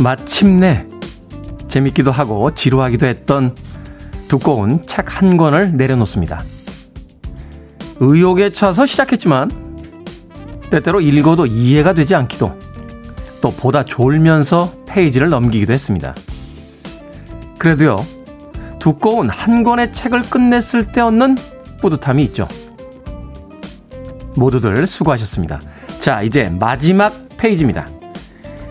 마침내 0.00 0.86
재밌기도 1.68 2.10
하고 2.10 2.52
지루하기도 2.54 3.06
했던 3.06 3.54
두꺼운 4.28 4.86
책 4.86 5.10
한 5.20 5.36
권을 5.36 5.76
내려놓습니다. 5.76 6.42
의욕에 8.00 8.52
차서 8.52 8.86
시작했지만 8.86 9.50
때때로 10.70 11.02
읽어도 11.02 11.44
이해가 11.44 11.92
되지 11.92 12.14
않기도 12.14 12.58
또 13.42 13.50
보다 13.52 13.84
졸면서 13.84 14.72
페이지를 14.86 15.28
넘기기도 15.28 15.74
했습니다. 15.74 16.14
그래도요, 17.58 18.02
두꺼운 18.78 19.28
한 19.28 19.62
권의 19.62 19.92
책을 19.92 20.22
끝냈을 20.22 20.90
때 20.90 21.02
얻는 21.02 21.36
뿌듯함이 21.82 22.22
있죠. 22.24 22.48
모두들 24.34 24.86
수고하셨습니다. 24.86 25.60
자, 25.98 26.22
이제 26.22 26.48
마지막 26.48 27.28
페이지입니다. 27.36 27.86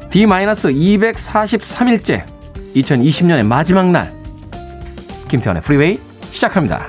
D-243일째 0.09 2.25
2020년의 2.75 3.45
마지막 3.45 3.91
날 3.91 4.11
김태훈의 5.27 5.61
프리웨이 5.61 5.99
시작합니다. 6.31 6.87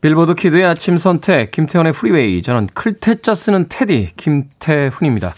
빌보드 0.00 0.34
kid의 0.34 0.64
아침 0.64 0.96
선택 0.96 1.50
김태훈의 1.50 1.92
프리웨이 1.92 2.40
저는 2.42 2.68
클 2.72 3.00
태 3.00 3.20
자 3.20 3.34
쓰는 3.34 3.66
태디 3.68 4.12
김태훈입니다. 4.16 5.34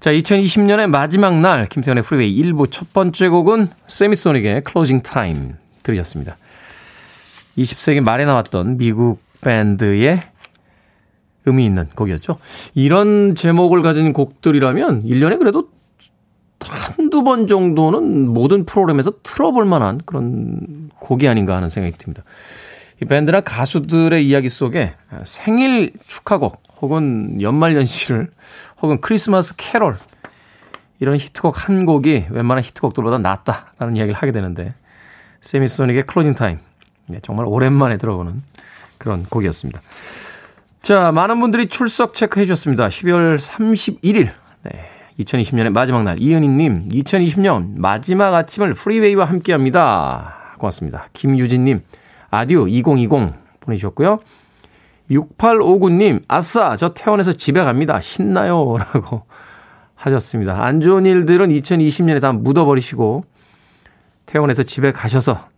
자 0.00 0.10
2020년의 0.10 0.86
마지막 0.86 1.38
날 1.38 1.66
김태훈의 1.66 2.02
프리웨이 2.02 2.42
1부 2.42 2.70
첫 2.70 2.90
번째 2.94 3.28
곡은 3.28 3.68
세미소닉의 3.88 4.64
Closing 4.64 5.02
Time 5.02 5.56
들으셨습니다. 5.82 6.38
20세기 7.58 8.00
말에 8.00 8.24
나왔던 8.24 8.78
미국 8.78 9.20
밴드의 9.42 10.20
의미 11.48 11.64
있는 11.64 11.88
곡이었죠. 11.94 12.38
이런 12.74 13.34
제목을 13.34 13.82
가진 13.82 14.12
곡들이라면 14.12 15.02
1년에 15.02 15.38
그래도 15.38 15.68
한두 16.60 17.22
번 17.22 17.46
정도는 17.46 18.28
모든 18.28 18.64
프로그램에서 18.64 19.12
틀어볼 19.22 19.64
만한 19.64 20.00
그런 20.04 20.90
곡이 20.98 21.28
아닌가 21.28 21.56
하는 21.56 21.68
생각이 21.68 21.96
듭니다. 21.98 22.22
이 23.00 23.04
밴드나 23.04 23.40
가수들의 23.40 24.26
이야기 24.26 24.48
속에 24.48 24.94
생일 25.24 25.92
축하곡 26.06 26.62
혹은 26.80 27.40
연말연시를 27.40 28.28
혹은 28.82 29.00
크리스마스 29.00 29.54
캐롤 29.56 29.96
이런 31.00 31.16
히트곡 31.16 31.68
한 31.68 31.86
곡이 31.86 32.26
웬만한 32.30 32.64
히트곡들보다 32.64 33.18
낫다라는 33.18 33.96
이야기를 33.96 34.14
하게 34.14 34.32
되는데 34.32 34.74
세미소닉의 35.40 36.04
Closing 36.04 36.34
Time 36.34 36.58
네, 37.06 37.20
정말 37.22 37.46
오랜만에 37.46 37.96
들어보는 37.96 38.42
그런 38.98 39.22
곡이었습니다. 39.22 39.80
자, 40.82 41.12
많은 41.12 41.40
분들이 41.40 41.66
출석 41.66 42.14
체크해 42.14 42.46
주셨습니다. 42.46 42.88
12월 42.88 43.38
31일. 43.38 44.30
네. 44.62 44.98
2020년의 45.20 45.70
마지막 45.70 46.04
날. 46.04 46.20
이은희님, 46.20 46.88
2020년 46.88 47.76
마지막 47.76 48.34
아침을 48.34 48.74
프리웨이와 48.74 49.24
함께 49.24 49.52
합니다. 49.52 50.54
고맙습니다. 50.58 51.08
김유진님, 51.12 51.82
아듀 52.30 52.68
2020 52.68 53.34
보내주셨고요. 53.60 54.20
6859님, 55.10 56.22
아싸, 56.28 56.76
저 56.76 56.94
퇴원해서 56.94 57.32
집에 57.32 57.62
갑니다. 57.62 58.00
신나요. 58.00 58.76
라고 58.78 59.22
하셨습니다. 59.94 60.64
안 60.64 60.80
좋은 60.80 61.04
일들은 61.04 61.48
2020년에 61.48 62.20
다 62.20 62.32
묻어버리시고, 62.32 63.24
퇴원해서 64.26 64.62
집에 64.62 64.92
가셔서 64.92 65.48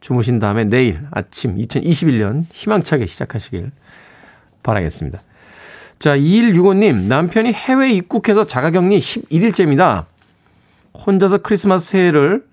주무신 0.00 0.38
다음에 0.38 0.64
내일 0.64 1.02
아침 1.10 1.56
2021년 1.56 2.44
희망차게 2.52 3.06
시작하시길 3.06 3.70
바라겠습니다. 4.62 5.22
자, 5.98 6.16
2165님, 6.16 6.94
남편이 7.08 7.52
해외 7.52 7.92
입국해서 7.92 8.46
자가격리 8.46 8.98
11일째입니다. 8.98 10.04
혼자서 10.94 11.38
크리스마스 11.38 11.90
새해를, 11.90 12.44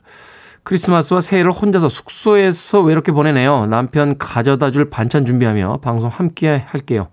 크리스마스와 0.64 1.22
새해를 1.22 1.52
혼자서 1.52 1.88
숙소에서 1.88 2.82
외롭게 2.82 3.14
보내네요. 3.14 3.68
남편 3.68 4.18
가져다 4.18 4.72
줄 4.72 4.90
반찬 4.90 5.26
준비하며 5.26 5.78
방송 5.78 6.10
함께 6.10 6.64
할게요. 6.68 7.08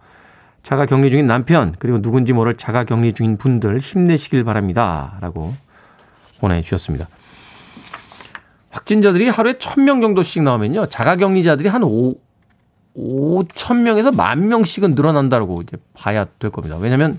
자가 0.65 0.87
격리 0.87 1.11
중인 1.11 1.26
남편, 1.26 1.75
그리고 1.78 2.03
누군지 2.03 2.32
모를 2.32 2.56
자가 2.56 2.84
격리 2.84 3.12
중인 3.12 3.37
분들 3.37 3.78
힘내시길 3.78 4.43
바랍니다. 4.43 5.19
라고 5.21 5.55
보내주셨습니다. 6.41 7.06
확진자들이 8.71 9.28
하루에 9.28 9.53
1000명 9.53 10.03
정도씩 10.03 10.43
나오면요. 10.43 10.87
자가 10.87 11.15
격리자들이 11.15 11.69
한 11.69 11.84
5, 11.84 12.16
5천 12.97 13.82
명에서 13.82 14.12
만 14.12 14.49
명씩은 14.49 14.94
늘어난다고 14.94 15.62
이제 15.62 15.77
봐야 15.94 16.25
될 16.38 16.50
겁니다. 16.50 16.77
왜냐하면 16.77 17.19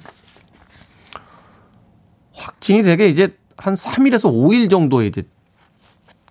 확진이 2.34 2.84
되게 2.84 3.08
이제 3.08 3.36
한 3.58 3.74
3일에서 3.74 4.32
5일 4.32 4.70
정도 4.70 5.04
이제 5.04 5.24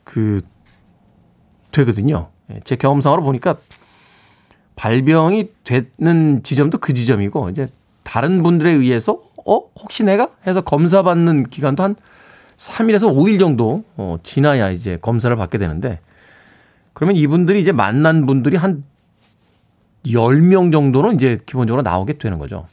그 0.04 0.42
되거든요. 1.72 2.30
예, 2.50 2.60
제 2.64 2.76
경험상으로 2.76 3.22
보니까 3.22 3.56
발병이 4.76 5.50
되는 5.64 6.42
지점도 6.42 6.78
그 6.78 6.94
지점이고 6.94 7.50
이제 7.50 7.68
다른 8.02 8.42
분들에 8.42 8.72
의해서 8.72 9.22
어 9.46 9.60
혹시 9.80 10.04
내가 10.04 10.30
해서 10.46 10.60
검사 10.60 11.02
받는 11.02 11.44
기간도 11.44 11.82
한 11.82 11.96
3일에서 12.56 13.12
5일 13.14 13.38
정도 13.38 13.84
어 13.96 14.16
지나야 14.22 14.70
이제 14.70 14.98
검사를 15.00 15.34
받게 15.34 15.58
되는데 15.58 16.00
그러면 16.92 17.16
이분들이 17.16 17.60
이제 17.60 17.72
만난 17.72 18.26
분들이 18.26 18.56
한 18.56 18.84
10명 20.06 20.72
정도는 20.72 21.16
이제 21.16 21.38
기본적으로 21.46 21.82
나오게 21.82 22.18
되는 22.18 22.38
거죠. 22.38 22.66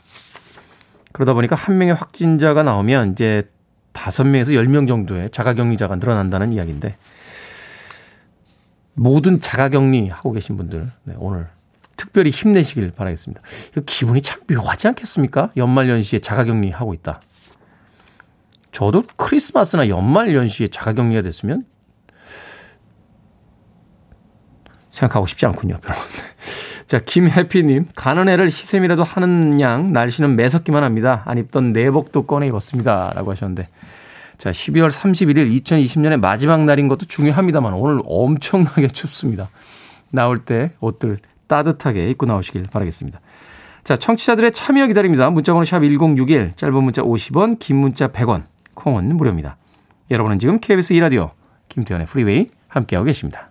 그러다 1.11 1.33
보니까 1.33 1.55
한 1.55 1.77
명의 1.77 1.93
확진자가 1.93 2.63
나오면 2.63 3.13
이제 3.13 3.49
5명에서 3.93 4.49
10명 4.49 4.87
정도의 4.87 5.29
자가격리자가 5.29 5.95
늘어난다는 5.95 6.53
이야기인데 6.53 6.97
모든 8.93 9.41
자가격리 9.41 10.09
하고 10.09 10.31
계신 10.31 10.57
분들 10.57 10.91
네, 11.03 11.15
오늘 11.17 11.47
특별히 11.97 12.31
힘내시길 12.31 12.91
바라겠습니다. 12.91 13.41
기분이 13.85 14.21
참 14.21 14.41
묘하지 14.47 14.87
않겠습니까? 14.87 15.51
연말 15.57 15.89
연시에 15.89 16.19
자가격리 16.19 16.71
하고 16.71 16.93
있다. 16.93 17.21
저도 18.71 19.03
크리스마스나 19.17 19.87
연말 19.89 20.33
연시에 20.33 20.67
자가격리가 20.67 21.21
됐으면 21.21 21.63
생각하고 24.89 25.27
싶지 25.27 25.45
않군요, 25.45 25.79
별로. 25.81 25.97
자, 26.91 26.99
김해피님, 26.99 27.85
가는 27.95 28.27
애를 28.27 28.49
시샘이라도 28.49 29.05
하는 29.05 29.61
양, 29.61 29.93
날씨는 29.93 30.35
매섭기만 30.35 30.83
합니다. 30.83 31.21
안 31.23 31.37
입던 31.37 31.71
내복도 31.71 32.23
꺼내 32.23 32.47
입었습니다. 32.47 33.13
라고 33.15 33.31
하셨는데. 33.31 33.69
자, 34.37 34.51
12월 34.51 34.91
31일 34.91 35.57
2020년의 35.61 36.19
마지막 36.19 36.65
날인 36.65 36.89
것도 36.89 37.05
중요합니다만 37.05 37.75
오늘 37.75 38.01
엄청나게 38.05 38.89
춥습니다. 38.91 39.47
나올 40.09 40.39
때 40.39 40.71
옷들 40.81 41.19
따뜻하게 41.47 42.09
입고 42.09 42.25
나오시길 42.25 42.63
바라겠습니다. 42.63 43.21
자, 43.85 43.95
청취자들의 43.95 44.51
참여 44.51 44.87
기다립니다. 44.87 45.29
문자번호 45.29 45.63
샵 45.63 45.79
1061, 45.79 46.55
짧은 46.57 46.83
문자 46.83 47.01
50원, 47.03 47.57
긴 47.59 47.77
문자 47.77 48.09
100원, 48.09 48.43
콩은 48.73 49.15
무료입니다. 49.15 49.55
여러분은 50.11 50.39
지금 50.39 50.59
KBS 50.59 50.93
2라디오 50.95 51.29
김태훈의 51.69 52.07
프리웨이 52.07 52.49
함께하고 52.67 53.05
계십니다. 53.05 53.50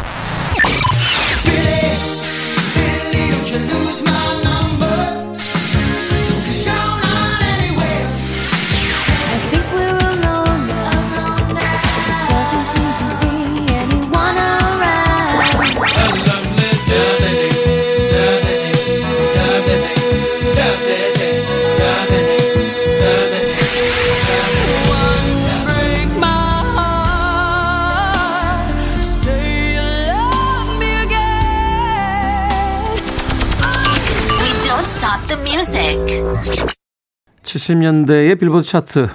70년대의 37.51 38.39
빌보드 38.39 38.65
차트 38.65 39.09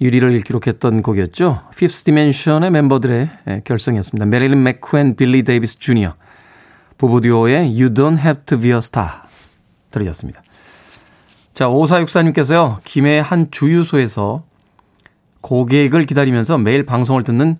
1위를 0.00 0.40
어, 0.40 0.42
기록했던 0.44 1.02
곡이었죠. 1.02 1.62
Fifth 1.72 2.04
Dimension의 2.04 2.70
멤버들의 2.72 3.30
예, 3.48 3.62
결성이었습니다. 3.64 4.26
메릴린 4.26 4.62
맥쿠 4.62 4.97
앤 4.97 5.14
빌리 5.14 5.44
데이비스 5.44 5.78
주니어 5.78 6.14
부부 6.98 7.20
듀오의 7.20 7.66
You 7.80 7.94
Don't 7.94 8.18
Have 8.18 8.44
to 8.46 8.58
Be 8.58 8.70
a 8.72 8.78
Star 8.78 9.08
들으셨습니다. 9.92 10.42
자, 11.52 11.68
5464님께서요. 11.68 12.78
김해 12.82 13.20
한 13.20 13.50
주유소에서 13.52 14.42
고객을 15.40 16.06
기다리면서 16.06 16.58
매일 16.58 16.84
방송을 16.84 17.22
듣는 17.22 17.58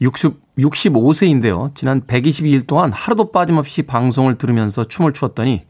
60, 0.00 0.58
65세인데요. 0.58 1.74
지난 1.76 2.00
122일 2.00 2.66
동안 2.66 2.92
하루도 2.92 3.30
빠짐없이 3.30 3.82
방송을 3.82 4.36
들으면서 4.36 4.88
춤을 4.88 5.12
추었더니 5.12 5.64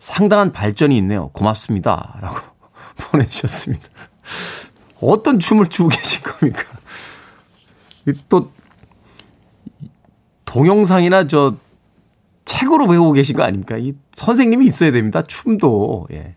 상당한 0.00 0.52
발전이 0.52 0.96
있네요. 0.98 1.28
고맙습니다. 1.28 2.16
라고 2.20 2.59
보내주셨습니다. 3.00 3.88
어떤 5.00 5.38
춤을 5.38 5.66
추고 5.66 5.88
계신 5.88 6.22
겁니까? 6.22 6.62
또, 8.28 8.52
동영상이나 10.44 11.26
저, 11.26 11.56
책으로 12.44 12.88
배우고 12.88 13.12
계신 13.12 13.36
거 13.36 13.42
아닙니까? 13.44 13.76
이 13.78 13.94
선생님이 14.12 14.66
있어야 14.66 14.90
됩니다. 14.90 15.22
춤도. 15.22 16.08
예. 16.12 16.34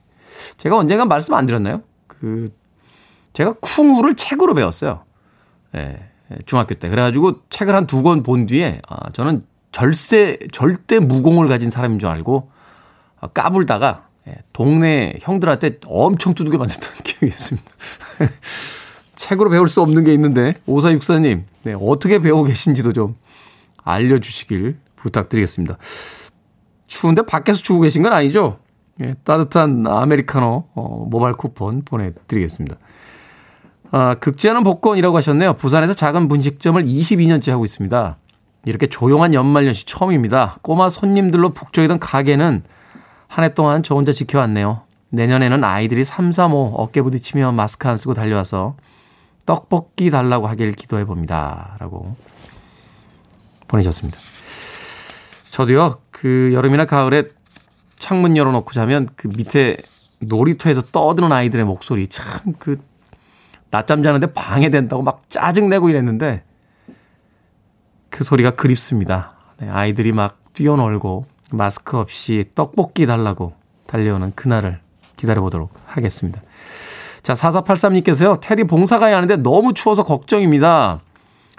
제가 0.57 0.77
언젠가 0.77 1.05
말씀 1.05 1.33
안 1.33 1.45
드렸나요? 1.45 1.81
그, 2.07 2.53
제가 3.33 3.53
쿵우를 3.61 4.13
책으로 4.15 4.53
배웠어요. 4.53 5.03
예. 5.75 6.09
중학교 6.45 6.75
때. 6.75 6.89
그래가지고 6.89 7.41
책을 7.49 7.73
한 7.75 7.87
두 7.87 8.03
권 8.03 8.21
본 8.23 8.45
뒤에, 8.45 8.81
아, 8.87 9.09
저는 9.11 9.45
절세, 9.71 10.37
절대 10.51 10.99
무공을 10.99 11.47
가진 11.47 11.69
사람인 11.71 11.97
줄 11.99 12.09
알고, 12.09 12.51
아, 13.19 13.27
까불다가, 13.27 14.05
예, 14.05 14.12
동네 14.53 15.15
형들한테 15.21 15.79
엄청 15.85 16.33
두들겨 16.33 16.57
맞았던 16.57 16.91
기억이 17.03 17.27
있습니다. 17.27 17.71
책으로 19.15 19.49
배울 19.49 19.69
수 19.69 19.81
없는 19.81 20.03
게 20.03 20.13
있는데, 20.13 20.55
오사육사님, 20.65 21.45
네, 21.63 21.75
어떻게 21.79 22.19
배우고 22.19 22.45
계신지도 22.45 22.93
좀 22.93 23.15
알려주시길 23.83 24.77
부탁드리겠습니다. 24.95 25.77
추운데 26.87 27.21
밖에서 27.23 27.59
추고 27.59 27.81
계신 27.81 28.03
건 28.03 28.13
아니죠? 28.13 28.59
예, 29.01 29.15
따뜻한 29.23 29.85
아메리카노 29.87 30.67
어, 30.75 31.07
모바일 31.09 31.33
쿠폰 31.33 31.83
보내드리겠습니다. 31.83 32.77
아, 33.91 34.15
극지하는 34.15 34.63
복권이라고 34.63 35.17
하셨네요. 35.17 35.53
부산에서 35.53 35.93
작은 35.93 36.27
분식점을 36.27 36.83
22년째 36.83 37.51
하고 37.51 37.65
있습니다. 37.65 38.17
이렇게 38.65 38.87
조용한 38.87 39.33
연말연시 39.33 39.85
처음입니다. 39.85 40.57
꼬마 40.61 40.89
손님들로 40.89 41.49
북적이던 41.49 41.99
가게는 41.99 42.63
한 43.33 43.43
해 43.43 43.55
동안 43.55 43.81
저 43.81 43.95
혼자 43.95 44.11
지켜왔네요. 44.11 44.83
내년에는 45.09 45.63
아이들이 45.63 46.03
3, 46.03 46.31
3, 46.31 46.53
5 46.53 46.75
어깨 46.75 47.01
부딪히며 47.01 47.51
마스크 47.51 47.89
안 47.89 47.97
쓰고 47.97 48.13
달려와서 48.13 48.75
떡볶이 49.47 50.11
달라고 50.11 50.45
하길 50.45 50.73
기도해 50.73 51.05
봅니다. 51.05 51.75
라고 51.79 52.15
보내셨습니다. 53.67 54.19
저도요, 55.49 55.99
그 56.11 56.51
여름이나 56.53 56.85
가을에 56.85 57.23
창문 57.95 58.37
열어놓고 58.37 58.71
자면 58.71 59.09
그 59.15 59.27
밑에 59.35 59.77
놀이터에서 60.19 60.81
떠드는 60.81 61.31
아이들의 61.31 61.65
목소리 61.65 62.07
참 62.07 62.53
그 62.59 62.79
낮잠 63.71 64.03
자는데 64.03 64.27
방해된다고 64.33 65.01
막 65.01 65.23
짜증내고 65.29 65.89
이랬는데 65.89 66.43
그 68.11 68.23
소리가 68.23 68.51
그립습니다. 68.51 69.33
네, 69.57 69.67
아이들이 69.69 70.11
막 70.11 70.37
뛰어놀고 70.53 71.25
마스크 71.53 71.97
없이 71.97 72.45
떡볶이 72.55 73.05
달라고 73.05 73.53
달려오는 73.85 74.31
그날을 74.35 74.79
기다려보도록 75.17 75.71
하겠습니다. 75.85 76.41
자, 77.21 77.33
4483님께서요, 77.33 78.39
테디 78.41 78.65
봉사 78.65 78.99
가야 78.99 79.15
하는데 79.15 79.35
너무 79.37 79.73
추워서 79.73 80.03
걱정입니다. 80.03 81.01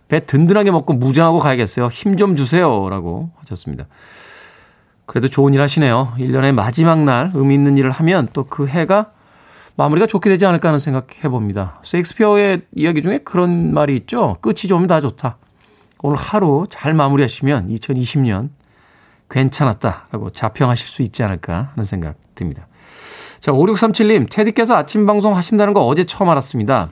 배 0.08 0.26
든든하게 0.26 0.70
먹고 0.70 0.92
무장하고 0.94 1.38
가야겠어요. 1.38 1.86
힘 1.88 2.16
좀 2.16 2.36
주세요. 2.36 2.88
라고 2.90 3.30
하셨습니다. 3.36 3.86
그래도 5.06 5.28
좋은 5.28 5.54
일 5.54 5.60
하시네요. 5.60 6.14
1년의 6.18 6.52
마지막 6.52 6.98
날 7.04 7.30
의미 7.34 7.54
있는 7.54 7.78
일을 7.78 7.90
하면 7.90 8.28
또 8.32 8.44
그 8.44 8.66
해가 8.66 9.12
마무리가 9.76 10.06
좋게 10.06 10.28
되지 10.30 10.44
않을까 10.44 10.68
하는 10.68 10.78
생각 10.78 11.24
해 11.24 11.28
봅니다. 11.28 11.80
셰익스피어의 11.84 12.62
이야기 12.74 13.00
중에 13.00 13.18
그런 13.18 13.72
말이 13.72 13.96
있죠. 13.96 14.36
끝이 14.40 14.68
좋으면 14.68 14.86
다 14.86 15.00
좋다. 15.00 15.38
오늘 16.02 16.16
하루 16.16 16.66
잘 16.68 16.94
마무리하시면 16.94 17.68
2020년 17.68 18.50
괜찮았다라고 19.30 20.30
자평하실 20.30 20.88
수 20.88 21.02
있지 21.02 21.22
않을까 21.22 21.70
하는 21.74 21.84
생각 21.84 22.16
듭니다. 22.34 22.66
자, 23.40 23.52
5637님, 23.52 24.30
테디께서 24.30 24.74
아침 24.76 25.06
방송 25.06 25.36
하신다는 25.36 25.74
거 25.74 25.84
어제 25.86 26.04
처음 26.04 26.30
알았습니다. 26.30 26.90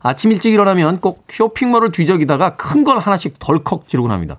아침 0.00 0.30
일찍 0.30 0.52
일어나면 0.54 1.00
꼭 1.00 1.26
쇼핑몰을 1.30 1.90
뒤적이다가 1.90 2.56
큰 2.56 2.84
걸 2.84 2.98
하나씩 2.98 3.38
덜컥 3.38 3.88
지르고 3.88 4.08
납니다. 4.08 4.38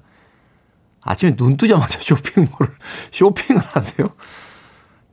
아침에 1.02 1.36
눈 1.36 1.58
뜨자마자 1.58 2.00
쇼핑몰을 2.04 2.72
쇼핑을 3.12 3.62
하세요? 3.62 4.10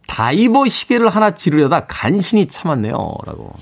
다이버 0.06 0.68
시계를 0.68 1.08
하나 1.08 1.32
지르려다 1.32 1.86
간신히 1.86 2.46
참았네요. 2.46 2.92
라고. 3.26 3.52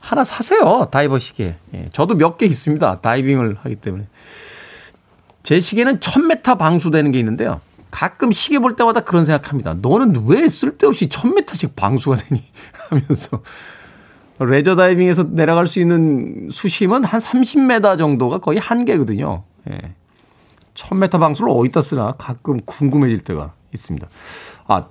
하나 0.00 0.22
사세요. 0.24 0.88
다이버 0.90 1.18
시계. 1.18 1.56
예, 1.74 1.88
저도 1.92 2.14
몇 2.14 2.36
개 2.38 2.46
있습니다. 2.46 3.00
다이빙을 3.00 3.58
하기 3.62 3.76
때문에. 3.76 4.06
제 5.42 5.60
시계는 5.60 6.00
1000m 6.00 6.58
방수되는 6.58 7.10
게 7.12 7.18
있는데요. 7.18 7.60
가끔 7.90 8.30
시계 8.30 8.58
볼 8.58 8.76
때마다 8.76 9.00
그런 9.00 9.24
생각합니다. 9.24 9.74
너는 9.74 10.24
왜 10.26 10.48
쓸데없이 10.48 11.08
1000m씩 11.08 11.74
방수가 11.74 12.16
되니? 12.16 12.44
하면서. 12.88 13.42
레저 14.38 14.74
다이빙에서 14.74 15.24
내려갈 15.30 15.66
수 15.66 15.80
있는 15.80 16.48
수심은 16.50 17.04
한 17.04 17.20
30m 17.20 17.98
정도가 17.98 18.38
거의 18.38 18.58
한계거든요. 18.58 19.44
예. 19.70 19.94
1000m 20.74 21.20
방수를 21.20 21.50
어디다 21.50 21.82
쓰나 21.82 22.12
가끔 22.12 22.60
궁금해질 22.64 23.20
때가 23.20 23.52
있습니다. 23.74 24.08
아, 24.66 24.86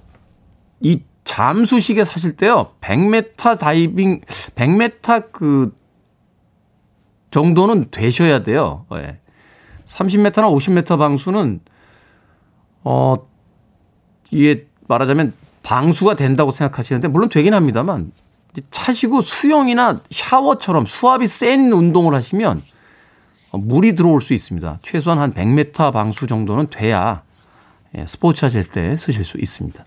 이 0.82 1.02
잠수시계 1.24 2.04
사실 2.04 2.34
때요. 2.34 2.74
100m 2.82 3.58
다이빙, 3.58 4.22
100m 4.56 5.32
그 5.32 5.76
정도는 7.32 7.90
되셔야 7.90 8.44
돼요. 8.44 8.86
예. 8.94 9.20
30m나 9.90 10.34
50m 10.34 10.98
방수는 10.98 11.60
어 12.84 13.18
이게 14.32 14.68
말하자면 14.88 15.34
방수가 15.64 16.14
된다고 16.16 16.52
생각하시는데 16.52 17.08
물론 17.08 17.30
되긴 17.30 17.54
합니다만 17.54 18.12
차시고 18.72 19.22
수영이나 19.22 20.02
샤워처럼 20.10 20.86
수압이 20.86 21.28
센 21.28 21.72
운동을 21.72 22.14
하시면 22.16 22.62
물이 23.52 23.96
들어올 23.96 24.22
수 24.22 24.34
있습니다. 24.34 24.80
최소한 24.82 25.20
한 25.20 25.34
100m 25.34 25.92
방수 25.92 26.28
정도는 26.28 26.68
돼야 26.68 27.24
예, 27.98 28.06
스포츠 28.08 28.46
하실 28.46 28.66
때 28.66 28.96
쓰실 28.98 29.24
수 29.26 29.38
있습니다. 29.40 29.84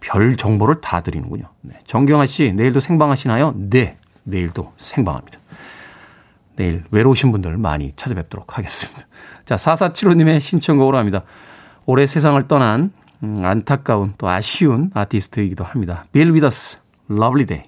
별 0.00 0.36
정보를 0.36 0.80
다 0.80 1.00
드리는군요. 1.00 1.44
네. 1.60 1.78
정경아 1.84 2.26
씨, 2.26 2.52
내일도 2.52 2.80
생방하시나요? 2.80 3.54
네, 3.56 3.96
내일도 4.24 4.72
생방합니다. 4.76 5.38
내일 6.58 6.82
외로우신 6.90 7.30
분들 7.30 7.56
많이 7.56 7.92
찾아뵙도록 7.94 8.58
하겠습니다. 8.58 9.06
자, 9.44 9.54
4475님의 9.54 10.40
신청곡으로 10.40 10.98
합니다. 10.98 11.22
올해 11.86 12.04
세상을 12.04 12.40
떠난 12.48 12.92
음, 13.22 13.44
안타까운 13.44 14.14
또 14.18 14.28
아쉬운 14.28 14.90
아티스트이기도 14.92 15.64
합니다. 15.64 16.04
빌 16.12 16.32
위더스, 16.34 16.78
Lovely 17.10 17.46
Day. 17.46 17.64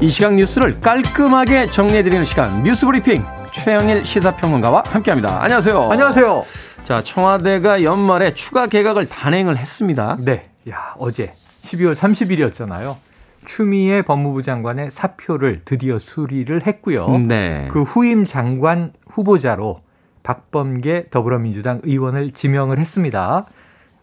이 0.00 0.10
시각 0.10 0.34
뉴스를 0.34 0.80
깔끔하게 0.80 1.66
정리해드리는 1.66 2.24
시간 2.24 2.62
뉴스 2.62 2.86
브리핑 2.86 3.24
최영일 3.52 4.04
시사평론가와 4.04 4.84
함께합니다. 4.86 5.42
안녕하세요. 5.42 5.90
안녕하세요. 5.90 6.67
자 6.88 7.02
청와대가 7.02 7.82
연말에 7.82 8.32
추가 8.32 8.66
개각을 8.66 9.10
단행을 9.10 9.58
했습니다. 9.58 10.16
네, 10.20 10.48
야 10.70 10.94
어제 10.96 11.34
12월 11.64 11.94
30일이었잖아요. 11.94 12.96
추미애 13.44 14.00
법무부 14.00 14.42
장관의 14.42 14.90
사표를 14.90 15.60
드디어 15.66 15.98
수리를 15.98 16.66
했고요. 16.66 17.18
네. 17.18 17.68
그 17.70 17.82
후임 17.82 18.24
장관 18.24 18.94
후보자로 19.06 19.82
박범계 20.22 21.10
더불어민주당 21.10 21.82
의원을 21.84 22.30
지명을 22.30 22.78
했습니다. 22.78 23.44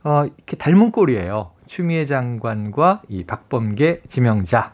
어, 0.04 0.26
이렇게 0.26 0.56
닮은 0.56 0.92
꼴이에요. 0.92 1.54
추미애 1.66 2.06
장관과 2.06 3.02
이 3.10 3.24
박범계 3.24 4.02
지명자. 4.10 4.74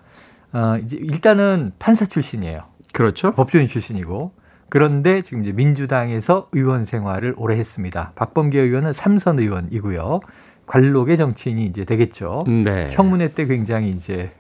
어, 0.52 0.76
이제 0.84 0.98
일단은 1.00 1.72
판사 1.80 2.06
출신이에요. 2.06 2.64
그렇죠. 2.92 3.32
법조인 3.32 3.68
출신이고. 3.68 4.34
그런데 4.72 5.22
지금 5.22 5.44
이제 5.44 5.52
민주당에서 5.52 6.48
의원 6.54 6.86
생활을 6.86 7.34
오래 7.36 7.58
했습니다. 7.58 8.14
박범계 8.16 8.58
의원은 8.58 8.94
삼선 8.94 9.40
의원이고요. 9.40 10.22
관록의 10.66 11.18
정치인이 11.18 11.66
이제 11.66 11.84
되겠죠. 11.84 12.46
네. 12.48 12.88
청문회 12.88 13.34
때 13.34 13.48
굉장히 13.48 13.90
이제 13.90 14.32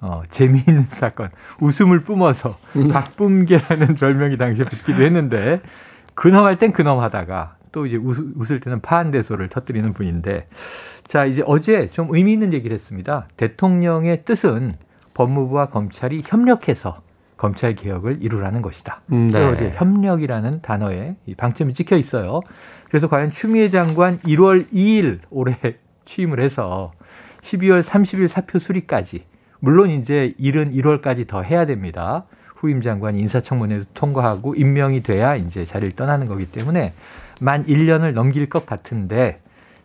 어, 0.00 0.22
재미있는 0.30 0.84
사건, 0.86 1.30
웃음을 1.58 2.04
뿜어서 2.04 2.56
음. 2.76 2.86
박범계라는 2.86 3.96
별명이 3.98 4.36
당시에 4.36 4.64
붙기도 4.64 5.02
했는데 5.02 5.60
근엄할 6.14 6.56
땐 6.56 6.70
근엄하다가 6.70 7.56
또 7.72 7.86
이제 7.86 7.96
웃, 7.96 8.16
웃을 8.36 8.60
때는 8.60 8.78
파한대소를 8.80 9.48
터뜨리는 9.48 9.92
분인데 9.92 10.46
자 11.04 11.24
이제 11.24 11.42
어제 11.46 11.90
좀 11.90 12.14
의미 12.14 12.32
있는 12.32 12.52
얘기를 12.52 12.72
했습니다. 12.72 13.26
대통령의 13.36 14.22
뜻은 14.24 14.76
법무부와 15.14 15.70
검찰이 15.70 16.22
협력해서 16.24 17.02
검찰 17.44 17.74
개혁을 17.74 18.18
이루라는 18.22 18.62
것이다. 18.62 19.02
음, 19.12 19.28
네. 19.28 19.44
어제 19.44 19.70
협력이라는 19.74 20.62
단어에 20.62 21.14
이 21.26 21.34
방점이 21.34 21.74
찍혀 21.74 21.98
있어요. 21.98 22.40
그래서 22.88 23.06
과연 23.06 23.32
추미애 23.32 23.68
장관 23.68 24.18
1월 24.20 24.66
2일 24.72 25.18
올해 25.28 25.58
취임을 26.06 26.40
해서 26.40 26.92
12월 27.42 27.82
30일 27.82 28.28
사표 28.28 28.58
수리까지 28.58 29.24
물론 29.60 29.90
이제 29.90 30.32
일은 30.38 30.72
1월까지 30.72 31.26
더 31.28 31.42
해야 31.42 31.66
됩니다. 31.66 32.24
후임 32.56 32.80
장관이 32.80 33.20
인사청문회도 33.20 33.84
통과하고 33.92 34.54
임명이 34.54 35.02
돼야 35.02 35.36
이제 35.36 35.66
자리를 35.66 35.96
떠나는 35.96 36.28
거기 36.28 36.46
때문에 36.46 36.94
만 37.42 37.62
1년을 37.66 38.12
넘길 38.12 38.48
것 38.48 38.64
같은데 38.64 39.40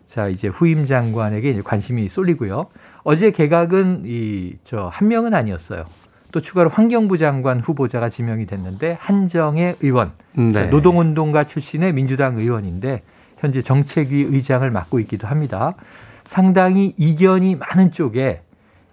자, 0.06 0.28
이제 0.28 0.48
후임 0.48 0.86
장관에게 0.86 1.50
이제 1.50 1.60
관심이 1.62 2.08
쏠리고요. 2.08 2.66
어제 3.04 3.30
개각은 3.32 4.04
이 4.06 4.56
저 4.64 4.88
한 4.88 5.08
명은 5.08 5.34
아니었어요. 5.34 5.84
또 6.32 6.40
추가로 6.40 6.70
환경부 6.70 7.18
장관 7.18 7.60
후보자가 7.60 8.08
지명이 8.08 8.46
됐는데 8.46 8.96
한정혜 9.00 9.76
의원, 9.80 10.12
네. 10.34 10.66
노동운동가 10.66 11.44
출신의 11.44 11.92
민주당 11.92 12.36
의원인데 12.36 13.02
현재 13.38 13.62
정책위 13.62 14.22
의장을 14.22 14.68
맡고 14.70 15.00
있기도 15.00 15.26
합니다. 15.26 15.74
상당히 16.24 16.94
이견이 16.96 17.56
많은 17.56 17.90
쪽에 17.92 18.42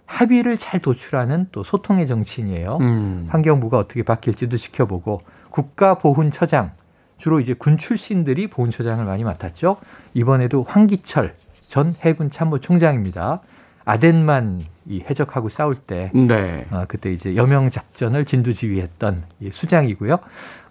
합의를 0.06 0.56
잘 0.56 0.80
도출하는 0.80 1.48
또 1.52 1.62
소통의 1.62 2.06
정치인이에요. 2.06 2.78
음. 2.80 3.26
환경부가 3.28 3.78
어떻게 3.78 4.02
바뀔지도 4.02 4.56
지켜보고 4.56 5.22
국가보훈처장 5.50 6.72
주로 7.18 7.40
이제 7.40 7.52
군 7.52 7.76
출신들이 7.76 8.48
보훈처장을 8.48 9.04
많이 9.04 9.24
맡았죠. 9.24 9.76
이번에도 10.14 10.64
황기철 10.66 11.34
전 11.68 11.94
해군 12.00 12.30
참모총장입니다. 12.30 13.40
아덴만 13.88 14.60
이 14.86 15.02
해적하고 15.08 15.48
싸울 15.48 15.74
때 15.74 16.10
네. 16.14 16.66
어, 16.70 16.84
그때 16.86 17.10
이제 17.10 17.34
여명 17.36 17.70
작전을 17.70 18.26
진두지휘했던 18.26 19.24
이 19.40 19.50
수장이고요. 19.50 20.18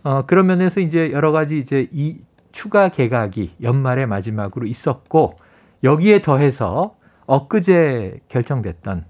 어, 0.03 0.25
그런 0.27 0.45
면에서 0.45 0.79
이제 0.81 1.11
여러 1.11 1.31
가지 1.31 1.57
이제 1.57 1.87
이 1.91 2.17
추가 2.51 2.89
개각이 2.89 3.55
연말의 3.61 4.05
마지막으로 4.05 4.67
있었고 4.67 5.39
여기에 5.83 6.21
더해서 6.21 6.95
엊그제 7.25 8.19
결정됐던 8.29 9.05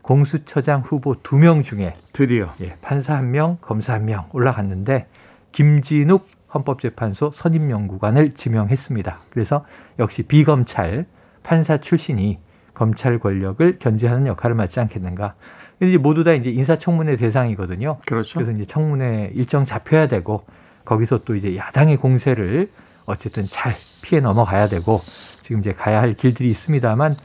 공수처장 0.00 0.80
후보 0.80 1.14
두 1.22 1.36
명 1.36 1.62
중에 1.62 1.92
드디어 2.14 2.54
예, 2.62 2.76
판사 2.80 3.14
한 3.14 3.30
명, 3.30 3.58
검사 3.60 3.92
한 3.92 4.06
명 4.06 4.24
올라갔는데 4.32 5.06
김진욱 5.52 6.26
헌법재판소 6.54 7.30
선임연구관을 7.34 8.34
지명했습니다. 8.34 9.18
그래서 9.28 9.66
역시 9.98 10.22
비검찰 10.22 11.04
판사 11.42 11.76
출신이 11.76 12.38
검찰 12.80 13.18
권력을 13.18 13.78
견제하는 13.78 14.26
역할을 14.26 14.56
맡지 14.56 14.80
않겠는가. 14.80 15.34
근데 15.78 15.90
이제 15.90 15.98
모두 15.98 16.24
다 16.24 16.32
이제 16.32 16.48
인사청문회 16.48 17.18
대상이거든요. 17.18 17.98
그렇죠. 18.06 18.38
그래서 18.38 18.52
이제 18.52 18.64
청문회 18.64 19.32
일정 19.34 19.66
잡혀야 19.66 20.08
되고 20.08 20.46
거기서 20.86 21.24
또 21.24 21.36
이제 21.36 21.58
야당의 21.58 21.98
공세를 21.98 22.70
어쨌든 23.04 23.44
잘 23.46 23.74
피해 24.02 24.22
넘어가야 24.22 24.68
되고 24.68 24.98
지금 25.42 25.60
이제 25.60 25.74
가야 25.74 26.00
할 26.00 26.14
길들이 26.14 26.48
있습니다만 26.48 27.16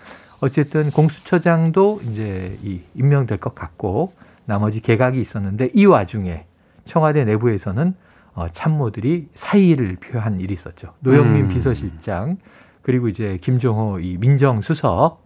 어쨌든 0.42 0.92
공수처장도 0.92 2.02
이제 2.10 2.58
이 2.62 2.82
임명될 2.96 3.38
것 3.38 3.56
같고 3.56 4.12
나머지 4.44 4.82
개각이 4.82 5.22
있었는데 5.22 5.70
이 5.74 5.86
와중에 5.86 6.44
청와대 6.84 7.24
내부에서는 7.24 7.96
어, 8.34 8.48
참모들이 8.52 9.30
사의를 9.36 9.96
표한 9.96 10.42
일이 10.42 10.54
있었죠. 10.54 10.96
노영민 11.00 11.46
음. 11.46 11.48
비서실장 11.48 12.40
그리고 12.82 13.08
이제 13.08 13.40
김종호 13.42 14.02
이 14.02 14.18
민정수석 14.18 15.24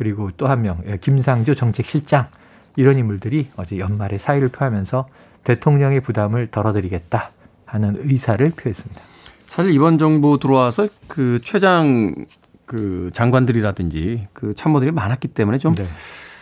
그리고 0.00 0.30
또 0.38 0.46
한 0.46 0.62
명 0.62 0.78
김상조 1.02 1.54
정책실장 1.54 2.28
이런 2.76 2.96
인물들이 2.96 3.48
어제 3.56 3.78
연말에 3.78 4.16
사의를 4.16 4.48
표하면서 4.48 5.06
대통령의 5.44 6.00
부담을 6.00 6.46
덜어드리겠다 6.50 7.32
하는 7.66 8.00
의사를 8.04 8.50
표했습니다. 8.50 9.00
사실 9.44 9.72
이번 9.72 9.98
정부 9.98 10.38
들어와서 10.38 10.88
그 11.06 11.40
최장 11.42 12.14
그 12.64 13.10
장관들이라든지 13.12 14.28
그 14.32 14.54
참모들이 14.54 14.90
많았기 14.92 15.28
때문에 15.28 15.58
좀 15.58 15.74
네. 15.74 15.84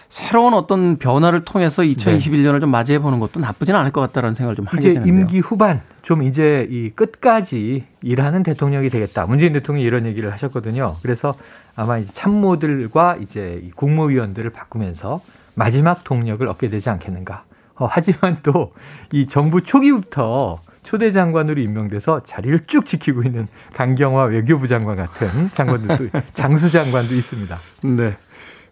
새로운 0.08 0.54
어떤 0.54 0.96
변화를 0.96 1.40
통해서 1.44 1.82
2021년을 1.82 2.52
네. 2.54 2.60
좀 2.60 2.70
맞이해 2.70 3.00
보는 3.00 3.18
것도 3.18 3.40
나쁘지는 3.40 3.80
않을 3.80 3.90
것 3.90 4.00
같다라는 4.02 4.34
생각을 4.36 4.54
좀 4.54 4.66
하게 4.66 4.80
되는데요. 4.80 5.02
이제 5.02 5.10
임기 5.10 5.40
후반 5.40 5.82
좀 6.02 6.22
이제 6.22 6.66
이 6.70 6.90
끝까지 6.90 7.84
일하는 8.02 8.42
대통령이 8.44 8.88
되겠다. 8.88 9.26
문재인 9.26 9.52
대통령이 9.52 9.84
이런 9.84 10.06
얘기를 10.06 10.32
하셨거든요. 10.32 10.96
그래서 11.02 11.34
아마 11.78 11.98
이제 11.98 12.12
참모들과 12.12 13.18
이제 13.20 13.60
이 13.64 13.70
국무위원들을 13.70 14.50
바꾸면서 14.50 15.20
마지막 15.54 16.02
동력을 16.02 16.46
얻게 16.48 16.68
되지 16.68 16.90
않겠는가. 16.90 17.44
어, 17.76 17.86
하지만 17.88 18.38
또 18.42 18.72
이 19.12 19.26
정부 19.26 19.62
초기부터 19.62 20.60
초대 20.82 21.12
장관으로 21.12 21.60
임명돼서 21.60 22.22
자리를 22.24 22.66
쭉 22.66 22.84
지키고 22.84 23.22
있는 23.22 23.46
강경화 23.74 24.24
외교부 24.24 24.66
장관 24.68 24.96
같은 24.96 25.48
장관들도 25.54 26.18
장수 26.34 26.70
장관도 26.70 27.14
있습니다. 27.14 27.56
네. 27.96 28.16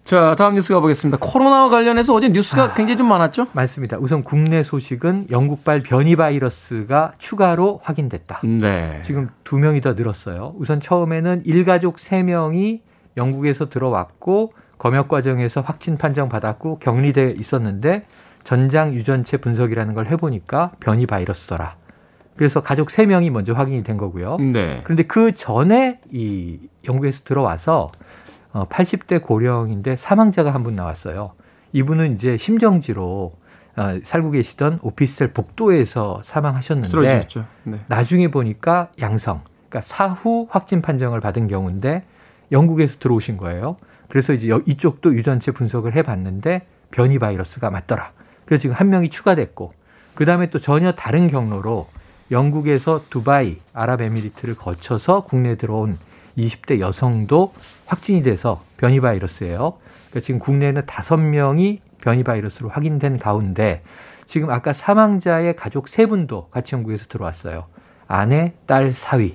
자, 0.04 0.34
다음 0.36 0.54
뉴스 0.54 0.72
가보겠습니다. 0.72 1.18
코로나와 1.20 1.68
관련해서 1.68 2.14
어제 2.14 2.28
뉴스가 2.28 2.62
아, 2.62 2.74
굉장히 2.74 2.96
좀 2.96 3.08
많았죠? 3.08 3.48
많습니다. 3.52 3.98
우선 3.98 4.22
국내 4.22 4.62
소식은 4.62 5.28
영국발 5.30 5.80
변이 5.80 6.14
바이러스가 6.16 7.12
추가로 7.18 7.80
확인됐다. 7.82 8.40
네. 8.44 9.02
지금 9.04 9.28
두 9.42 9.58
명이 9.58 9.80
더 9.80 9.94
늘었어요. 9.94 10.54
우선 10.58 10.80
처음에는 10.80 11.42
일가족 11.44 11.98
세 11.98 12.22
명이 12.22 12.82
영국에서 13.16 13.68
들어왔고 13.68 14.52
검역 14.78 15.08
과정에서 15.08 15.60
확진 15.60 15.96
판정 15.96 16.28
받았고 16.28 16.78
격리돼 16.78 17.32
있었는데 17.38 18.04
전장 18.44 18.94
유전체 18.94 19.38
분석이라는 19.38 19.94
걸 19.94 20.06
해보니까 20.06 20.72
변이 20.80 21.06
바이러스더라. 21.06 21.76
그래서 22.36 22.62
가족 22.62 22.90
세명이 22.90 23.30
먼저 23.30 23.54
확인이 23.54 23.82
된 23.82 23.96
거고요. 23.96 24.36
네. 24.36 24.80
그런데 24.84 25.04
그 25.04 25.32
전에 25.32 26.00
이 26.12 26.58
영국에서 26.86 27.24
들어와서 27.24 27.90
80대 28.52 29.16
어, 29.16 29.26
고령인데 29.26 29.96
사망자가 29.96 30.52
한 30.52 30.62
분 30.62 30.74
나왔어요. 30.74 31.32
이분은 31.72 32.14
이제 32.14 32.36
심정지로 32.36 33.32
어, 33.76 33.98
살고 34.02 34.30
계시던 34.32 34.78
오피스텔 34.82 35.32
복도에서 35.32 36.22
사망하셨는데 36.24 36.88
네. 37.64 37.80
나중에 37.88 38.28
보니까 38.28 38.90
양성, 39.00 39.42
그러니까 39.68 39.80
사후 39.82 40.46
확진 40.50 40.80
판정을 40.82 41.20
받은 41.20 41.48
경우인데 41.48 42.04
영국에서 42.52 42.98
들어오신 42.98 43.36
거예요. 43.36 43.76
그래서 44.08 44.32
이제 44.32 44.48
이쪽도 44.66 45.14
유전체 45.14 45.52
분석을 45.52 45.94
해봤는데 45.96 46.66
변이 46.90 47.18
바이러스가 47.18 47.70
맞더라. 47.70 48.12
그래서 48.44 48.62
지금 48.62 48.76
한 48.76 48.88
명이 48.88 49.10
추가됐고 49.10 49.72
그 50.14 50.24
다음에 50.24 50.50
또 50.50 50.58
전혀 50.58 50.92
다른 50.92 51.28
경로로 51.28 51.88
영국에서 52.30 53.04
두바이, 53.10 53.58
아랍에미리트를 53.72 54.56
거쳐서 54.56 55.24
국내에 55.24 55.56
들어온 55.56 55.98
20대 56.36 56.80
여성도 56.80 57.52
확진이 57.86 58.22
돼서 58.22 58.62
변이 58.76 59.00
바이러스예요. 59.00 59.78
그러니까 60.10 60.20
지금 60.24 60.40
국내에는 60.40 60.82
다섯 60.86 61.16
명이 61.16 61.80
변이 62.00 62.24
바이러스로 62.24 62.68
확인된 62.68 63.18
가운데 63.18 63.82
지금 64.26 64.50
아까 64.50 64.72
사망자의 64.72 65.56
가족 65.56 65.88
세 65.88 66.06
분도 66.06 66.48
같이 66.48 66.74
영국에서 66.74 67.06
들어왔어요. 67.06 67.66
아내, 68.08 68.54
딸, 68.66 68.90
사위. 68.90 69.34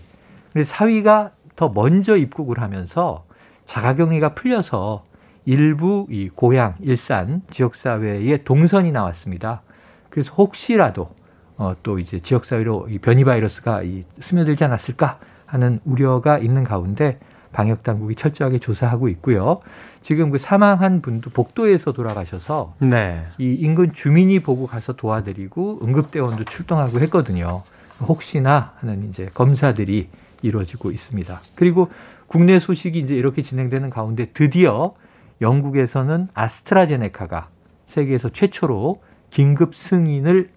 근데 0.51 0.65
사위가 0.65 1.31
더 1.61 1.69
먼저 1.69 2.17
입국을 2.17 2.59
하면서 2.59 3.23
자가격리가 3.67 4.33
풀려서 4.33 5.03
일부 5.45 6.07
이 6.09 6.27
고향, 6.27 6.73
일산 6.79 7.43
지역사회에 7.51 8.37
동선이 8.37 8.91
나왔습니다. 8.91 9.61
그래서 10.09 10.33
혹시라도 10.33 11.11
어, 11.57 11.75
또 11.83 11.99
이제 11.99 12.19
지역사회로 12.19 12.87
이 12.89 12.97
변이 12.97 13.23
바이러스가 13.23 13.83
이 13.83 14.05
스며들지 14.19 14.63
않았을까 14.63 15.19
하는 15.45 15.79
우려가 15.85 16.39
있는 16.39 16.63
가운데 16.63 17.19
방역 17.51 17.83
당국이 17.83 18.15
철저하게 18.15 18.57
조사하고 18.57 19.07
있고요. 19.09 19.61
지금 20.01 20.31
그 20.31 20.39
사망한 20.39 21.03
분도 21.03 21.29
복도에서 21.29 21.91
돌아가셔서 21.91 22.73
네. 22.79 23.23
이 23.37 23.53
인근 23.53 23.93
주민이 23.93 24.39
보고 24.39 24.65
가서 24.65 24.93
도와드리고 24.93 25.81
응급대원도 25.83 26.45
출동하고 26.45 26.99
했거든요. 27.01 27.61
혹시나 27.99 28.73
하는 28.79 29.07
이제 29.09 29.29
검사들이 29.35 30.09
이루어지고 30.41 30.91
있습니다. 30.91 31.41
그리고 31.55 31.89
국내 32.27 32.59
소식이 32.59 32.99
이제 32.99 33.15
이렇게 33.15 33.41
진행되는 33.41 33.89
가운데 33.89 34.27
드디어 34.33 34.93
영국에서는 35.41 36.29
아스트라제네카가 36.33 37.49
세계에서 37.87 38.29
최초로 38.29 39.01
긴급 39.31 39.75
승인을 39.75 40.49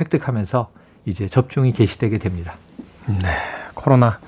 획득하면서 0.00 0.70
이제 1.06 1.28
접종이 1.28 1.72
개시되게 1.72 2.18
됩니다. 2.18 2.54
네. 3.06 3.36
코로나 3.74 4.18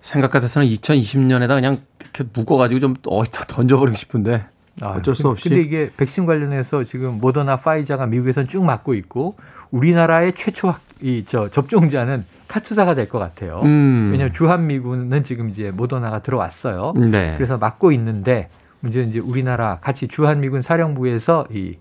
생각 0.00 0.30
같아서는 0.30 0.68
2020년에다 0.68 1.48
그냥 1.48 1.76
이렇게 2.00 2.24
묶어가지고 2.32 2.80
좀 2.80 2.94
어디다 3.06 3.44
던져버리고 3.44 3.96
싶은데 3.96 4.44
아, 4.80 4.90
어쩔 4.96 5.14
수 5.14 5.28
없이. 5.28 5.48
근데 5.48 5.62
이게 5.62 5.90
백신 5.96 6.24
관련해서 6.26 6.84
지금 6.84 7.18
모더나 7.20 7.58
파이자가 7.60 8.06
미국에서는 8.06 8.48
쭉 8.48 8.64
맞고 8.64 8.94
있고 8.94 9.36
우리나라의 9.70 10.34
최초 10.34 10.74
이 11.02 11.24
저 11.26 11.48
접종자는 11.48 12.24
카투사가 12.48 12.94
될 12.94 13.08
것 13.08 13.18
같아요. 13.18 13.60
음. 13.64 14.10
왜냐하면 14.12 14.32
주한 14.32 14.66
미군은 14.66 15.24
지금 15.24 15.48
이제 15.48 15.70
모더나가 15.70 16.20
들어왔어요. 16.22 16.92
네. 16.96 17.34
그래서 17.36 17.58
맞고 17.58 17.92
있는데 17.92 18.48
문제는 18.80 19.08
이제 19.08 19.18
우리나라 19.18 19.78
같이 19.80 20.06
주한 20.08 20.40
미군 20.40 20.62
사령부에서 20.62 21.46
이 21.50 21.76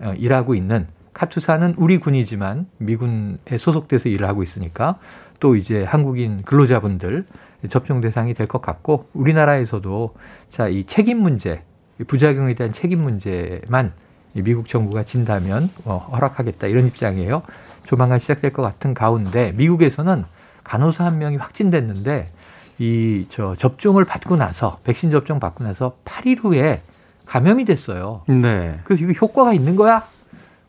어, 0.00 0.14
일하고 0.16 0.54
있는 0.54 0.86
카투사는 1.14 1.74
우리 1.78 1.98
군이지만 1.98 2.66
미군에 2.78 3.58
소속돼서 3.58 4.08
일을 4.08 4.28
하고 4.28 4.42
있으니까 4.42 4.98
또 5.40 5.56
이제 5.56 5.82
한국인 5.84 6.42
근로자분들 6.42 7.24
접종 7.68 8.00
대상이 8.00 8.34
될 8.34 8.46
것 8.46 8.62
같고 8.62 9.08
우리나라에서도 9.14 10.14
자 10.50 10.68
이 10.68 10.84
책임 10.86 11.20
문제 11.22 11.62
부작용에 12.06 12.54
대한 12.54 12.72
책임 12.72 13.02
문제만 13.02 13.92
미국 14.34 14.68
정부가 14.68 15.04
진다면 15.04 15.70
어, 15.84 15.96
허락하겠다 16.12 16.66
이런 16.68 16.86
입장이에요. 16.86 17.42
조만간 17.84 18.18
시작될 18.18 18.52
것 18.52 18.62
같은 18.62 18.94
가운데 18.94 19.52
미국에서는 19.56 20.24
간호사 20.64 21.04
한 21.06 21.18
명이 21.18 21.36
확진됐는데 21.36 22.30
이 22.78 23.26
저 23.28 23.54
접종을 23.56 24.04
받고 24.04 24.36
나서 24.36 24.78
백신 24.84 25.10
접종 25.10 25.40
받고 25.40 25.64
나서 25.64 25.96
8일 26.04 26.42
후에 26.42 26.82
감염이 27.26 27.64
됐어요. 27.64 28.22
네. 28.28 28.78
그래서 28.84 29.04
이거 29.04 29.12
효과가 29.12 29.52
있는 29.52 29.76
거야? 29.76 30.06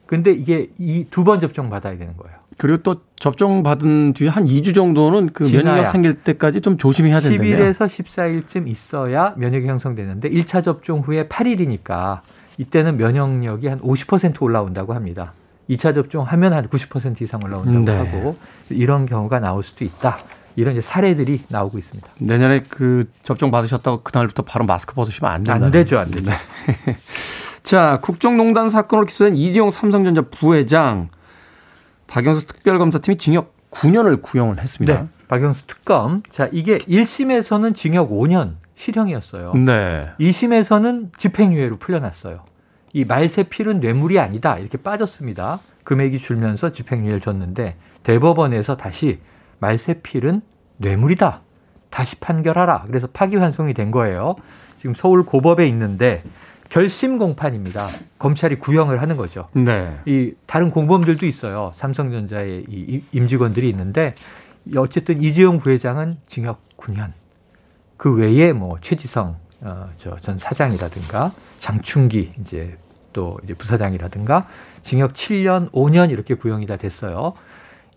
근데 0.07 0.31
이게 0.31 0.69
이 0.77 1.05
두 1.09 1.23
번 1.23 1.39
접종 1.39 1.69
받아야 1.69 1.97
되는 1.97 2.17
거예요. 2.17 2.38
그리고 2.62 2.84
또 2.84 2.98
접종 3.15 3.63
받은 3.63 4.13
뒤에 4.13 4.30
한 4.30 4.46
2주 4.46 4.75
정도는 4.75 5.34
그 5.34 5.46
면역력 5.46 5.88
생길 5.88 6.13
때까지 6.13 6.62
좀 6.62 6.77
조심해야 6.77 7.20
된다요 7.20 7.58
10일에서 7.58 7.88
14일쯤 7.88 8.68
있어야 8.68 9.34
면역이 9.36 9.65
형성되는데 9.65 10.30
1차 10.30 10.63
접종 10.63 11.00
후에 11.00 11.27
8일이니까 11.27 12.20
이때는 12.60 12.98
면역력이 12.98 13.68
한 13.68 13.80
50% 13.80 14.39
올라온다고 14.44 14.94
합니다. 14.94 15.34
2차 15.72 15.96
접종하면 15.96 16.53
한 16.53 16.68
90% 16.68 17.24
이상 17.24 17.39
올라온다고 17.44 17.84
네. 17.84 17.98
하고 17.98 18.38
이런 18.70 19.08
경우가 19.08 19.39
나올 19.39 19.63
수도 19.63 19.84
있다. 19.84 20.20
이런 20.56 20.74
이제 20.74 20.82
사례들이 20.82 21.46
나오고 21.48 21.80
있습니다. 21.80 22.08
내년에 22.20 22.60
그 22.70 23.10
접종 23.24 23.50
받으셨다고 23.50 24.03
그날부터 24.03 24.44
바로 24.44 24.65
마스크 24.65 24.94
벗으시면 24.94 25.32
안 25.32 25.44
된다. 25.44 25.65
안 25.65 25.72
되죠, 25.72 25.98
안 25.98 26.12
되죠. 26.12 26.30
네. 26.30 26.36
자, 27.63 27.98
국정농단 28.03 28.70
사건으로 28.70 29.08
기소된 29.08 29.36
이재용 29.36 29.72
삼성전자 29.72 30.22
부회장 30.22 31.10
박영수 32.12 32.46
특별검사팀이 32.46 33.18
징역 33.18 33.56
9년을 33.72 34.22
구형을 34.22 34.60
했습니다. 34.60 35.01
네. 35.03 35.08
박영수 35.30 35.65
특검. 35.65 36.24
자, 36.30 36.50
이게 36.51 36.77
1심에서는 36.80 37.74
징역 37.74 38.10
5년 38.12 38.56
실형이었어요. 38.75 39.53
네. 39.53 40.10
2심에서는 40.20 41.18
집행유예로 41.18 41.77
풀려났어요. 41.77 42.44
이 42.91 43.06
말세필은 43.06 43.80
뇌물이 43.80 44.20
아니다. 44.20 44.58
이렇게 44.58 44.77
빠졌습니다. 44.77 45.62
금액이 45.86 46.20
줄면서 46.20 46.74
집행유예를 46.74 47.22
줬는데 47.22 47.77
대법원에서 48.03 48.75
다시 48.75 49.20
말세필은 49.60 50.41
뇌물이다. 50.77 51.41
다시 51.89 52.18
판결하라. 52.18 52.84
그래서 52.88 53.08
파기환송이 53.08 53.74
된 53.74 53.89
거예요. 53.89 54.36
지금 54.77 54.94
서울 54.94 55.24
고법에 55.24 55.65
있는데 55.70 56.24
결심 56.72 57.18
공판입니다. 57.18 57.90
검찰이 58.18 58.58
구형을 58.58 59.01
하는 59.01 59.18
거죠. 59.18 59.50
네. 59.51 60.00
이 60.06 60.34
다른 60.46 60.72
공범들도 60.72 61.25
있어요. 61.25 61.74
삼성전자의 61.75 62.63
이 62.70 63.04
임직원들이 63.12 63.68
있는데 63.68 64.16
어쨌든 64.78 65.22
이재용 65.22 65.60
부회장은 65.60 66.20
징역 66.28 66.62
9년. 66.78 67.12
그 67.98 68.16
외에 68.16 68.54
뭐 68.54 68.78
최지성 68.80 69.36
어, 69.60 69.90
저전 69.98 70.40
사장이라든가 70.40 71.34
장충기 71.60 72.32
이제 72.40 72.78
또 73.12 73.38
이제 73.44 73.54
부사장이라든가 73.54 74.48
징역 74.82 75.14
7년, 75.14 75.70
5년 75.72 76.10
이렇게 76.10 76.36
구형이 76.36 76.68
다 76.68 76.77
됐어요. 76.77 77.34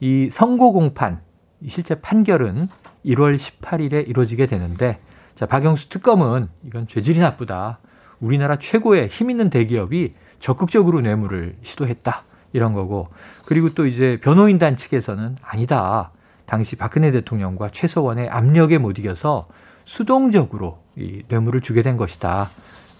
이 0.00 0.30
선고 0.32 0.72
공판 0.72 1.20
실제 1.68 1.94
판결은 1.94 2.66
1월 3.06 3.38
18일에 3.38 4.08
이루어지게 4.08 4.46
되는데 4.46 4.98
자 5.36 5.46
박영수 5.46 5.90
특검은 5.90 6.48
이건 6.66 6.88
죄질이 6.88 7.20
나쁘다. 7.20 7.78
우리나라 8.20 8.58
최고의 8.58 9.08
힘 9.08 9.30
있는 9.30 9.50
대기업이 9.50 10.14
적극적으로 10.40 11.00
뇌물을 11.00 11.56
시도했다. 11.62 12.24
이런 12.54 12.72
거고. 12.72 13.08
그리고 13.44 13.68
또 13.70 13.86
이제 13.86 14.18
변호인단 14.22 14.76
측에서는 14.76 15.36
아니다. 15.42 16.10
당시 16.46 16.76
박근혜 16.76 17.10
대통령과 17.10 17.70
최서원의 17.72 18.28
압력에 18.28 18.78
못 18.78 18.98
이겨서 18.98 19.48
수동적으로 19.84 20.78
이 20.96 21.22
뇌물을 21.28 21.60
주게 21.60 21.82
된 21.82 21.96
것이다. 21.96 22.50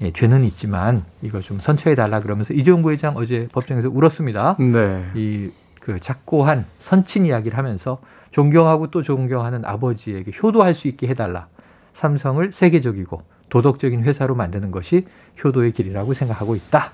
예, 0.03 0.12
죄는 0.12 0.42
있지만 0.44 1.05
이거 1.22 1.40
좀 1.40 1.61
선처해 1.61 1.94
달라 1.94 2.20
그러면서 2.20 2.53
이재용 2.53 2.83
부회장 2.83 3.16
어제 3.16 3.48
법정에서 3.53 3.88
울었습니다. 3.90 4.57
네. 4.59 5.05
이그 5.14 6.00
작고한 6.00 6.66
선친 6.81 7.27
이야기를 7.27 7.57
하면서 7.57 8.00
존경하고 8.31 8.90
또 8.90 9.03
존경하는 9.03 9.64
아버지에게 9.64 10.33
효도할 10.42 10.74
수 10.74 10.88
있게 10.88 11.07
해달라. 11.07 11.46
삼성을 11.92 12.53
세계적이고 12.53 13.22
도덕적인 13.55 14.03
회사로 14.03 14.35
만드는 14.35 14.73
것이 14.73 15.07
효도의 15.45 15.71
길이라고 15.71 16.12
생각하고 16.12 16.57
있다. 16.57 16.90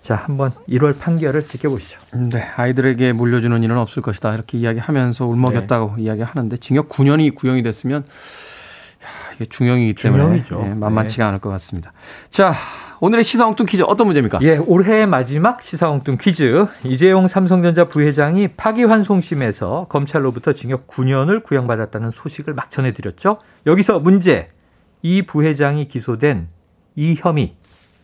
자, 0.00 0.16
한번 0.16 0.50
1월 0.68 0.98
판결을 0.98 1.46
지켜보시죠. 1.46 2.00
네, 2.32 2.42
아이들에게 2.56 3.12
물려주는 3.12 3.62
일은 3.62 3.78
없을 3.78 4.02
것이다. 4.02 4.34
이렇게 4.34 4.58
이야기하면서 4.58 5.24
울먹였다고 5.26 5.94
네. 5.98 6.02
이야기하는데 6.02 6.56
징역 6.56 6.88
9년이 6.88 7.36
구형이 7.36 7.62
됐으면 7.62 8.00
야, 8.02 9.34
이게 9.36 9.44
중형이기 9.44 9.94
때문에 9.94 10.42
네, 10.42 10.74
만만치가 10.74 11.22
네. 11.22 11.28
않을 11.28 11.38
것 11.38 11.50
같습니다. 11.50 11.92
자, 12.30 12.52
오늘의 12.98 13.22
시사엉뚱 13.22 13.66
퀴즈 13.66 13.84
어떤 13.86 14.08
문제입니까? 14.08 14.40
예, 14.42 14.56
올해 14.56 15.06
마지막 15.06 15.62
시사엉뚱 15.62 16.18
퀴즈. 16.20 16.66
이재용 16.84 17.28
삼성전자 17.28 17.84
부회장이 17.84 18.48
파기환송심에서 18.56 19.86
검찰로부터 19.88 20.52
징역 20.52 20.88
9년을 20.88 21.44
구형받았다는 21.44 22.10
소식을 22.10 22.54
막 22.54 22.72
전해드렸죠. 22.72 23.38
여기서 23.66 24.00
문제. 24.00 24.50
이 25.02 25.22
부회장이 25.22 25.88
기소된 25.88 26.48
이 26.94 27.16
혐의 27.18 27.54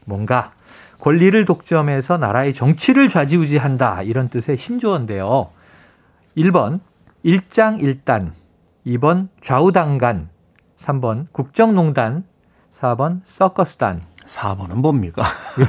뭔가 0.05 0.53
권리를 1.01 1.45
독점해서 1.45 2.19
나라의 2.19 2.53
정치를 2.55 3.09
좌지우지한다 3.09 4.03
이런 4.03 4.29
뜻의 4.29 4.57
신조어인데요. 4.57 5.51
1번 6.37 6.81
일장일단, 7.23 8.33
2번 8.87 9.29
좌우당간, 9.41 10.29
3번 10.79 11.27
국정농단, 11.33 12.25
4번 12.75 13.21
서커스단. 13.27 14.03
4번은 14.25 14.75
뭡니까? 14.75 15.25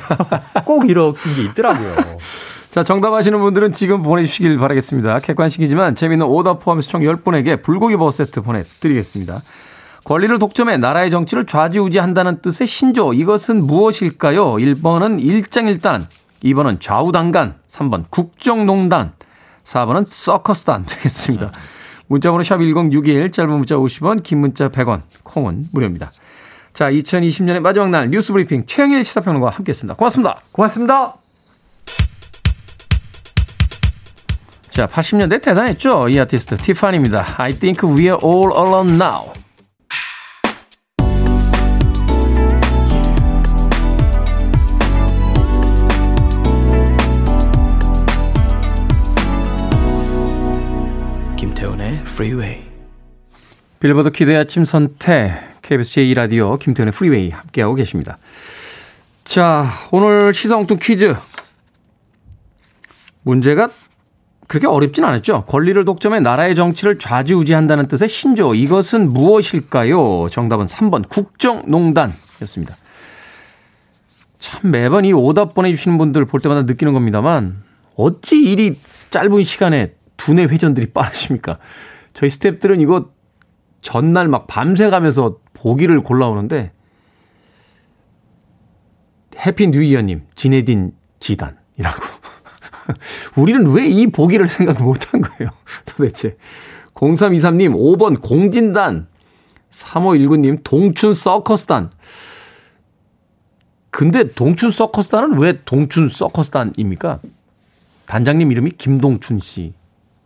꼭 0.65 0.89
이런 0.89 1.13
게 1.13 1.43
있더라고요. 1.43 1.95
자, 2.69 2.83
정답 2.83 3.13
아시는 3.13 3.39
분들은 3.39 3.71
지금 3.71 4.03
보내주시길 4.03 4.59
바라겠습니다. 4.59 5.19
객관식이지만 5.21 5.95
재미있는 5.95 6.27
오답 6.27 6.59
포함해서 6.59 6.89
총 6.89 7.01
10분에게 7.01 7.63
불고기 7.63 7.97
버거 7.97 8.11
세트 8.11 8.41
보내드리겠습니다. 8.41 9.41
권리를 10.03 10.37
독점해 10.39 10.77
나라의 10.77 11.11
정치를 11.11 11.45
좌지우지한다는 11.45 12.41
뜻의 12.41 12.67
신조. 12.67 13.13
이것은 13.13 13.65
무엇일까요? 13.65 14.53
1번은 14.53 15.21
일장일단, 15.21 16.07
2번은 16.43 16.79
좌우당간, 16.79 17.55
3번 17.67 18.05
국정농단, 18.09 19.13
4번은 19.65 20.05
서커스단 20.05 20.85
되겠습니다. 20.87 21.51
문자번호 22.07 22.43
샵 22.43 22.57
1061, 22.57 23.31
짧은 23.31 23.51
문자 23.51 23.75
50원, 23.75 24.23
긴 24.23 24.39
문자 24.39 24.69
100원, 24.69 25.01
콩은 25.23 25.67
무료입니다. 25.71 26.11
자, 26.73 26.89
2020년의 26.89 27.59
마지막 27.59 27.89
날 27.89 28.09
뉴스 28.09 28.31
브리핑 28.31 28.65
최영일 28.65 29.03
시사평론가와 29.03 29.51
함께했습니다. 29.51 29.95
고맙습니다. 29.95 30.39
고맙습니다. 30.51 31.15
자, 34.69 34.87
80년대 34.87 35.41
대단했죠. 35.41 36.09
이 36.09 36.19
아티스트 36.19 36.55
티파니입니다. 36.55 37.35
I 37.37 37.53
think 37.59 37.87
we're 37.87 38.23
all 38.23 38.53
alone 38.55 38.93
now. 38.93 39.33
프리웨이 52.19 52.65
빌보드 53.79 54.09
kid의 54.11 54.35
아침 54.35 54.65
선택 54.65 55.31
KBS 55.61 55.93
제2라디오 55.93 56.59
김태훈의 56.59 56.91
프리웨이 56.91 57.29
함께하고 57.29 57.75
계십니다. 57.75 58.17
자 59.23 59.69
오늘 59.91 60.33
시사엉뚱 60.33 60.79
퀴즈 60.81 61.15
문제가 63.21 63.69
그렇게 64.49 64.67
어렵진 64.67 65.05
않았죠. 65.05 65.45
권리를 65.45 65.85
독점해 65.85 66.19
나라의 66.19 66.55
정치를 66.55 66.99
좌지우지한다는 66.99 67.87
뜻의 67.87 68.09
신조. 68.09 68.53
이것은 68.53 69.13
무엇일까요? 69.13 70.27
정답은 70.29 70.65
3번 70.65 71.07
국정농단이었습니다. 71.07 72.75
참 74.39 74.71
매번 74.71 75.05
이 75.05 75.13
오답 75.13 75.53
보내주시는 75.53 75.97
분들 75.97 76.25
볼 76.25 76.41
때마다 76.41 76.63
느끼는 76.63 76.91
겁니다만 76.91 77.63
어찌 77.95 78.41
이리 78.41 78.77
짧은 79.09 79.41
시간에 79.45 79.93
두뇌 80.17 80.47
회전들이 80.47 80.87
빠르십니까? 80.87 81.57
저희 82.13 82.29
스탭들은 82.29 82.81
이거 82.81 83.11
전날 83.81 84.27
막 84.27 84.47
밤새 84.47 84.89
가면서 84.89 85.39
보기를 85.53 86.01
골라오는데 86.01 86.71
Happy 89.45 89.67
New 89.67 89.81
Year님, 89.81 90.23
지네딘 90.35 90.91
지단이라고. 91.19 92.03
우리는 93.37 93.67
왜 93.71 93.87
이 93.87 94.07
보기를 94.07 94.47
생각 94.47 94.81
못한 94.81 95.21
거예요? 95.21 95.51
도대체. 95.85 96.35
0323님, 96.95 97.73
5번 97.73 98.21
공진단. 98.21 99.07
3519님, 99.71 100.59
동춘 100.63 101.13
서커스단. 101.13 101.91
근데 103.91 104.31
동춘 104.33 104.71
서커스단은 104.71 105.37
왜 105.39 105.61
동춘 105.63 106.09
서커스단입니까? 106.09 107.19
단장님 108.07 108.51
이름이 108.51 108.71
김동춘 108.71 109.39
씨. 109.39 109.73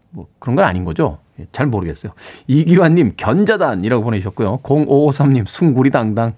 뭐 0.09 0.27
그런 0.39 0.55
건 0.55 0.65
아닌 0.65 0.83
거죠? 0.85 1.19
예, 1.39 1.47
잘 1.51 1.67
모르겠어요. 1.67 2.13
이기환님, 2.47 3.13
견자단이라고 3.17 4.03
보내주셨고요. 4.03 4.59
0553님, 4.59 5.47
숭구리당당. 5.47 6.33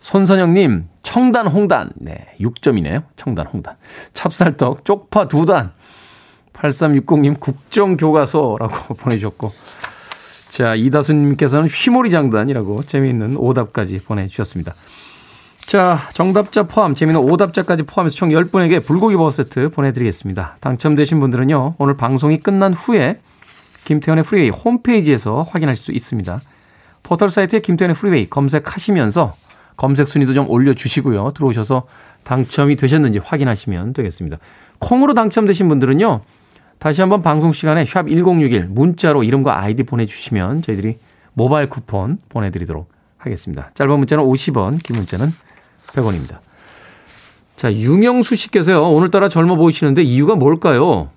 손선영님, 0.00 0.88
청단 1.02 1.46
홍단. 1.46 1.92
네, 1.96 2.26
6점이네요. 2.40 3.04
청단 3.16 3.46
홍단. 3.46 3.76
찹쌀떡 4.12 4.84
쪽파 4.84 5.28
두 5.28 5.46
단. 5.46 5.72
8360님 6.52 7.40
국정교과서라고 7.40 8.94
보내주셨고. 9.00 9.52
자, 10.48 10.74
이다순님께서는 10.74 11.68
휘몰이 11.68 12.10
장단이라고 12.10 12.82
재미있는 12.82 13.36
오답까지 13.36 13.98
보내주셨습니다. 13.98 14.74
자, 15.66 15.98
정답자 16.12 16.64
포함, 16.64 16.94
재미있는 16.94 17.28
오답자까지 17.28 17.84
포함해서 17.84 18.14
총 18.14 18.28
10분에게 18.28 18.84
불고기 18.84 19.16
버거 19.16 19.30
세트 19.30 19.70
보내드리겠습니다. 19.70 20.58
당첨되신 20.60 21.18
분들은요, 21.18 21.74
오늘 21.78 21.96
방송이 21.96 22.38
끝난 22.38 22.74
후에 22.74 23.20
김태훈의 23.84 24.24
프리웨이 24.24 24.50
홈페이지에서 24.50 25.42
확인할 25.48 25.76
수 25.76 25.92
있습니다. 25.92 26.40
포털 27.02 27.30
사이트에 27.30 27.60
김태훈의 27.60 27.94
프리웨이 27.94 28.28
검색하시면서 28.30 29.34
검색 29.76 30.08
순위도 30.08 30.34
좀 30.34 30.48
올려주시고요. 30.48 31.32
들어오셔서 31.34 31.86
당첨이 32.24 32.76
되셨는지 32.76 33.18
확인하시면 33.18 33.92
되겠습니다. 33.92 34.38
콩으로 34.78 35.14
당첨되신 35.14 35.68
분들은요, 35.68 36.22
다시 36.78 37.00
한번 37.00 37.22
방송 37.22 37.52
시간에 37.52 37.84
샵 37.84 38.08
1061 38.08 38.66
문자로 38.68 39.22
이름과 39.24 39.60
아이디 39.60 39.82
보내주시면 39.82 40.62
저희들이 40.62 40.98
모바일 41.32 41.68
쿠폰 41.68 42.18
보내드리도록 42.28 42.88
하겠습니다. 43.18 43.70
짧은 43.74 43.98
문자는 43.98 44.24
50원, 44.24 44.82
긴 44.82 44.96
문자는 44.96 45.32
100원입니다. 45.88 46.38
자, 47.56 47.72
유명수 47.72 48.36
씨께서요, 48.36 48.82
오늘따라 48.82 49.28
젊어 49.28 49.56
보이시는데 49.56 50.02
이유가 50.02 50.34
뭘까요? 50.34 51.10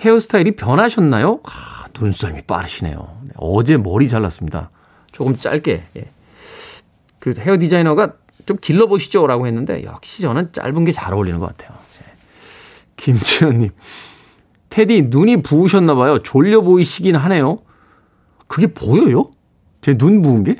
헤어스타일이 0.00 0.56
변하셨나요? 0.56 1.40
아, 1.44 1.86
눈썰미 1.98 2.42
빠르시네요. 2.42 3.18
네, 3.24 3.30
어제 3.36 3.76
머리 3.76 4.08
잘랐습니다. 4.08 4.70
조금 5.12 5.36
짧게. 5.36 5.84
예. 5.96 6.10
그 7.18 7.34
헤어 7.38 7.58
디자이너가 7.58 8.14
좀 8.44 8.58
길러보시죠. 8.60 9.26
라고 9.26 9.46
했는데, 9.46 9.82
역시 9.84 10.22
저는 10.22 10.52
짧은 10.52 10.84
게 10.84 10.92
잘 10.92 11.14
어울리는 11.14 11.38
것 11.40 11.56
같아요. 11.56 11.76
예. 12.02 12.14
김지현님. 12.96 13.70
테디, 14.68 15.02
눈이 15.08 15.42
부으셨나봐요. 15.42 16.22
졸려 16.22 16.60
보이시긴 16.60 17.16
하네요. 17.16 17.60
그게 18.46 18.66
보여요? 18.66 19.30
제 19.80 19.94
눈 19.96 20.20
부은 20.20 20.44
게? 20.44 20.56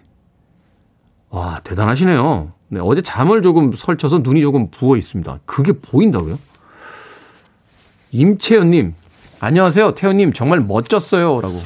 와, 1.28 1.60
대단하시네요. 1.64 2.52
네, 2.68 2.80
어제 2.82 3.02
잠을 3.02 3.42
조금 3.42 3.72
설쳐서 3.74 4.18
눈이 4.20 4.40
조금 4.40 4.70
부어 4.70 4.96
있습니다. 4.96 5.40
그게 5.44 5.72
보인다고요? 5.72 6.38
임채연님, 8.12 8.94
안녕하세요. 9.38 9.94
태연님, 9.94 10.32
정말 10.32 10.60
멋졌어요. 10.60 11.40
라고. 11.40 11.60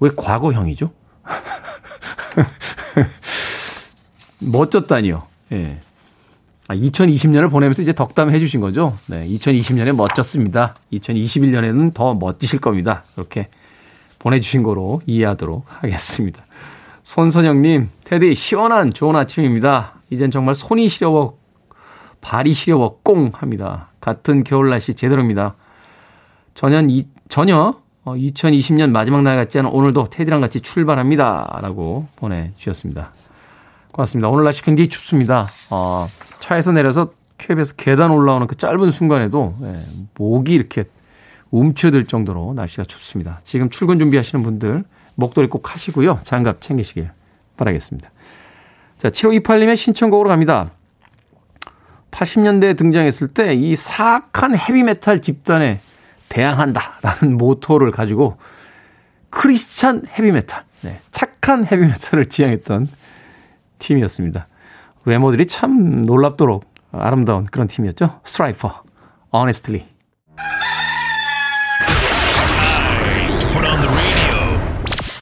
왜 0.00 0.10
과거형이죠? 0.16 0.90
멋졌다니요. 4.40 5.22
예. 5.52 5.80
아, 6.68 6.74
2020년을 6.74 7.50
보내면서 7.50 7.82
이제 7.82 7.92
덕담해 7.92 8.38
주신 8.38 8.60
거죠. 8.60 8.96
네. 9.06 9.26
2020년에 9.28 9.94
멋졌습니다. 9.94 10.76
2021년에는 10.92 11.94
더 11.94 12.14
멋지실 12.14 12.60
겁니다. 12.60 13.04
이렇게 13.16 13.48
보내주신 14.18 14.62
거로 14.62 15.00
이해하도록 15.06 15.64
하겠습니다. 15.66 16.44
손선영님, 17.04 17.90
테디, 18.04 18.34
시원한 18.34 18.92
좋은 18.92 19.16
아침입니다. 19.16 19.94
이젠 20.10 20.30
정말 20.30 20.54
손이 20.54 20.88
시려워, 20.88 21.38
발이 22.20 22.54
시려워 22.54 22.98
꽁 23.02 23.32
합니다. 23.34 23.89
같은 24.00 24.44
겨울 24.44 24.70
날씨 24.70 24.94
제대로입니다. 24.94 25.54
전혀, 26.54 26.80
이, 26.82 27.06
전혀 27.28 27.80
2020년 28.04 28.84
어, 28.84 28.86
마지막 28.88 29.22
날 29.22 29.36
같지 29.36 29.58
않은 29.58 29.70
오늘도 29.70 30.06
테디랑 30.10 30.40
같이 30.40 30.60
출발합니다. 30.60 31.60
라고 31.62 32.06
보내주셨습니다. 32.16 33.12
고맙습니다. 33.92 34.28
오늘 34.28 34.44
날씨 34.44 34.62
굉장히 34.62 34.88
춥습니다. 34.88 35.48
어, 35.70 36.06
차에서 36.38 36.72
내려서 36.72 37.12
KBS 37.38 37.76
계단 37.76 38.10
올라오는 38.10 38.46
그 38.46 38.56
짧은 38.56 38.90
순간에도 38.90 39.54
예, 39.62 39.80
목이 40.16 40.54
이렇게 40.54 40.84
움츠러들 41.50 42.04
정도로 42.04 42.52
날씨가 42.54 42.84
춥습니다. 42.84 43.40
지금 43.44 43.70
출근 43.70 43.98
준비하시는 43.98 44.44
분들 44.44 44.84
목도리 45.14 45.48
꼭 45.48 45.72
하시고요. 45.72 46.20
장갑 46.22 46.60
챙기시길 46.60 47.10
바라겠습니다. 47.56 48.10
자, 48.98 49.08
7528님의 49.08 49.76
신청곡으로 49.76 50.28
갑니다. 50.28 50.70
80년대에 52.10 52.76
등장했을 52.76 53.28
때 53.28 53.54
이 53.54 53.76
사악한 53.76 54.56
헤비메탈 54.56 55.22
집단에 55.22 55.80
대항한다라는 56.28 57.36
모토를 57.38 57.90
가지고 57.90 58.36
크리스찬 59.30 60.02
헤비메탈, 60.18 60.64
네, 60.82 61.00
착한 61.12 61.64
헤비메탈을 61.64 62.26
지향했던 62.26 62.88
팀이었습니다. 63.78 64.46
외모들이 65.04 65.46
참 65.46 66.02
놀랍도록 66.02 66.64
아름다운 66.92 67.44
그런 67.44 67.66
팀이었죠. 67.68 68.20
스트라이퍼, 68.24 68.82
Honestly. 69.34 69.86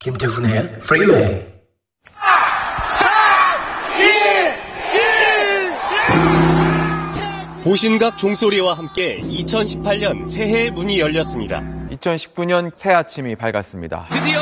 김태훈의 0.00 0.78
프리웨이 0.78 1.57
보신각 7.62 8.16
종소리와 8.18 8.74
함께 8.74 9.18
2018년 9.18 10.30
새해 10.30 10.70
문이 10.70 11.00
열렸습니다. 11.00 11.77
2019년 11.98 12.70
새 12.74 12.92
아침이 12.92 13.34
밝았습니다. 13.36 14.06
드디어 14.10 14.40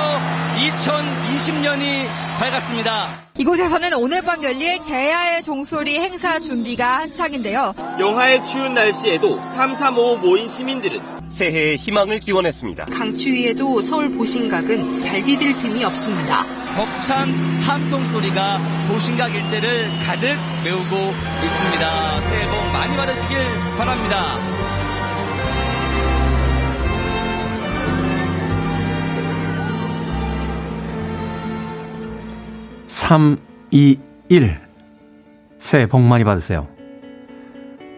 2020년이 0.57 2.07
밝았습니다. 2.39 3.09
이곳에서는 3.39 3.93
오늘 3.95 4.23
밤 4.23 4.43
열릴 4.43 4.81
제야의 4.81 5.43
종소리 5.43 5.99
행사 5.99 6.39
준비가 6.39 7.01
한창인데요. 7.01 7.75
영하의 7.99 8.45
추운 8.47 8.75
날씨에도 8.75 9.37
335 9.55 10.19
모인 10.19 10.49
시민들은 10.49 11.01
새해의 11.31 11.77
희망을 11.77 12.21
기원했습니다. 12.21 12.87
강추위에도 12.87 13.83
서울 13.83 14.11
보신각은 14.17 15.03
발 15.03 15.23
디딜 15.23 15.59
틈이 15.59 15.85
없습니다. 15.85 16.45
벅찬 16.75 17.29
함성 17.63 18.05
소리가 18.07 18.59
보신각 18.89 19.35
일대를 19.35 19.91
가득 20.07 20.35
메우고 20.65 20.97
있습니다. 21.45 22.21
새해 22.21 22.47
복 22.51 22.73
많이 22.73 22.97
받으시길 22.97 23.39
바랍니다. 23.77 24.76
삼, 32.87 33.39
이, 33.71 33.99
일. 34.29 34.59
새해 35.59 35.87
복 35.87 36.01
많이 36.03 36.25
받으세요. 36.25 36.69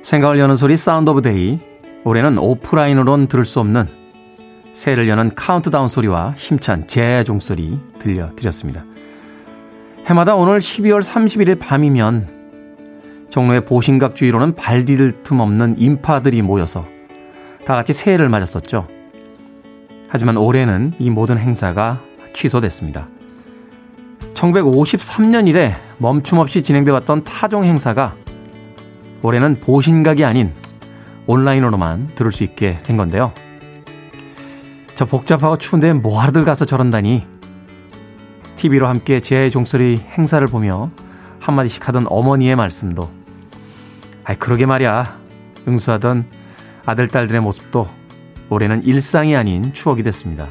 생각을 0.03 0.39
여는 0.39 0.57
소리 0.57 0.77
Sound 0.77 1.11
of 1.11 1.23
Day 1.23 1.59
올해는 2.05 2.39
오프라인으론 2.39 3.27
들을 3.29 3.45
수 3.45 3.61
없는 3.61 3.89
새해를 4.73 5.09
여는 5.09 5.35
카운트다운 5.35 5.89
소리와 5.89 6.35
힘찬 6.37 6.87
제야 6.87 7.23
종 7.25 7.41
소리 7.41 7.79
들려드렸습니다. 7.99 8.85
해마다 10.07 10.37
오늘 10.37 10.61
12월 10.61 11.03
31일 11.03 11.59
밤이면 11.59 13.27
종로의 13.29 13.65
보신각 13.67 14.15
주위로는 14.15 14.55
발 14.55 14.85
디딜 14.87 15.23
틈 15.23 15.41
없는 15.41 15.75
인파들이 15.79 16.41
모여서 16.41 16.87
다 17.67 17.75
같이 17.75 17.93
새해를 17.93 18.29
맞았었죠. 18.31 18.87
하지만 20.09 20.39
올해는 20.39 20.95
이 20.99 21.11
모든 21.11 21.37
행사가 21.39 22.01
취소됐습니다. 22.33 23.09
1953년 24.39 25.49
이래 25.49 25.75
멈춤 25.99 26.39
없이 26.39 26.63
진행돼 26.63 26.93
왔던 26.93 27.25
타종 27.25 27.65
행사가 27.65 28.15
올해는 29.23 29.57
보신각이 29.61 30.25
아닌 30.25 30.55
온라인으로만 31.27 32.15
들을 32.15 32.31
수 32.31 32.45
있게 32.45 32.79
된 32.79 32.97
건데요. 32.97 33.33
저 34.95 35.05
복잡하고 35.05 35.59
추운데 35.59 35.93
뭐하러들 35.93 36.45
가서 36.45 36.65
저런다니. 36.65 37.27
TV로 38.57 38.87
함께 38.87 39.21
제 39.21 39.51
종소리 39.51 39.99
행사를 40.17 40.45
보며 40.47 40.91
한마디씩 41.41 41.87
하던 41.89 42.07
어머니의 42.09 42.57
말씀도 42.57 43.11
아이 44.25 44.37
그러게 44.37 44.67
말이야. 44.67 45.19
응수하던 45.67 46.27
아들, 46.87 47.09
딸들의 47.09 47.41
모습도 47.43 47.89
올해는 48.51 48.83
일상이 48.85 49.37
아닌 49.37 49.73
추억이 49.73 50.03
됐습니다. 50.03 50.49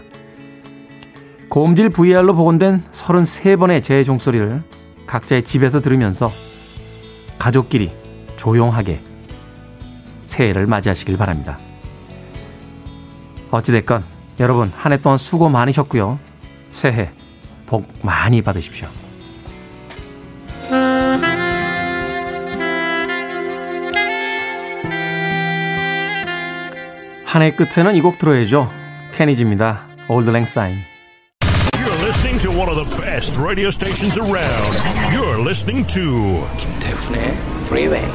고음질 1.49 1.89
VR로 1.89 2.35
복원된 2.35 2.83
33번의 2.91 3.81
제 3.83 4.03
종소리를 4.03 4.63
각자의 5.07 5.43
집에서 5.43 5.79
들으면서 5.81 6.31
가족끼리 7.39 7.91
조용하게 8.35 9.01
새해를 10.25 10.67
맞이하시길 10.67 11.15
바랍니다. 11.17 11.57
어찌됐건 13.49 14.03
여러분 14.39 14.71
한 14.75 14.91
해 14.91 14.97
동안 14.97 15.17
수고 15.17 15.49
많으셨고요. 15.49 16.19
새해 16.71 17.11
복 17.65 17.87
많이 18.01 18.41
받으십시오. 18.41 18.87
한 27.25 27.41
해 27.41 27.51
끝에는 27.51 27.95
이 27.95 28.01
곡 28.01 28.17
들어야죠. 28.17 28.69
케니지입니다. 29.13 29.81
Auld 30.07 30.29
Lang 30.29 30.47
Syne. 30.49 30.77
To 32.47 32.57
one 32.57 32.69
of 32.69 32.77
the 32.77 33.01
best 33.01 33.35
radio 33.35 33.69
stations 33.69 34.17
around. 34.17 34.71
You're 35.11 35.37
listening 35.37 35.85
to 35.87 36.47
김태훈의 36.57 37.35
Freeway. 37.65 38.07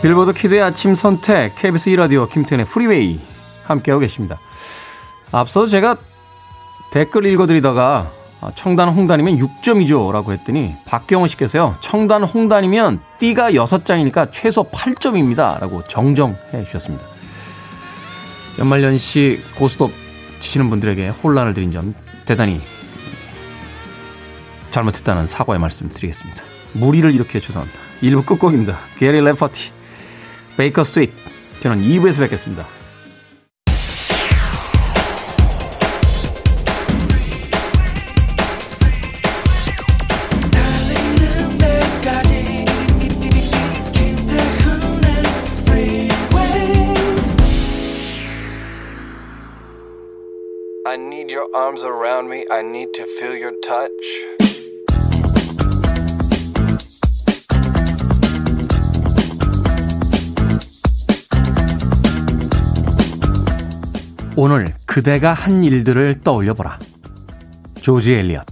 빌보드 0.00 0.32
kid의 0.32 0.62
아침 0.62 0.94
선택 0.94 1.56
KBS 1.56 1.90
2라디오 1.90 2.30
김태훈의 2.30 2.64
Freeway 2.66 3.20
함께하고 3.64 4.00
계십니다. 4.00 4.38
앞서 5.32 5.66
제가 5.66 5.96
댓글 6.90 7.26
읽어드리다가 7.26 8.06
아, 8.40 8.52
청단 8.54 8.88
홍단이면 8.90 9.38
6점이죠 9.38 10.12
라고 10.12 10.32
했더니 10.32 10.72
박경호 10.86 11.26
씨께서요 11.28 11.76
청단 11.80 12.24
홍단이면 12.24 13.00
띠가 13.18 13.52
6장이니까 13.52 14.28
최소 14.32 14.64
8점입니다 14.64 15.58
라고 15.60 15.82
정정해 15.84 16.64
주셨습니다 16.66 17.13
연말연시 18.58 19.40
고스톱 19.56 19.92
치시는 20.40 20.70
분들에게 20.70 21.08
혼란을 21.08 21.54
드린 21.54 21.72
점 21.72 21.94
대단히 22.26 22.60
잘못했다는 24.70 25.26
사과의 25.26 25.60
말씀 25.60 25.88
드리겠습니다. 25.88 26.42
물의를 26.72 27.14
일으켜 27.14 27.40
죄송합니다. 27.40 27.80
1부 28.02 28.26
끝곡입니다. 28.26 28.78
게리 28.98 29.20
레퍼티 29.20 29.70
Baker 30.56 30.84
Street 30.84 31.12
저는 31.60 31.82
2부에서 31.82 32.20
뵙겠습니다 32.20 32.66
arms 51.54 51.84
around 51.84 52.28
me. 52.28 52.44
I 52.50 52.60
need 52.60 52.92
to 52.94 53.04
feel 53.04 53.40
your 53.40 53.54
touch. 53.60 53.90
오늘 64.36 64.74
그대가 64.84 65.32
한 65.32 65.62
일들을 65.62 66.22
떠올려 66.22 66.54
보라. 66.54 66.80
조지 67.80 68.14
엘리엇. 68.14 68.44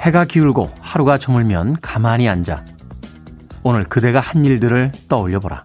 해가 0.00 0.26
기울고 0.26 0.70
하루가 0.80 1.16
저물면 1.16 1.80
가만히 1.80 2.28
앉아. 2.28 2.64
오늘 3.62 3.84
그대가 3.84 4.20
한 4.20 4.44
일들을 4.44 4.92
떠올려 5.08 5.40
보라. 5.40 5.62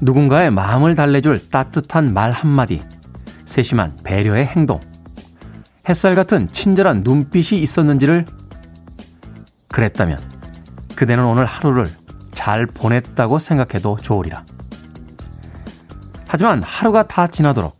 누군가의 0.00 0.50
마음을 0.50 0.96
달래줄 0.96 1.50
따뜻한 1.50 2.12
말 2.12 2.32
한마디. 2.32 2.82
세심한 3.50 3.96
배려의 4.04 4.46
행동, 4.46 4.78
햇살 5.88 6.14
같은 6.14 6.46
친절한 6.52 7.02
눈빛이 7.02 7.60
있었는지를 7.60 8.24
그랬다면 9.66 10.20
그대는 10.94 11.24
오늘 11.24 11.46
하루를 11.46 11.90
잘 12.32 12.64
보냈다고 12.66 13.40
생각해도 13.40 13.98
좋으리라. 14.00 14.44
하지만 16.28 16.62
하루가 16.62 17.02
다 17.08 17.26
지나도록 17.26 17.76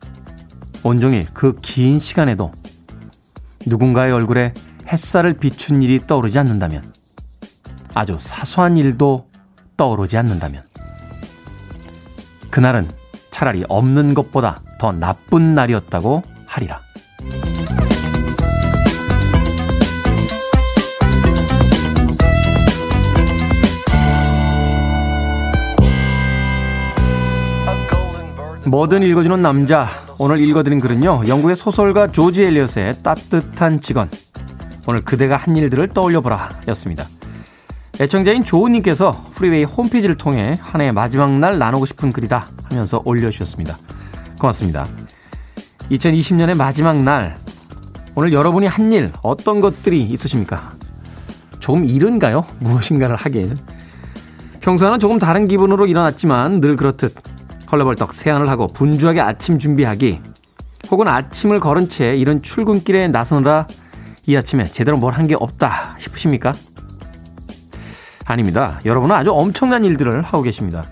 온종일 0.83 1.25
그 1.33 1.55
긴 1.61 1.99
시간에도 1.99 2.51
누군가의 3.65 4.11
얼굴에 4.11 4.53
햇살을 4.91 5.35
비춘 5.35 5.81
일이 5.81 6.05
떠오르지 6.05 6.37
않는다면 6.37 6.93
아주 7.93 8.17
사소한 8.19 8.75
일도 8.75 9.29
떠오르지 9.77 10.17
않는다면 10.17 10.63
그날은 12.49 12.89
차라리 13.29 13.63
없는 13.69 14.13
것보다 14.15 14.61
더 14.81 14.91
나쁜 14.91 15.53
날이었다고 15.53 16.23
하리라. 16.47 16.81
뭐든 28.65 29.03
읽어주는 29.03 29.39
남자. 29.39 29.87
오늘 30.17 30.41
읽어드린 30.41 30.79
글은요. 30.79 31.27
영국의 31.27 31.55
소설가 31.55 32.11
조지 32.11 32.43
엘리엇의 32.45 33.03
따뜻한 33.03 33.81
직원. 33.81 34.09
오늘 34.87 35.01
그대가 35.01 35.37
한 35.37 35.55
일들을 35.55 35.89
떠올려보라 35.89 36.61
였습니다. 36.69 37.07
애청자인 37.99 38.43
조우님께서 38.43 39.27
프리웨이 39.35 39.63
홈페이지를 39.63 40.15
통해 40.15 40.55
한 40.59 40.81
해의 40.81 40.91
마지막 40.91 41.31
날 41.33 41.59
나누고 41.59 41.85
싶은 41.85 42.11
글이다 42.11 42.47
하면서 42.63 42.99
올려주셨습니다. 43.05 43.77
고맙습니다. 44.41 44.87
2020년의 45.91 46.55
마지막 46.55 47.01
날, 47.03 47.37
오늘 48.15 48.33
여러분이 48.33 48.65
한 48.67 48.91
일 48.91 49.11
어떤 49.21 49.61
것들이 49.61 50.01
있으십니까? 50.03 50.73
조금 51.59 51.85
이른가요? 51.85 52.45
무엇인가를 52.59 53.15
하기에는. 53.15 53.55
평소와는 54.61 54.99
조금 54.99 55.19
다른 55.19 55.47
기분으로 55.47 55.85
일어났지만 55.85 56.59
늘 56.59 56.75
그렇듯 56.75 57.15
헐레벌떡 57.71 58.13
세안을 58.13 58.49
하고 58.49 58.67
분주하게 58.67 59.21
아침 59.21 59.59
준비하기 59.59 60.19
혹은 60.91 61.07
아침을 61.07 61.59
걸은 61.59 61.87
채 61.87 62.15
이런 62.17 62.41
출근길에 62.41 63.07
나서느라 63.07 63.65
이 64.25 64.35
아침에 64.35 64.65
제대로 64.71 64.97
뭘 64.97 65.13
한 65.13 65.27
게 65.27 65.35
없다 65.39 65.95
싶으십니까? 65.99 66.53
아닙니다. 68.25 68.79
여러분은 68.85 69.15
아주 69.15 69.31
엄청난 69.31 69.85
일들을 69.85 70.21
하고 70.23 70.41
계십니다. 70.41 70.85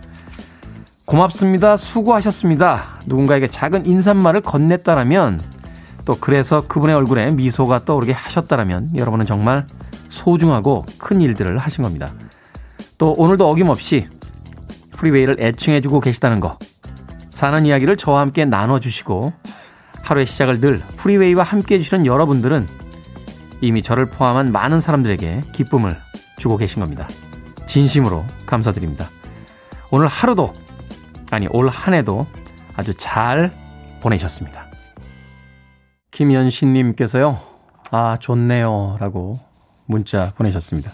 고맙습니다. 1.10 1.76
수고하셨습니다. 1.76 3.00
누군가에게 3.08 3.48
작은 3.48 3.88
인사말을 3.88 4.41
건넸다라면 4.41 5.41
또 6.06 6.15
그래서 6.19 6.67
그분의 6.67 6.95
얼굴에 6.95 7.32
미소가 7.32 7.84
떠오르게 7.84 8.12
하셨다라면 8.12 8.91
여러분은 8.95 9.26
정말 9.26 9.65
소중하고 10.10 10.86
큰 11.00 11.19
일들을 11.19 11.58
하신 11.58 11.84
겁니다. 11.84 12.13
또 13.00 13.13
오늘도 13.13 13.50
어김없이 13.50 14.08
프리웨이를 14.91 15.38
애청해주고 15.39 16.00
계시다는 16.00 16.39
거 16.39 16.60
사는 17.32 17.65
이야기를 17.65 17.98
저와 17.98 18.22
함께 18.22 18.45
나눠주시고 18.45 19.34
하루의 20.04 20.28
시작을 20.28 20.62
늘 20.62 20.78
프리웨이와 20.98 21.41
함께 21.41 21.76
해주시는 21.76 22.06
여러분들은 22.06 22.67
이미 23.62 23.82
저를 23.82 24.06
포함한 24.06 24.52
많은 24.52 24.80
사람들에게 24.80 25.41
기쁨을 25.54 25.98
주고 26.38 26.58
계신 26.58 26.82
겁니다. 26.84 27.08
진심으로 27.65 28.26
감사드립니다. 28.45 29.10
오늘 29.89 30.06
하루도 30.06 30.54
아니 31.32 31.48
올 31.48 31.68
한 31.70 31.94
해도 31.94 32.26
아주 32.76 32.94
잘 32.94 33.52
보내셨습니다. 34.02 34.68
김연신 36.12 36.74
님께서요. 36.74 37.39
아 37.92 38.18
좋네요 38.20 38.98
라고 39.00 39.39
문자 39.86 40.34
보내셨습니다. 40.36 40.92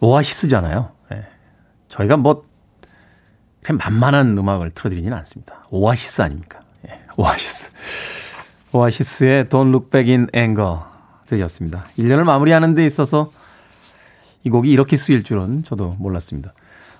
오아시스잖아요. 0.00 0.90
네. 1.10 1.24
저희가 1.88 2.16
뭐 2.16 2.44
그냥 3.62 3.78
만만한 3.78 4.36
음악을 4.36 4.70
틀어드리지는 4.72 5.16
않습니다. 5.18 5.64
오아시스 5.70 6.22
아닙니까? 6.22 6.60
네. 6.82 7.00
오아시스. 7.16 7.70
오아시스의 8.72 9.44
Don't 9.44 9.68
Look 9.68 9.90
Back 9.90 10.12
in 10.12 10.28
Anger 10.34 10.80
들으셨습니다. 11.26 11.84
1년을 11.98 12.24
마무리하는 12.24 12.74
데 12.74 12.84
있어서 12.84 13.30
이 14.42 14.50
곡이 14.50 14.70
이렇게 14.70 14.96
쓰일 14.96 15.22
줄은 15.22 15.62
저도 15.62 15.94
몰랐습니다. 15.98 16.52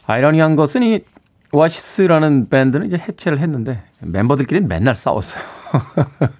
아이러니한 0.06 0.56
것은 0.56 0.82
이 0.82 1.00
오아시스라는 1.52 2.48
밴드는 2.48 2.86
이제 2.86 2.96
해체를 2.96 3.38
했는데 3.38 3.82
멤버들끼리 4.00 4.60
맨날 4.60 4.96
싸웠어요. 4.96 5.42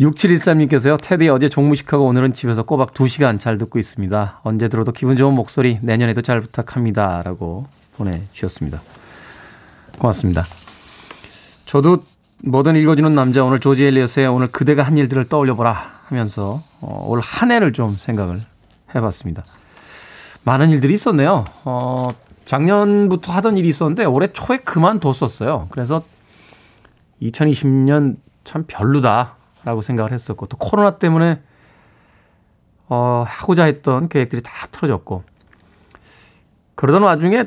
6713님께서요. 0.00 0.98
테디 1.02 1.28
어제 1.28 1.48
종무식하고 1.48 2.04
오늘은 2.06 2.32
집에서 2.32 2.62
꼬박 2.62 2.94
2시간 2.94 3.40
잘 3.40 3.58
듣고 3.58 3.78
있습니다. 3.78 4.40
언제 4.44 4.68
들어도 4.68 4.92
기분 4.92 5.16
좋은 5.16 5.34
목소리 5.34 5.78
내년에도 5.82 6.22
잘 6.22 6.40
부탁합니다. 6.40 7.22
라고 7.22 7.66
보내주셨습니다. 7.96 8.80
고맙습니다. 9.98 10.44
저도 11.66 12.04
뭐든 12.44 12.76
읽어주는 12.76 13.12
남자 13.14 13.44
오늘 13.44 13.58
조지 13.58 13.84
엘리엇의 13.84 14.28
오늘 14.28 14.46
그대가 14.48 14.84
한 14.84 14.96
일들을 14.96 15.24
떠올려보라 15.24 16.02
하면서 16.04 16.62
어, 16.80 17.04
올한 17.08 17.50
해를 17.50 17.72
좀 17.72 17.96
생각을 17.98 18.40
해봤습니다. 18.94 19.44
많은 20.48 20.70
일들이 20.70 20.94
있었네요. 20.94 21.44
어, 21.66 22.08
작년부터 22.46 23.32
하던 23.32 23.58
일이 23.58 23.68
있었는데 23.68 24.06
올해 24.06 24.28
초에 24.32 24.56
그만뒀었어요. 24.58 25.68
그래서 25.70 26.02
2020년 27.20 28.16
참 28.44 28.64
별로다라고 28.66 29.82
생각을 29.82 30.12
했었고 30.12 30.46
또 30.46 30.56
코로나 30.56 30.96
때문에 30.96 31.42
어, 32.88 33.24
하고자 33.26 33.64
했던 33.64 34.08
계획들이 34.08 34.40
다 34.42 34.50
틀어졌고 34.72 35.22
그러던 36.76 37.02
와중에 37.02 37.44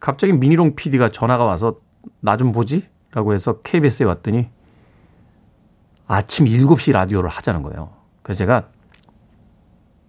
갑자기 0.00 0.32
미니롱 0.32 0.74
PD가 0.74 1.08
전화가 1.10 1.44
와서 1.44 1.76
나 2.20 2.36
좀 2.36 2.50
보지? 2.50 2.88
라고 3.12 3.32
해서 3.32 3.60
KBS에 3.60 4.06
왔더니 4.06 4.48
아침 6.08 6.46
7시 6.46 6.90
라디오를 6.92 7.30
하자는 7.30 7.62
거예요. 7.62 7.90
그래서 8.22 8.38
제가 8.38 8.70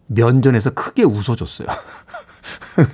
면전에서 0.08 0.72
크게 0.72 1.04
웃어줬어요. 1.04 1.68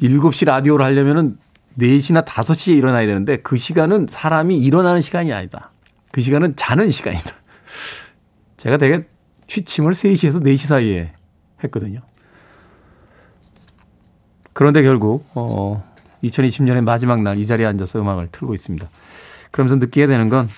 7시 0.00 0.46
라디오를 0.46 0.84
하려면은 0.84 1.38
4시나 1.78 2.24
5시에 2.24 2.76
일어나야 2.76 3.06
되는데 3.06 3.38
그 3.38 3.56
시간은 3.56 4.06
사람이 4.08 4.58
일어나는 4.58 5.00
시간이 5.00 5.32
아니다. 5.32 5.70
그 6.10 6.20
시간은 6.20 6.56
자는 6.56 6.90
시간이다. 6.90 7.32
제가 8.56 8.76
되게 8.76 9.06
취침을 9.46 9.92
3시에서 9.92 10.42
4시 10.42 10.66
사이에 10.66 11.12
했거든요. 11.64 12.00
그런데 14.52 14.82
결국 14.82 15.26
어 15.34 15.82
2020년의 16.24 16.82
마지막 16.82 17.22
날 17.22 17.38
이 17.38 17.46
자리에 17.46 17.66
앉아서 17.66 18.00
음악을 18.00 18.28
틀고 18.32 18.54
있습니다. 18.54 18.88
그러면서 19.50 19.76
느끼게 19.76 20.06
되는 20.06 20.28
건 20.28 20.48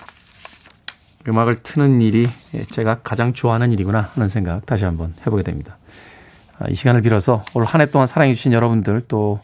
음악을 1.26 1.62
트는 1.62 2.00
일이 2.00 2.28
제가 2.70 3.00
가장 3.02 3.32
좋아하는 3.32 3.72
일이구나 3.72 4.10
하는 4.14 4.28
생각 4.28 4.66
다시 4.66 4.84
한번 4.84 5.14
해보게 5.20 5.42
됩니다. 5.42 5.78
아, 6.58 6.66
이 6.68 6.74
시간을 6.74 7.02
빌어서 7.02 7.44
올 7.54 7.64
한 7.64 7.80
해 7.80 7.86
동안 7.86 8.06
사랑해주신 8.06 8.52
여러분들 8.52 9.00
또 9.08 9.40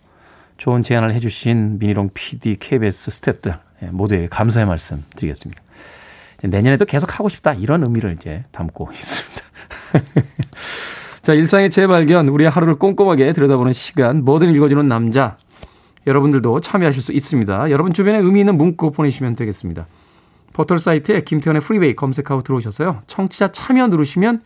좋은 0.58 0.82
제안을 0.82 1.14
해주신 1.14 1.78
미니롱 1.78 2.10
PD, 2.12 2.56
KBS 2.60 3.10
스탭들 3.10 3.58
예, 3.82 3.86
모두에게 3.86 4.26
감사의 4.28 4.66
말씀 4.66 5.04
드리겠습니다. 5.16 5.62
내년에도 6.42 6.84
계속 6.84 7.18
하고 7.18 7.28
싶다 7.28 7.54
이런 7.54 7.82
의미를 7.82 8.12
이제 8.14 8.44
담고 8.52 8.90
있습니다. 8.92 9.42
자, 11.22 11.34
일상의 11.34 11.70
재발견, 11.70 12.28
우리의 12.28 12.50
하루를 12.50 12.76
꼼꼼하게 12.76 13.32
들여다보는 13.32 13.72
시간, 13.72 14.24
뭐든 14.24 14.54
읽어주는 14.54 14.86
남자. 14.88 15.36
여러분들도 16.06 16.60
참여하실 16.60 17.02
수 17.02 17.12
있습니다. 17.12 17.70
여러분 17.70 17.92
주변에 17.92 18.18
의미 18.18 18.40
있는 18.40 18.56
문구 18.56 18.92
보내주시면 18.92 19.36
되겠습니다. 19.36 19.86
포털 20.52 20.78
사이트에 20.78 21.22
김태훈의 21.22 21.62
프리웨이 21.62 21.94
검색하고 21.94 22.42
들어오셔서요. 22.42 23.02
청취자 23.06 23.48
참여 23.48 23.88
누르시면 23.88 24.42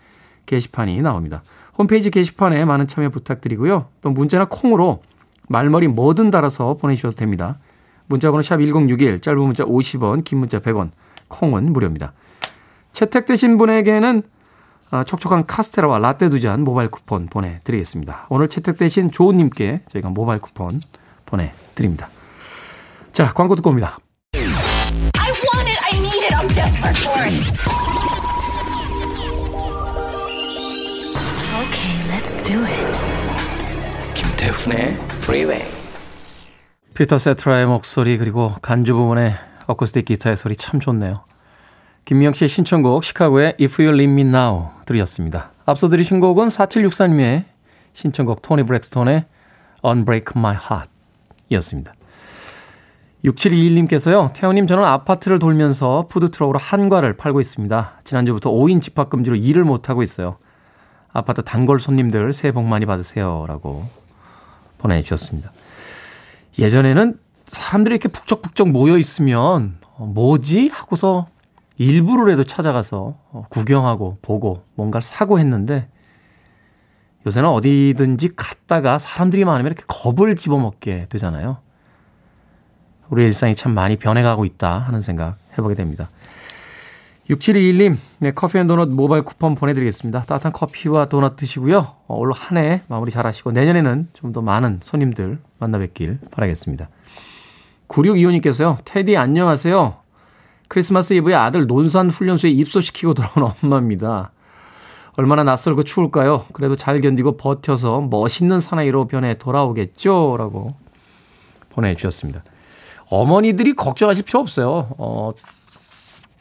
게시판이 0.47 1.01
나옵니다. 1.03 1.43
홈페이지 1.77 2.11
게시판에 2.11 2.65
많은 2.65 2.87
참여 2.87 3.09
부탁드리고요. 3.11 3.87
또 4.01 4.11
문자나 4.11 4.47
콩으로 4.51 5.03
말머리 5.49 5.89
뭐든 5.89 6.31
달아서 6.31 6.75
보내주셔도 6.75 7.17
됩니다. 7.17 7.59
문자번호 8.07 8.43
샵 8.43 8.59
1061, 8.59 9.21
짧은 9.21 9.41
문자 9.41 9.65
50원, 9.65 10.25
긴 10.25 10.39
문자 10.39 10.61
100원, 10.61 10.91
콩은 11.29 11.73
무료입니다. 11.73 12.13
채택되신 12.93 13.59
분에게는 13.59 14.23
아, 14.91 15.03
촉촉한 15.03 15.47
카스테라와 15.47 15.99
라떼 15.99 16.29
두 16.29 16.39
잔 16.39 16.63
모바일 16.63 16.89
쿠폰 16.91 17.27
보내드리겠습니다. 17.27 18.27
오늘 18.29 18.49
채택되신 18.49 19.11
조은님께 19.11 19.83
저희가 19.89 20.11
모바일 20.11 20.41
쿠폰 20.41 20.81
보내드립니다. 21.27 22.09
자, 23.11 23.33
광고 23.33 23.57
듣고 23.57 23.71
옵니다. 23.71 23.99
Okay, 26.45 26.61
김태훈의 34.15 34.97
프리웨이 35.23 35.63
피터 36.93 37.17
세테라의 37.17 37.65
목소리 37.65 38.19
그리고 38.19 38.55
간주 38.61 38.93
부분의 38.93 39.35
어쿠스틱 39.67 40.05
기타의 40.05 40.37
소리 40.37 40.55
참 40.55 40.81
좋네요. 40.81 41.25
김미영 42.05 42.35
씨의 42.35 42.51
신청곡 42.51 43.05
시카고의 43.05 43.55
If 43.59 43.83
You 43.83 43.99
Leave 43.99 44.13
Me 44.13 44.29
Now 44.29 44.67
들으셨습니다. 44.85 45.51
앞서 45.65 45.89
들으신 45.89 46.21
곡은 46.21 46.49
4764님의 46.49 47.45
신청곡 47.95 48.43
토니 48.43 48.65
브랙스톤의 48.65 49.25
Unbreak 49.83 50.35
My 50.37 50.55
Heart 50.55 50.91
이었습니다. 51.49 51.95
6721님께서요. 53.25 54.33
태호님 54.35 54.67
저는 54.67 54.85
아파트를 54.85 55.39
돌면서 55.39 56.07
푸드트럭으로 56.09 56.59
한과를 56.59 57.17
팔고 57.17 57.41
있습니다. 57.41 58.01
지난주부터 58.05 58.51
5인 58.51 58.83
집합금지로 58.83 59.37
일을 59.37 59.65
못하고 59.65 60.03
있어요. 60.03 60.37
아파트 61.13 61.43
단골 61.43 61.81
손님들 61.81 62.33
새해 62.33 62.53
복 62.53 62.65
많이 62.65 62.87
받으세요. 62.87 63.47
라고 63.49 63.89
보내주셨습니다. 64.79 65.53
예전에는 66.59 67.19
사람들이 67.47 67.95
이렇게 67.95 68.09
북적북적 68.09 68.69
모여 68.71 68.99
있으면 68.99 69.77
어, 69.97 70.07
뭐지? 70.07 70.69
하고서 70.69 71.27
일부러라도 71.79 72.45
찾아가서 72.45 73.17
어, 73.31 73.47
구경하고 73.49 74.19
보고 74.23 74.65
뭔가를 74.75 75.03
사고 75.03 75.39
했는데 75.39 75.89
요새는 77.27 77.49
어디든지 77.49 78.37
갔다가 78.37 78.99
사람들이 78.99 79.45
많으면 79.45 79.73
이렇게 79.73 79.85
겁을 79.87 80.37
집어먹게 80.37 81.07
되잖아요. 81.09 81.64
우리 83.11 83.25
일상이 83.25 83.55
참 83.55 83.75
많이 83.75 83.97
변해가고 83.97 84.45
있다 84.45 84.79
하는 84.79 85.01
생각 85.01 85.37
해보게 85.53 85.75
됩니다. 85.75 86.09
6721님, 87.31 87.97
네, 88.19 88.33
커피 88.33 88.59
and 88.59 88.67
도넛 88.67 88.91
모바일 88.91 89.23
쿠폰 89.23 89.55
보내드리겠습니다. 89.55 90.25
따뜻한 90.25 90.53
커피와 90.53 91.07
도넛 91.07 91.37
드시고요. 91.37 91.93
어, 92.07 92.17
올 92.17 92.33
한 92.33 92.59
해 92.59 92.83
마무리 92.89 93.11
잘 93.11 93.27
하시고 93.27 93.53
내년에는 93.53 94.09
좀 94.13 94.33
더 94.33 94.43
많은 94.43 94.81
손님들 94.83 95.39
만나 95.59 95.79
뵙길 95.79 96.19
바라겠습니다. 96.31 96.89
9625님께서요. 97.89 98.79
테디 98.85 99.17
안녕하세요. 99.17 99.97
크리스마스 100.69 101.15
이브에 101.15 101.35
아들 101.35 101.67
논산 101.67 102.11
훈련소에 102.11 102.51
입소시키고 102.51 103.15
돌아온 103.15 103.53
엄마입니다. 103.63 104.33
얼마나 105.17 105.45
낯설고 105.45 105.85
추울까요? 105.85 106.45
그래도 106.53 106.75
잘 106.77 107.01
견디고 107.01 107.37
버텨서 107.37 108.01
멋있는 108.11 108.61
사나이로 108.61 109.07
변해 109.07 109.35
돌아오겠죠? 109.39 110.37
라고 110.39 110.75
보내주셨습니다. 111.71 112.43
어머니들이 113.21 113.75
걱정하실 113.75 114.25
필요 114.25 114.41
없어요. 114.41 114.89
어, 114.99 115.33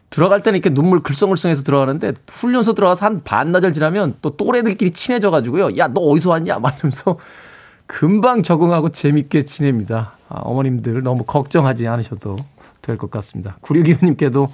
들어갈 0.10 0.42
때는 0.42 0.60
이렇게 0.60 0.74
눈물 0.74 1.02
글썽글썽해서 1.02 1.64
들어가는데 1.64 2.14
훈련소 2.30 2.74
들어가서 2.74 3.06
한 3.06 3.24
반나절 3.24 3.74
지나면 3.74 4.16
또 4.22 4.36
또래들끼리 4.38 4.92
친해져 4.92 5.32
가지고요. 5.32 5.76
야, 5.78 5.88
너 5.88 6.02
어디서 6.02 6.30
왔냐? 6.32 6.60
막 6.60 6.78
이러면서 6.78 7.18
금방 7.88 8.44
적응하고 8.44 8.90
재밌게 8.90 9.44
지냅니다. 9.46 10.14
아, 10.30 10.40
어머님들 10.44 11.02
너무 11.04 11.24
걱정하지 11.24 11.88
않으셔도 11.88 12.36
될 12.82 12.98
것 12.98 13.10
같습니다. 13.12 13.58
9625님께도 13.62 14.50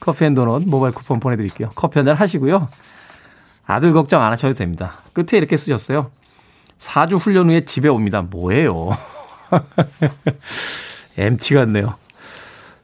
커피 0.00 0.24
and 0.24 0.34
도넛 0.34 0.62
모바일 0.66 0.92
쿠폰 0.94 1.20
보내드릴게요. 1.20 1.70
커피 1.74 1.98
한 1.98 2.06
잔 2.06 2.16
하시고요. 2.16 2.68
아들 3.66 3.92
걱정 3.92 4.22
안 4.22 4.32
하셔도 4.32 4.54
됩니다. 4.54 4.94
끝에 5.12 5.38
이렇게 5.38 5.56
쓰셨어요. 5.56 6.10
4주 6.78 7.18
훈련 7.18 7.48
후에 7.50 7.64
집에 7.64 7.88
옵니다. 7.88 8.22
뭐예요? 8.22 8.90
MT 11.18 11.54
같네요. 11.54 11.94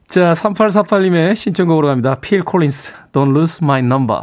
자, 0.07 0.33
3848님의 0.33 1.35
신청곡으로 1.35 1.87
갑니다. 1.87 2.15
필 2.15 2.43
콜린스, 2.43 2.93
Don't 3.11 3.31
Lose 3.31 3.59
My 3.63 3.79
Number. 3.79 4.21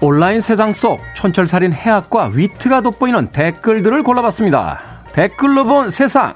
온라인 0.00 0.40
세상 0.40 0.74
속 0.74 1.00
촌철살인 1.14 1.72
해학과 1.72 2.26
위트가 2.26 2.82
돋보이는 2.82 3.28
댓글들을 3.28 4.02
골라봤습니다. 4.02 4.80
댓글로 5.14 5.64
본 5.64 5.88
세상. 5.88 6.34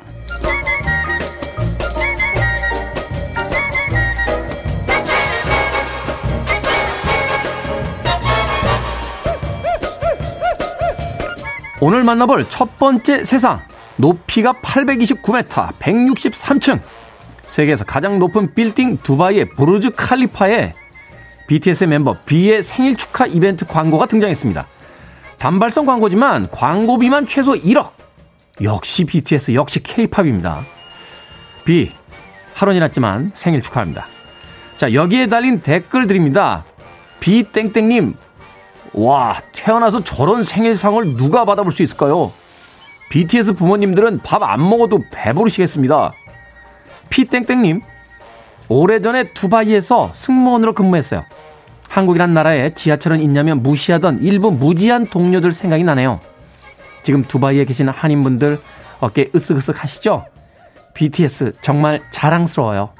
오늘 11.80 12.02
만나볼 12.02 12.44
첫 12.48 12.76
번째 12.78 13.22
세상. 13.22 13.60
높이가 13.96 14.52
829m, 14.52 15.72
163층. 15.78 16.80
세계에서 17.46 17.84
가장 17.84 18.18
높은 18.18 18.52
빌딩 18.52 18.98
두바이의 18.98 19.50
부르즈 19.50 19.90
칼리파에 19.90 20.72
BTS 21.46 21.84
멤버 21.84 22.16
B의 22.26 22.62
생일 22.62 22.96
축하 22.96 23.26
이벤트 23.26 23.64
광고가 23.64 24.06
등장했습니다. 24.06 24.66
단발성 25.38 25.86
광고지만 25.86 26.50
광고비만 26.50 27.28
최소 27.28 27.52
1억. 27.52 27.92
역시 28.60 29.04
BTS, 29.04 29.54
역시 29.54 29.80
K-팝입니다. 29.80 30.64
B, 31.64 31.92
하루이 32.54 32.80
났지만 32.80 33.30
생일 33.34 33.62
축하합니다. 33.62 34.08
자, 34.76 34.92
여기에 34.92 35.28
달린 35.28 35.60
댓글들입니다. 35.60 36.64
B 37.20 37.44
땡땡님, 37.44 38.14
와, 38.94 39.40
태어나서 39.52 40.02
저런 40.04 40.44
생일상을 40.44 41.16
누가 41.16 41.44
받아볼 41.44 41.72
수 41.72 41.82
있을까요? 41.82 42.32
BTS 43.10 43.54
부모님들은 43.54 44.20
밥 44.22 44.42
안 44.42 44.68
먹어도 44.68 45.02
배부르시겠습니다. 45.10 46.12
피땡땡님, 47.10 47.82
오래전에 48.68 49.32
두바이에서 49.32 50.10
승무원으로 50.14 50.74
근무했어요. 50.74 51.24
한국이란 51.88 52.34
나라에 52.34 52.74
지하철은 52.74 53.20
있냐면 53.22 53.62
무시하던 53.62 54.18
일부 54.20 54.50
무지한 54.50 55.06
동료들 55.06 55.52
생각이 55.52 55.84
나네요. 55.84 56.20
지금 57.02 57.24
두바이에 57.24 57.64
계신 57.64 57.88
한인분들 57.88 58.60
어깨 59.00 59.30
으쓱으쓱 59.30 59.76
하시죠? 59.76 60.26
BTS 60.92 61.54
정말 61.62 62.02
자랑스러워요. 62.10 62.90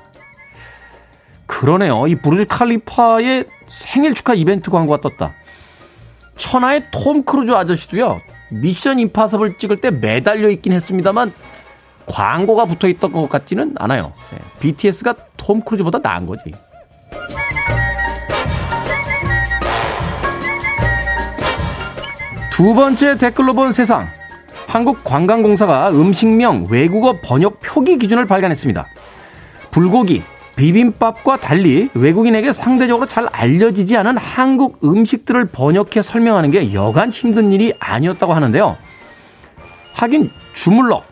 그러네요. 1.47 2.07
이 2.07 2.15
부르즈 2.15 2.47
칼리파의 2.47 3.45
생일 3.67 4.15
축하 4.15 4.33
이벤트 4.35 4.71
광고가 4.71 5.01
떴다. 5.03 5.33
천하의 6.39 6.85
톰 6.91 7.23
크루즈 7.25 7.53
아저씨도요. 7.53 8.21
Mission 8.51 8.99
Impossible 8.99 9.59
찍을 9.59 9.77
때 9.77 9.91
매달려 9.91 10.49
있긴 10.49 10.73
했습니다만 10.73 11.33
광고가 12.07 12.65
붙어 12.65 12.89
있던 12.89 13.13
것 13.13 13.29
같지는 13.29 13.75
않아요. 13.77 14.13
네. 14.31 14.39
BTS가 14.61 15.15
톰 15.37 15.61
크루즈보다 15.61 15.99
나은 15.99 16.27
거지. 16.27 16.53
두 22.51 22.75
번째 22.75 23.19
댓글로 23.19 23.53
본 23.53 23.73
세상. 23.73 24.09
한국관광공사가 24.67 25.91
음식명 25.91 26.67
외국어 26.69 27.15
번역 27.23 27.61
표기 27.61 27.99
기준을 27.99 28.27
발간했습니다. 28.27 28.87
불고기, 29.71 30.23
비빔밥과 30.59 31.37
달리 31.37 31.89
외국인에게 31.95 32.51
상대적으로 32.51 33.07
잘 33.07 33.29
알려지지 33.31 33.97
않은 33.97 34.19
한국 34.19 34.81
음식들을 34.83 35.45
번역해 35.47 36.03
설명하는 36.03 36.51
게 36.51 36.75
여간 36.75 37.11
힘든 37.11 37.53
일이 37.53 37.73
아니었다고 37.79 38.35
하는데요. 38.35 38.77
하긴 39.95 40.31
주물럭, 40.55 41.05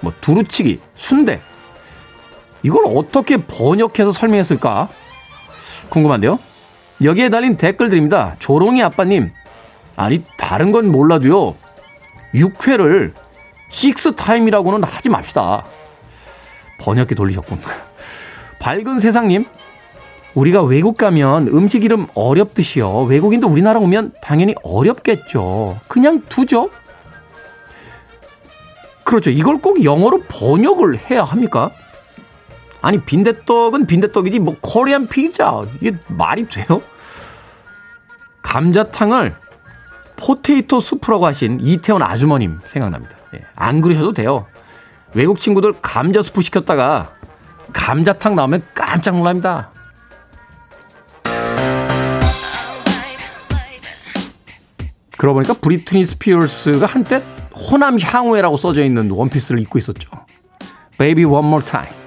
뭐 0.00 0.12
두루치기, 0.20 0.80
순대 0.94 1.40
이걸 2.62 2.84
어떻게 2.94 3.38
번역해서 3.38 4.12
설명했을까? 4.12 4.90
궁금한데요. 5.88 6.38
여기에 7.02 7.30
달린 7.30 7.56
댓글들입니다. 7.56 8.36
조롱이 8.38 8.82
아빠님, 8.82 9.30
아니 9.96 10.22
다른 10.36 10.72
건 10.72 10.92
몰라도요. 10.92 11.54
6회를 12.34 13.14
식스 13.70 14.14
타임이라고는 14.14 14.84
하지 14.84 15.08
맙시다. 15.08 15.64
번역기 16.78 17.14
돌리셨군. 17.14 17.89
밝은 18.60 19.00
세상님, 19.00 19.44
우리가 20.34 20.62
외국 20.62 20.96
가면 20.96 21.48
음식 21.48 21.82
이름 21.82 22.06
어렵듯이요. 22.14 23.02
외국인도 23.04 23.48
우리나라 23.48 23.80
오면 23.80 24.12
당연히 24.22 24.54
어렵겠죠. 24.62 25.80
그냥 25.88 26.22
두죠. 26.28 26.70
그렇죠. 29.02 29.30
이걸 29.30 29.58
꼭 29.60 29.82
영어로 29.82 30.22
번역을 30.28 31.10
해야 31.10 31.24
합니까? 31.24 31.70
아니, 32.80 33.00
빈대떡은 33.00 33.86
빈대떡이지, 33.86 34.38
뭐, 34.38 34.56
Korean 34.60 35.08
pizza. 35.08 35.62
이게 35.80 35.96
말이 36.06 36.48
돼요? 36.48 36.80
감자탕을 38.42 39.34
potato 40.16 40.80
soup라고 40.80 41.26
하신 41.26 41.58
이태원 41.60 42.02
아주머님 42.02 42.60
생각납니다. 42.66 43.16
예, 43.34 43.40
안 43.54 43.80
그러셔도 43.80 44.12
돼요. 44.12 44.46
외국 45.14 45.38
친구들 45.38 45.74
감자 45.82 46.22
수프 46.22 46.42
시켰다가 46.42 47.12
감자탕 47.72 48.34
나오면 48.34 48.62
깜짝 48.74 49.16
놀랍니다. 49.16 49.70
그러고 55.16 55.34
보니까 55.34 55.52
브리트니 55.54 56.04
스피어스가 56.04 56.86
한때 56.86 57.22
호남 57.54 57.98
향후회라고 58.00 58.56
써져 58.56 58.82
있는 58.82 59.10
원피스를 59.10 59.60
입고 59.60 59.78
있었죠. 59.78 60.08
Baby 60.96 61.24
One 61.24 61.46
More 61.46 61.64
Time. 61.64 61.99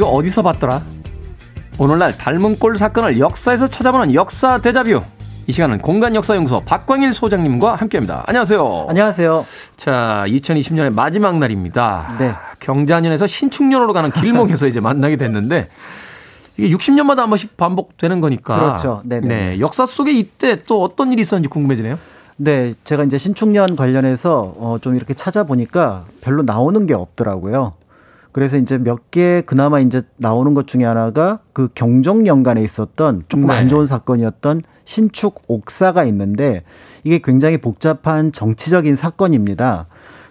이거 0.00 0.08
어디서 0.08 0.40
봤더라? 0.40 0.80
오늘날 1.78 2.16
닮은 2.16 2.58
꼴 2.58 2.78
사건을 2.78 3.20
역사에서 3.20 3.66
찾아보는 3.68 4.14
역사 4.14 4.56
대자뷰. 4.56 5.02
이 5.46 5.52
시간은 5.52 5.76
공간 5.80 6.14
역사 6.14 6.34
연구소 6.34 6.62
박광일 6.64 7.12
소장님과 7.12 7.74
함께합니다. 7.74 8.24
안녕하세요. 8.26 8.86
안녕하세요. 8.88 9.44
자, 9.76 10.24
2020년의 10.26 10.94
마지막 10.94 11.36
날입니다. 11.36 12.16
네. 12.18 12.32
경자년에서 12.60 13.26
신축년으로 13.26 13.92
가는 13.92 14.10
길목에서 14.10 14.68
이제 14.68 14.80
만나게 14.80 15.16
됐는데 15.16 15.68
이게 16.56 16.74
60년마다 16.74 17.18
한 17.18 17.28
번씩 17.28 17.58
반복되는 17.58 18.22
거니까. 18.22 18.58
그렇죠. 18.58 19.02
네네. 19.04 19.28
네. 19.28 19.60
역사 19.60 19.84
속에 19.84 20.14
이때 20.14 20.62
또 20.62 20.82
어떤 20.82 21.12
일이 21.12 21.20
있었는지 21.20 21.50
궁금해지네요. 21.50 21.98
네, 22.38 22.72
제가 22.84 23.04
이제 23.04 23.18
신축년 23.18 23.76
관련해서 23.76 24.54
어, 24.56 24.78
좀 24.80 24.96
이렇게 24.96 25.12
찾아보니까 25.12 26.06
별로 26.22 26.42
나오는 26.42 26.86
게 26.86 26.94
없더라고요. 26.94 27.74
그래서 28.32 28.56
이제 28.56 28.78
몇 28.78 29.10
개 29.10 29.42
그나마 29.44 29.80
이제 29.80 30.02
나오는 30.16 30.54
것 30.54 30.66
중에 30.66 30.84
하나가 30.84 31.40
그 31.52 31.68
경정 31.74 32.26
연간에 32.26 32.62
있었던 32.62 33.24
조금 33.28 33.46
네. 33.46 33.54
안 33.54 33.68
좋은 33.68 33.86
사건이었던 33.86 34.62
신축 34.84 35.42
옥사가 35.48 36.04
있는데 36.04 36.62
이게 37.04 37.20
굉장히 37.22 37.58
복잡한 37.58 38.32
정치적인 38.32 38.96
사건입니다. 38.96 39.86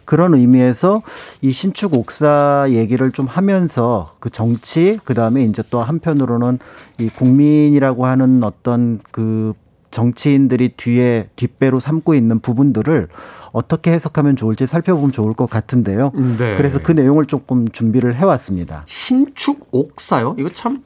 그런 0.05 0.33
의미에서 0.33 1.01
이 1.41 1.51
신축 1.51 1.93
옥사 1.93 2.67
얘기를 2.69 3.11
좀 3.11 3.27
하면서 3.27 4.11
그 4.19 4.29
정치 4.29 4.97
그다음에 5.03 5.43
이제 5.43 5.61
또 5.69 5.81
한편으로는 5.83 6.57
이 6.99 7.09
국민이라고 7.09 8.05
하는 8.07 8.43
어떤 8.43 8.99
그 9.11 9.53
정치인들이 9.91 10.69
뒤에 10.77 11.29
뒷배로 11.35 11.79
삼고 11.79 12.15
있는 12.15 12.39
부분들을 12.39 13.07
어떻게 13.51 13.91
해석하면 13.91 14.35
좋을지 14.35 14.67
살펴보면 14.67 15.11
좋을 15.11 15.33
것 15.33 15.49
같은데요. 15.49 16.11
네. 16.37 16.55
그래서 16.55 16.79
그 16.79 16.91
내용을 16.91 17.25
조금 17.25 17.67
준비를 17.67 18.15
해왔습니다. 18.15 18.83
신축 18.87 19.67
옥사요? 19.71 20.35
이거 20.37 20.49
참 20.49 20.83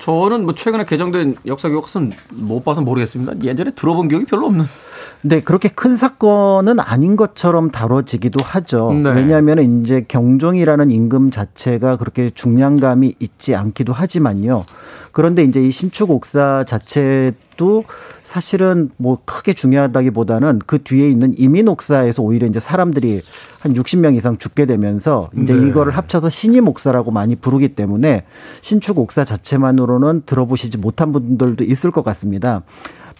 저는 0.00 0.44
뭐 0.44 0.54
최근에 0.54 0.84
개정된 0.84 1.36
역사 1.46 1.68
교과서는 1.68 2.12
못 2.30 2.62
봐서 2.62 2.82
모르겠습니다. 2.82 3.42
예전에 3.42 3.70
들어본 3.70 4.08
기억이 4.08 4.26
별로 4.26 4.46
없는. 4.46 4.64
네, 5.26 5.40
그렇게 5.40 5.70
큰 5.70 5.96
사건은 5.96 6.78
아닌 6.80 7.16
것처럼 7.16 7.70
다뤄지기도 7.70 8.44
하죠. 8.44 8.92
네. 8.92 9.10
왜냐하면 9.10 9.82
이제 9.82 10.04
경종이라는 10.06 10.90
임금 10.90 11.30
자체가 11.30 11.96
그렇게 11.96 12.30
중량감이 12.34 13.14
있지 13.18 13.54
않기도 13.54 13.94
하지만요. 13.94 14.66
그런데 15.12 15.42
이제 15.42 15.64
이 15.66 15.70
신축 15.70 16.10
옥사 16.10 16.64
자체도 16.66 17.84
사실은 18.22 18.90
뭐 18.98 19.16
크게 19.24 19.54
중요하다기보다는 19.54 20.60
그 20.66 20.82
뒤에 20.82 21.08
있는 21.08 21.34
이민 21.38 21.68
옥사에서 21.68 22.22
오히려 22.22 22.46
이제 22.46 22.60
사람들이 22.60 23.22
한 23.60 23.72
60명 23.72 24.16
이상 24.16 24.36
죽게 24.36 24.66
되면서 24.66 25.30
이제 25.40 25.54
네. 25.54 25.68
이거를 25.68 25.96
합쳐서 25.96 26.28
신임 26.28 26.68
옥사라고 26.68 27.10
많이 27.12 27.34
부르기 27.34 27.68
때문에 27.76 28.24
신축 28.60 28.98
옥사 28.98 29.24
자체만으로는 29.24 30.24
들어보시지 30.26 30.76
못한 30.76 31.12
분들도 31.12 31.64
있을 31.64 31.90
것 31.90 32.04
같습니다. 32.04 32.62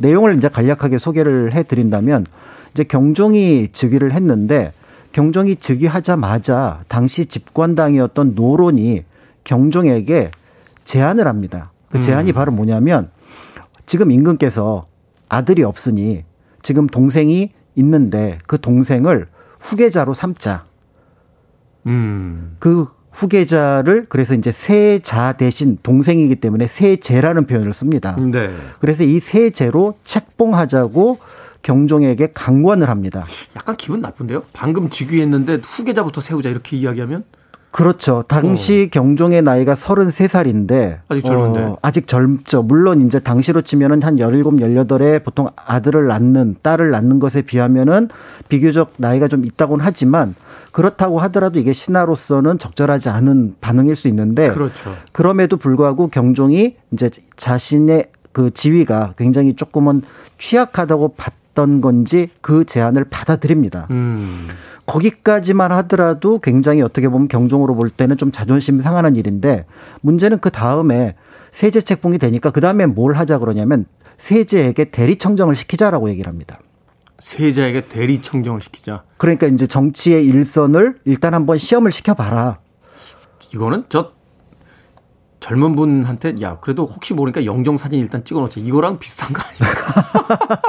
내용을 0.01 0.37
이제 0.37 0.49
간략하게 0.49 0.99
소개를 0.99 1.55
해 1.55 1.63
드린다면 1.63 2.27
이제 2.73 2.85
경종이 2.85 3.69
즉위를 3.73 4.13
했는데 4.13 4.73
경종이 5.13 5.57
즉위하자마자 5.57 6.83
당시 6.89 7.27
집권당이었던 7.27 8.35
노론이 8.35 9.05
경종에게 9.45 10.31
제안을 10.85 11.27
합니다. 11.29 11.71
그 11.91 12.01
제안이 12.01 12.33
음. 12.33 12.35
바로 12.35 12.51
뭐냐면 12.51 13.11
지금 13.87 14.11
임금께서 14.11 14.87
아들이 15.29 15.63
없으니 15.63 16.25
지금 16.63 16.89
동생이 16.89 17.53
있는데 17.77 18.39
그 18.47 18.61
동생을 18.61 19.29
후계자로 19.61 20.15
삼자. 20.15 20.65
음. 21.87 22.57
그 22.59 22.89
후계자를 23.15 24.07
그래서 24.09 24.35
이제 24.35 24.53
세자 24.53 25.33
대신 25.33 25.79
동생이기 25.83 26.37
때문에 26.37 26.67
세제라는 26.67 27.47
표현을 27.47 27.73
씁니다. 27.73 28.17
네. 28.17 28.51
그래서 28.81 29.05
이 29.05 29.21
세제로 29.21 29.95
책봉하자고 30.05 31.19
경종에게 31.63 32.33
강권을 32.35 32.91
합니다. 32.91 33.25
약간 33.57 33.77
기분 33.77 34.01
나쁜데요? 34.01 34.43
방금 34.53 34.91
즉위했는데 34.91 35.61
후계자부터 35.65 36.21
세우자 36.21 36.51
이렇게 36.51 36.77
이야기하면? 36.77 37.25
그렇죠. 37.71 38.23
당시 38.29 38.87
어. 38.87 38.91
경종의 38.93 39.43
나이가 39.43 39.75
33살인데 39.75 41.01
아직 41.09 41.25
젊은데. 41.25 41.61
어, 41.61 41.79
아직 41.83 42.07
젊죠. 42.07 42.63
물론 42.63 43.05
이제 43.05 43.19
당시로 43.19 43.63
치면은 43.63 44.01
한 44.03 44.17
17, 44.17 44.45
18에 44.45 45.25
보통 45.25 45.49
아들을 45.57 46.07
낳는 46.07 46.57
딸을 46.63 46.91
낳는 46.91 47.19
것에 47.19 47.43
비하면은 47.43 48.11
비교적 48.49 48.93
나이가 48.99 49.27
좀 49.27 49.45
있다고는 49.45 49.85
하지만 49.85 50.37
그렇다고 50.75 51.21
하더라도 51.21 51.61
이게 51.61 51.73
신하로서는 51.73 52.59
적절하지 52.59 53.09
않은 53.09 53.55
반응일 53.61 53.95
수 53.95 54.09
있는데 54.09 54.51
그렇죠. 54.51 54.97
그럼에도 55.13 55.57
불구하고 55.57 56.09
경종이 56.09 56.75
이제 56.91 57.11
자신의 57.37 58.09
그 58.33 58.51
지위가 58.53 59.15
굉장히 59.17 59.55
조금은 59.55 60.03
취약하다고 60.39 61.15
봤던 61.17 61.81
건지 61.81 62.29
그 62.41 62.65
제안을 62.65 63.05
받아들입니다. 63.05 63.87
음. 63.93 64.49
거기까지만 64.87 65.71
하더라도 65.71 66.41
굉장히 66.41 66.83
어떻게 66.83 67.09
보면 67.09 67.29
경종으로 67.29 67.77
볼 67.77 67.89
때는 67.89 68.17
좀 68.17 68.33
자존심 68.33 68.81
상하는 68.81 69.15
일인데 69.15 69.67
문제는 70.01 70.41
그 70.41 70.51
다음에 70.51 71.15
세제 71.53 71.83
책봉이 71.83 72.19
되니까 72.19 72.51
그 72.51 72.61
다음에 72.61 72.87
뭘 72.87 73.13
하자 73.13 73.39
그러냐면 73.39 73.87
세제에게 74.19 74.87
대리 74.87 75.19
청정을 75.19 75.55
시키자라고 75.55 76.11
얘기를 76.11 76.29
합니다. 76.29 76.59
세자에게 77.25 77.89
대리 77.89 78.21
청정을 78.21 78.61
시키자. 78.61 79.03
그러니까 79.17 79.47
이제 79.47 79.67
정치의 79.67 80.27
일선을 80.27 80.99
일단 81.07 81.33
한번 81.33 81.57
시험을 81.57 81.91
시켜봐라. 81.91 82.59
이거는 83.55 83.85
저 83.89 84.13
젊은 85.41 85.75
분한테 85.75 86.35
야 86.43 86.59
그래도 86.61 86.85
혹시 86.85 87.15
모르니까 87.15 87.47
영정 87.47 87.79
사진 87.79 88.01
일단 88.01 88.25
찍어놓자 88.25 88.61
이거랑 88.61 88.99
비슷한 88.99 89.33
거 89.33 89.41
아닙니까? 89.43 90.61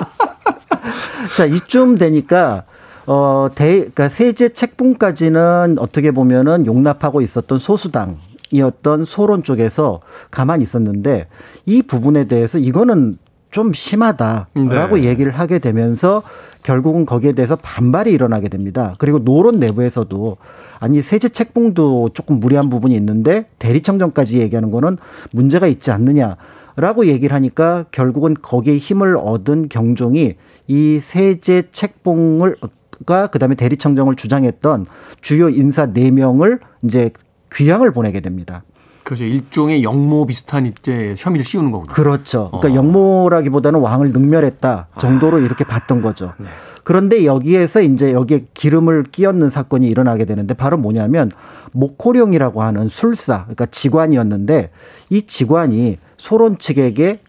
자 1.36 1.46
이쯤 1.46 1.98
되니까 1.98 2.64
어, 3.06 3.50
대, 3.54 3.80
그러니까 3.80 4.08
세제 4.08 4.50
책봉까지는 4.50 5.76
어떻게 5.80 6.12
보면은 6.12 6.66
용납하고 6.66 7.20
있었던 7.20 7.60
소수당 7.60 8.18
이었던 8.52 9.04
소론 9.04 9.44
쪽에서 9.44 10.00
가만히 10.32 10.64
있었는데 10.64 11.28
이 11.66 11.82
부분에 11.82 12.30
대해서 12.30 12.60
이거는 12.60 13.18
좀 13.56 13.72
심하다라고 13.72 14.98
네. 14.98 15.04
얘기를 15.04 15.32
하게 15.32 15.60
되면서 15.60 16.24
결국은 16.62 17.06
거기에 17.06 17.32
대해서 17.32 17.56
반발이 17.56 18.12
일어나게 18.12 18.50
됩니다. 18.50 18.96
그리고 18.98 19.20
노론 19.20 19.62
내부에서도 19.62 20.36
아니 20.82 21.02
세제 21.02 21.30
책봉도 21.30 22.10
조금 22.14 22.42
무리한 22.42 22.70
부분이 22.70 22.94
있는데 22.98 23.46
대리청정까지 23.60 24.40
얘기하는 24.40 24.72
거는 24.72 24.98
문제가 25.32 25.68
있지 25.68 25.90
않느냐 25.92 26.36
라고 26.76 27.06
얘기를 27.06 27.34
하니까 27.34 27.86
결국은 27.92 28.34
거기에 28.42 28.76
힘을 28.76 29.16
얻은 29.16 29.70
경종이 29.70 30.36
이 30.68 31.00
세제 31.00 31.70
책봉을 31.72 32.58
가 33.06 33.28
그다음에 33.28 33.56
대리청정을 33.56 34.18
주장했던 34.18 34.86
주요 35.22 35.48
인사 35.48 35.88
4명을 35.88 36.60
이제 36.84 37.12
귀향을 37.54 37.94
보내게 37.94 38.20
됩니다. 38.20 38.64
그렇죠. 39.06 39.24
일종의 39.24 39.84
영모 39.84 40.26
비슷한 40.26 40.66
이제 40.66 41.14
혐의를 41.16 41.46
씌우는 41.46 41.70
거군요. 41.70 41.94
그렇죠. 41.94 42.50
그러니까 42.52 42.74
어. 42.74 42.84
영모라기보다는 42.84 43.80
왕을 43.80 44.12
능멸했다 44.12 44.88
정도로 45.00 45.38
아. 45.38 45.40
이렇게 45.42 45.64
봤던 45.64 46.02
거죠. 46.02 46.34
네. 46.40 46.48
그런데 46.84 47.24
여기에서 47.24 47.82
이제 47.82 48.14
여기에 48.14 48.48
기름을 48.56 49.04
끼얹는 49.12 49.52
사건이 49.52 49.88
일어나게 49.88 50.26
되는데 50.26 50.56
바로 50.56 50.78
뭐냐면 50.78 51.32
목호령이라고 51.72 52.64
하는 52.64 52.90
술사, 52.90 53.44
그러니까 53.44 53.68
직관이었는데 53.68 54.72
이 55.12 55.22
직관이 55.22 56.00
소론 56.18 56.58
측에게 56.58 57.20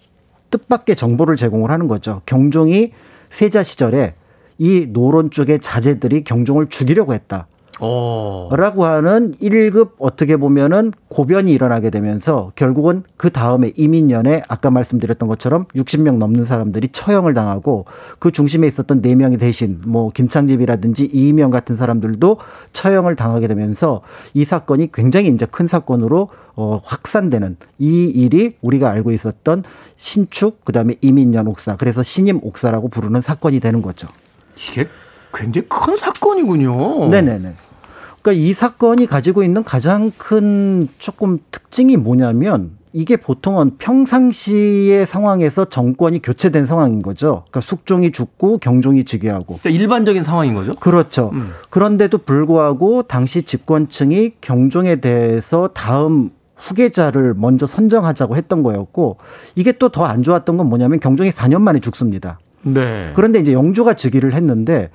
뜻밖의 0.50 0.96
정보를 0.96 1.36
제공을 1.36 1.70
하는 1.70 1.88
거죠. 1.88 2.22
경종이 2.24 2.92
세자 3.28 3.62
시절에 3.62 4.14
이 4.56 4.86
노론 4.88 5.30
쪽의 5.30 5.60
자제들이 5.60 6.24
경종을 6.24 6.68
죽이려고 6.68 7.12
했다. 7.12 7.48
오. 7.80 8.48
라고 8.52 8.84
하는 8.86 9.34
1급 9.34 9.92
어떻게 9.98 10.36
보면은 10.36 10.92
고변이 11.08 11.52
일어나게 11.52 11.90
되면서 11.90 12.52
결국은 12.54 13.02
그 13.16 13.30
다음에 13.30 13.72
이민년에 13.76 14.42
아까 14.48 14.70
말씀드렸던 14.70 15.28
것처럼 15.28 15.66
60명 15.74 16.16
넘는 16.16 16.46
사람들이 16.46 16.88
처형을 16.92 17.34
당하고 17.34 17.84
그 18.18 18.32
중심에 18.32 18.66
있었던 18.66 19.02
4명이 19.02 19.38
대신 19.38 19.80
뭐 19.86 20.10
김창집이라든지 20.10 21.04
이명 21.12 21.50
같은 21.50 21.76
사람들도 21.76 22.38
처형을 22.72 23.14
당하게 23.16 23.48
되면서 23.48 24.00
이 24.32 24.44
사건이 24.44 24.92
굉장히 24.92 25.28
이제 25.28 25.46
큰 25.46 25.66
사건으로 25.66 26.28
어, 26.54 26.80
확산되는 26.82 27.56
이 27.78 28.04
일이 28.06 28.56
우리가 28.62 28.90
알고 28.90 29.12
있었던 29.12 29.64
신축 29.96 30.64
그다음에 30.64 30.96
이민년 31.02 31.46
옥사 31.48 31.76
그래서 31.76 32.02
신임 32.02 32.40
옥사라고 32.42 32.88
부르는 32.88 33.20
사건이 33.20 33.60
되는 33.60 33.82
거죠. 33.82 34.08
이게 34.56 34.88
굉장히 35.34 35.68
큰 35.68 35.96
사건이군요. 35.96 37.08
네네네. 37.08 37.65
그러니까 38.26 38.44
이 38.44 38.52
사건이 38.52 39.06
가지고 39.06 39.44
있는 39.44 39.62
가장 39.62 40.10
큰 40.18 40.88
조금 40.98 41.38
특징이 41.52 41.96
뭐냐면 41.96 42.72
이게 42.92 43.16
보통은 43.16 43.76
평상시의 43.78 45.06
상황에서 45.06 45.66
정권이 45.66 46.22
교체된 46.22 46.66
상황인 46.66 47.02
거죠. 47.02 47.44
그러니까 47.44 47.60
숙종이 47.60 48.10
죽고 48.10 48.58
경종이 48.58 49.04
즉위하고. 49.04 49.58
그러니까 49.62 49.70
일반적인 49.70 50.24
상황인 50.24 50.54
거죠. 50.54 50.74
그렇죠. 50.74 51.30
음. 51.34 51.52
그런데도 51.70 52.18
불구하고 52.18 53.04
당시 53.04 53.42
집권층이 53.42 54.32
경종에 54.40 54.96
대해서 54.96 55.68
다음 55.72 56.30
후계자를 56.56 57.34
먼저 57.34 57.66
선정하자고 57.66 58.34
했던 58.34 58.64
거였고 58.64 59.18
이게 59.54 59.70
또 59.70 59.88
더 59.88 60.04
안 60.04 60.24
좋았던 60.24 60.56
건 60.56 60.66
뭐냐면 60.68 60.98
경종이 60.98 61.30
4년 61.30 61.60
만에 61.60 61.78
죽습니다. 61.78 62.40
네. 62.66 63.12
그런데 63.14 63.38
이제 63.38 63.52
영조가 63.52 63.94
즉위를 63.94 64.34
했는데 64.34 64.90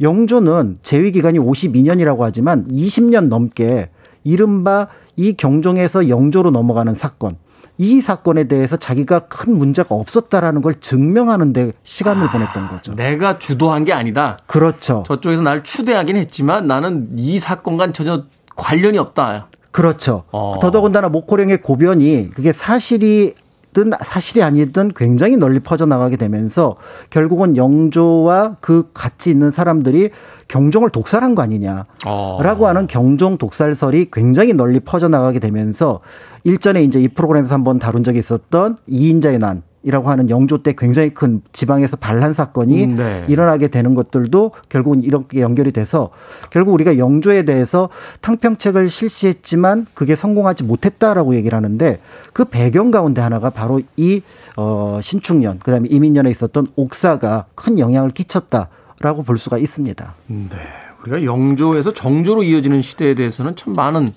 영조는 0.00 0.78
재위 0.82 1.12
기간이 1.12 1.38
52년이라고 1.38 2.20
하지만 2.20 2.68
20년 2.68 3.28
넘게 3.28 3.90
이른바 4.24 4.88
이 5.16 5.34
경종에서 5.34 6.08
영조로 6.08 6.50
넘어가는 6.50 6.94
사건 6.94 7.36
이 7.78 8.00
사건에 8.00 8.48
대해서 8.48 8.76
자기가 8.76 9.20
큰 9.20 9.58
문제가 9.58 9.94
없었다라는 9.94 10.62
걸 10.62 10.74
증명하는 10.74 11.52
데 11.52 11.72
시간을 11.82 12.28
아, 12.28 12.32
보냈던 12.32 12.68
거죠. 12.68 12.94
내가 12.94 13.38
주도한 13.38 13.84
게 13.84 13.92
아니다. 13.92 14.38
그렇죠. 14.46 15.02
저쪽에서 15.06 15.42
날 15.42 15.62
추대하긴 15.62 16.16
했지만 16.16 16.66
나는 16.66 17.08
이 17.16 17.38
사건과 17.38 17.92
전혀 17.92 18.24
관련이 18.54 18.96
없다. 18.98 19.48
그렇죠. 19.72 20.24
어. 20.32 20.56
더더군다나 20.60 21.10
목호령의 21.10 21.60
고변이 21.60 22.30
그게 22.34 22.54
사실이 22.54 23.34
든 23.76 23.92
사실이 24.02 24.42
아니든 24.42 24.92
굉장히 24.96 25.36
널리 25.36 25.60
퍼져나가게 25.60 26.16
되면서 26.16 26.76
결국은 27.10 27.58
영조와 27.58 28.56
그 28.62 28.88
같이 28.94 29.28
있는 29.28 29.50
사람들이 29.50 30.12
경종을 30.48 30.88
독살한 30.88 31.34
거 31.34 31.42
아니냐라고 31.42 31.84
어. 32.06 32.66
하는 32.68 32.86
경종 32.86 33.36
독살설이 33.36 34.08
굉장히 34.10 34.54
널리 34.54 34.80
퍼져나가게 34.80 35.40
되면서 35.40 36.00
일전에 36.44 36.84
이제 36.84 37.02
이 37.02 37.08
프로그램에서 37.08 37.52
한번 37.52 37.78
다룬 37.78 38.02
적이 38.02 38.20
있었던 38.20 38.78
이인자의 38.86 39.40
난 39.40 39.62
이라고 39.86 40.10
하는 40.10 40.28
영조 40.30 40.64
때 40.64 40.74
굉장히 40.76 41.14
큰 41.14 41.42
지방에서 41.52 41.96
반란 41.96 42.32
사건이 42.32 42.84
음, 42.84 42.96
네. 42.96 43.24
일어나게 43.28 43.68
되는 43.68 43.94
것들도 43.94 44.50
결국은 44.68 45.04
이렇게 45.04 45.40
연결이 45.40 45.70
돼서 45.70 46.10
결국 46.50 46.74
우리가 46.74 46.98
영조에 46.98 47.44
대해서 47.44 47.88
탕평책을 48.20 48.88
실시했지만 48.90 49.86
그게 49.94 50.16
성공하지 50.16 50.64
못했다라고 50.64 51.36
얘기를 51.36 51.56
하는데 51.56 52.00
그 52.32 52.46
배경 52.46 52.90
가운데 52.90 53.20
하나가 53.20 53.50
바로 53.50 53.80
이 53.96 54.22
어, 54.56 54.98
신축년 55.00 55.60
그다음에 55.60 55.88
이민년에 55.88 56.30
있었던 56.30 56.66
옥사가 56.74 57.46
큰 57.54 57.78
영향을 57.78 58.10
끼쳤다라고 58.10 59.22
볼 59.22 59.38
수가 59.38 59.56
있습니다. 59.56 60.14
음, 60.30 60.48
네. 60.50 60.56
우리가 61.02 61.22
영조에서 61.22 61.92
정조로 61.92 62.42
이어지는 62.42 62.82
시대에 62.82 63.14
대해서는 63.14 63.54
참 63.54 63.74
많은 63.74 64.08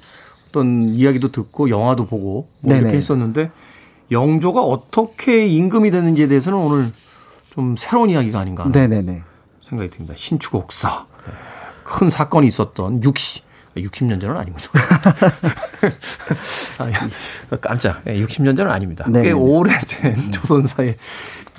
어떤 0.49 0.89
이야기도 0.89 1.31
듣고 1.31 1.69
영화도 1.69 2.07
보고 2.07 2.47
뭐 2.61 2.75
이렇게 2.75 2.97
했었는데 2.97 3.51
영조가 4.11 4.61
어떻게 4.61 5.45
임금이 5.45 5.91
됐는지에 5.91 6.27
대해서는 6.27 6.57
오늘 6.57 6.91
좀 7.49 7.75
새로운 7.77 8.09
이야기가 8.09 8.39
아닌가 8.39 8.65
네네네. 8.71 9.23
생각이 9.61 9.91
듭니다. 9.91 10.13
신축옥사. 10.17 11.05
네. 11.25 11.33
큰 11.83 12.09
사건이 12.09 12.47
있었던 12.47 13.03
60, 13.03 13.43
60년 13.77 14.21
전은 14.21 14.37
아니군요. 14.37 14.65
깜짝. 17.61 18.03
60년 18.05 18.57
전은 18.57 18.71
아닙니다. 18.71 19.05
네네네. 19.07 19.27
꽤 19.27 19.31
오래된 19.31 20.15
음. 20.15 20.31
조선사의 20.31 20.95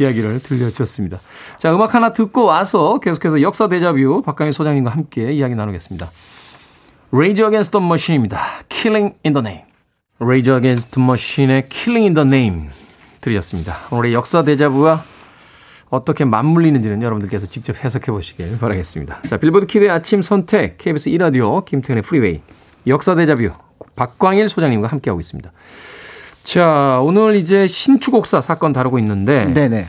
이야기를 0.00 0.42
들려주셨습니다. 0.42 1.18
자, 1.58 1.74
음악 1.74 1.94
하나 1.94 2.12
듣고 2.12 2.46
와서 2.46 2.98
계속해서 2.98 3.42
역사 3.42 3.68
대자뷰 3.68 4.22
박강일 4.24 4.52
소장님과 4.52 4.90
함께 4.90 5.32
이야기 5.32 5.54
나누겠습니다. 5.54 6.10
Against 7.12 7.72
the 7.72 7.84
Machine입니다. 7.84 8.40
Killing 8.68 9.16
in 9.24 9.34
the 9.34 9.44
Name. 9.44 9.69
Against 10.22 10.90
the 10.90 11.02
Machine의 11.02 11.68
Killing 11.70 12.04
in 12.04 12.14
the 12.14 12.26
Name 12.26 12.68
들으셨습니다. 13.22 13.74
오늘의 13.90 14.12
역사 14.12 14.44
데자뷰와 14.44 15.02
어떻게 15.88 16.24
맞물리는지는 16.24 17.02
여러분들께서 17.02 17.46
직접 17.46 17.76
해석해 17.82 18.12
보시길 18.12 18.58
바라겠습니다. 18.58 19.22
자, 19.22 19.38
빌보드 19.38 19.66
키드의 19.66 19.90
아침 19.90 20.22
선택, 20.22 20.78
KBS 20.78 21.10
1라디오, 21.10 21.64
김태현의 21.64 22.02
프리웨이, 22.02 22.42
역사 22.86 23.14
데자뷰, 23.14 23.50
박광일 23.96 24.48
소장님과 24.48 24.88
함께하고 24.88 25.20
있습니다. 25.20 25.50
자, 26.44 27.00
오늘 27.02 27.36
이제 27.36 27.66
신축옥사 27.66 28.40
사건 28.40 28.72
다루고 28.72 28.98
있는데, 28.98 29.46
네네. 29.46 29.88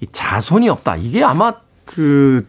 이 0.00 0.06
자손이 0.10 0.68
없다. 0.68 0.96
이게 0.96 1.22
아마 1.22 1.54
그 1.84 2.46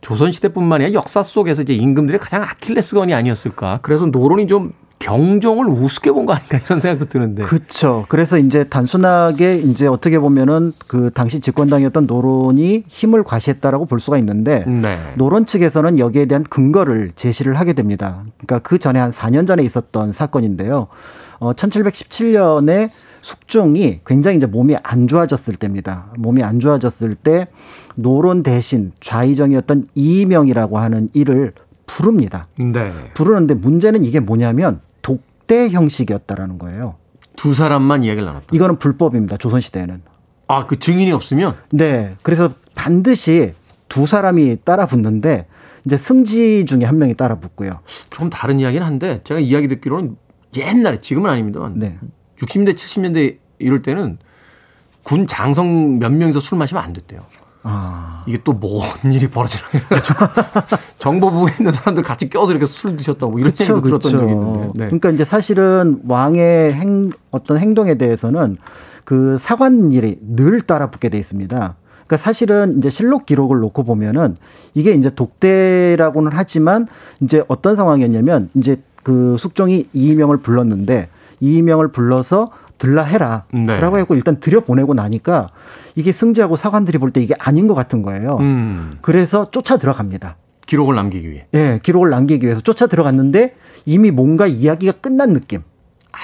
조선시대뿐만 0.00 0.80
아니라 0.80 0.94
역사 0.94 1.22
속에서 1.22 1.62
이제 1.62 1.74
임금들의 1.74 2.20
가장 2.20 2.42
아킬레스건이 2.42 3.12
아니었을까. 3.12 3.80
그래서 3.82 4.06
노론이 4.06 4.46
좀 4.46 4.72
경종을 4.98 5.66
우습게 5.66 6.10
본 6.10 6.26
거 6.26 6.32
아닌가 6.32 6.58
이런 6.64 6.80
생각도 6.80 7.04
드는데. 7.06 7.42
그렇죠. 7.44 8.06
그래서 8.08 8.38
이제 8.38 8.64
단순하게 8.64 9.58
이제 9.58 9.86
어떻게 9.86 10.18
보면은 10.18 10.72
그 10.86 11.10
당시 11.14 11.40
집권당이었던 11.40 12.06
노론이 12.06 12.84
힘을 12.88 13.22
과시했다라고 13.22 13.86
볼 13.86 14.00
수가 14.00 14.18
있는데 14.18 14.64
네. 14.66 14.98
노론 15.16 15.46
측에서는 15.46 15.98
여기에 15.98 16.26
대한 16.26 16.42
근거를 16.44 17.12
제시를 17.14 17.54
하게 17.58 17.74
됩니다. 17.74 18.22
그러니까 18.38 18.58
그 18.68 18.78
전에 18.78 18.98
한 18.98 19.10
4년 19.10 19.46
전에 19.46 19.62
있었던 19.62 20.12
사건인데요. 20.12 20.88
어 21.38 21.52
1717년에 21.52 22.90
숙종이 23.20 24.00
굉장히 24.06 24.36
이제 24.36 24.46
몸이 24.46 24.76
안 24.82 25.08
좋아졌을 25.08 25.56
때입니다. 25.56 26.06
몸이 26.16 26.42
안 26.42 26.60
좋아졌을 26.60 27.14
때 27.16 27.48
노론 27.96 28.42
대신 28.42 28.92
좌의정이었던 29.00 29.88
이이명이라고 29.94 30.78
하는 30.78 31.08
이를 31.12 31.52
부릅니다. 31.86 32.46
네. 32.58 32.92
부르는데 33.14 33.54
문제는 33.54 34.04
이게 34.04 34.20
뭐냐면 34.20 34.80
독대 35.02 35.70
형식이었다라는 35.70 36.58
거예요. 36.58 36.96
두 37.36 37.54
사람만 37.54 38.02
이야기를 38.02 38.24
나눴다. 38.26 38.46
이거는 38.52 38.78
불법입니다. 38.78 39.36
조선 39.36 39.60
시대에는. 39.60 40.02
아, 40.48 40.66
그 40.66 40.78
증인이 40.78 41.12
없으면? 41.12 41.56
네. 41.70 42.16
그래서 42.22 42.52
반드시 42.74 43.52
두 43.88 44.06
사람이 44.06 44.58
따라 44.64 44.86
붙는데 44.86 45.46
이제 45.84 45.96
승지 45.96 46.64
중에 46.66 46.84
한 46.84 46.98
명이 46.98 47.14
따라 47.14 47.38
붙고요. 47.38 47.80
좀 48.10 48.30
다른 48.30 48.58
이야기는 48.58 48.84
한데 48.84 49.20
제가 49.24 49.40
이야기 49.40 49.68
듣기로는 49.68 50.16
옛날에 50.56 51.00
지금은 51.00 51.30
아닙니다. 51.30 51.70
네. 51.74 51.98
60년대 52.38 52.74
70년대 52.74 53.38
이럴 53.58 53.82
때는 53.82 54.18
군 55.02 55.26
장성 55.26 55.98
몇 55.98 56.12
명이서 56.12 56.40
술 56.40 56.58
마시면 56.58 56.82
안 56.82 56.92
됐대요. 56.92 57.20
아. 57.66 58.22
이게 58.26 58.38
또 58.42 58.52
뭔 58.58 58.82
일이 59.12 59.28
벌어지나 59.28 59.62
정보부에 60.98 61.54
있는 61.58 61.72
사람들 61.72 62.02
같이 62.02 62.28
껴서 62.28 62.52
이렇게 62.52 62.66
술 62.66 62.96
드셨다고 62.96 63.32
뭐 63.32 63.40
이런 63.40 63.52
그쵸, 63.52 63.64
얘기도 63.64 63.80
들었던 63.82 64.12
그쵸. 64.12 64.18
적이 64.18 64.32
있는데. 64.32 64.60
네. 64.74 64.86
그러니까 64.86 65.10
이제 65.10 65.24
사실은 65.24 66.00
왕의 66.06 66.72
행 66.72 67.10
어떤 67.30 67.58
행동에 67.58 67.96
대해서는 67.96 68.56
그 69.04 69.36
사관일이 69.38 70.18
늘 70.20 70.60
따라붙게 70.62 71.08
돼 71.10 71.18
있습니다. 71.18 71.74
그러니까 72.06 72.16
사실은 72.16 72.78
이제 72.78 72.90
실록 72.90 73.26
기록을 73.26 73.58
놓고 73.60 73.84
보면은 73.84 74.36
이게 74.74 74.92
이제 74.92 75.10
독대라고는 75.10 76.32
하지만 76.34 76.86
이제 77.20 77.44
어떤 77.48 77.76
상황이었냐면 77.76 78.48
이제 78.54 78.80
그 79.02 79.36
숙종이 79.38 79.88
이명을 79.92 80.38
불렀는데 80.38 81.08
이명을 81.40 81.88
불러서 81.88 82.50
들라 82.78 83.04
해라. 83.04 83.44
네. 83.52 83.80
라고 83.80 83.98
했고 83.98 84.14
일단 84.14 84.38
들여보내고 84.40 84.94
나니까 84.94 85.50
이게 85.94 86.12
승지하고 86.12 86.56
사관들이 86.56 86.98
볼 86.98 87.10
때 87.12 87.22
이게 87.22 87.34
아닌 87.38 87.66
것 87.66 87.74
같은 87.74 88.02
거예요. 88.02 88.36
음. 88.40 88.98
그래서 89.00 89.50
쫓아 89.50 89.76
들어갑니다. 89.78 90.36
기록을 90.66 90.94
남기기 90.96 91.30
위해. 91.30 91.46
예, 91.54 91.58
네, 91.58 91.80
기록을 91.82 92.10
남기기 92.10 92.44
위해서 92.44 92.60
쫓아 92.60 92.86
들어갔는데 92.86 93.54
이미 93.84 94.10
뭔가 94.10 94.46
이야기가 94.46 94.92
끝난 95.00 95.32
느낌. 95.32 95.62
아, 96.12 96.18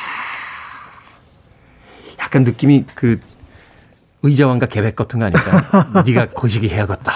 약간 2.19 2.45
느낌이 2.45 2.85
그 2.95 3.19
의자왕과 4.23 4.67
계백 4.67 4.95
같은 4.97 5.19
거 5.21 5.27
아닐까? 5.27 6.03
네가 6.07 6.31
거시기 6.31 6.69
해야겠다. 6.69 7.13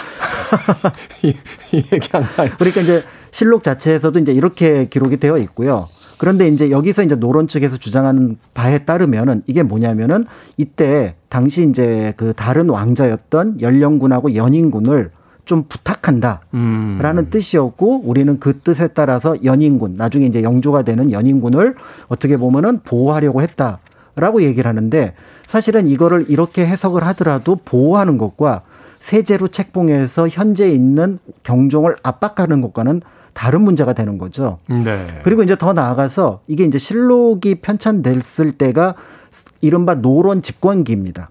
이, 1.23 1.35
이 1.73 1.85
얘기한 1.93 2.23
거 2.23 2.49
그러니까 2.59 2.81
이제 2.81 3.03
실록 3.31 3.63
자체에서도 3.65 4.19
이제 4.21 4.33
이렇게 4.33 4.89
기록이 4.89 5.19
되어 5.19 5.39
있고요. 5.39 5.89
그런데 6.19 6.49
이제 6.49 6.71
여기서 6.71 7.03
이제 7.03 7.15
노론 7.15 7.49
측에서 7.49 7.77
주장하는 7.77 8.39
바에 8.55 8.79
따르면은 8.79 9.43
이게 9.47 9.63
뭐냐면은 9.63 10.25
이때 10.57 11.15
당시 11.29 11.69
이제 11.69 12.15
그 12.17 12.33
다른 12.35 12.71
왕자였던 12.71 13.61
연령군하고 13.61 14.35
연인군을 14.35 15.11
좀 15.45 15.65
부탁한다라는 15.69 16.45
음. 16.55 17.31
뜻이었고 17.31 18.03
우리는 18.05 18.41
그 18.41 18.59
뜻에 18.59 18.89
따라서 18.89 19.37
연인군 19.45 19.95
나중에 19.95 20.27
이제 20.27 20.43
영조가 20.43 20.83
되는 20.83 21.13
연인군을 21.13 21.77
어떻게 22.09 22.37
보면은 22.37 22.81
보호하려고 22.81 23.43
했다라고 23.43 24.43
얘기를 24.43 24.69
하는데 24.69 25.15
사실은 25.47 25.87
이거를 25.87 26.27
이렇게 26.29 26.67
해석을 26.67 27.05
하더라도 27.05 27.57
보호하는 27.65 28.19
것과 28.19 28.63
세제로 28.99 29.47
책봉해서 29.47 30.29
현재 30.29 30.69
있는 30.69 31.21
경종을 31.45 31.95
압박하는 32.03 32.61
것과는 32.61 33.03
다른 33.37 33.61
문제가 33.61 33.93
되는 33.93 34.17
거죠. 34.17 34.59
네. 34.67 35.21
그리고 35.23 35.43
이제 35.43 35.57
더 35.57 35.75
나아가서 35.75 36.41
이게 36.47 36.65
이제 36.65 36.79
실록이 36.79 37.57
편찬됐을 37.57 38.53
때가 38.53 38.95
이른바 39.61 39.95
노론 39.95 40.41
집권기입니다. 40.41 41.29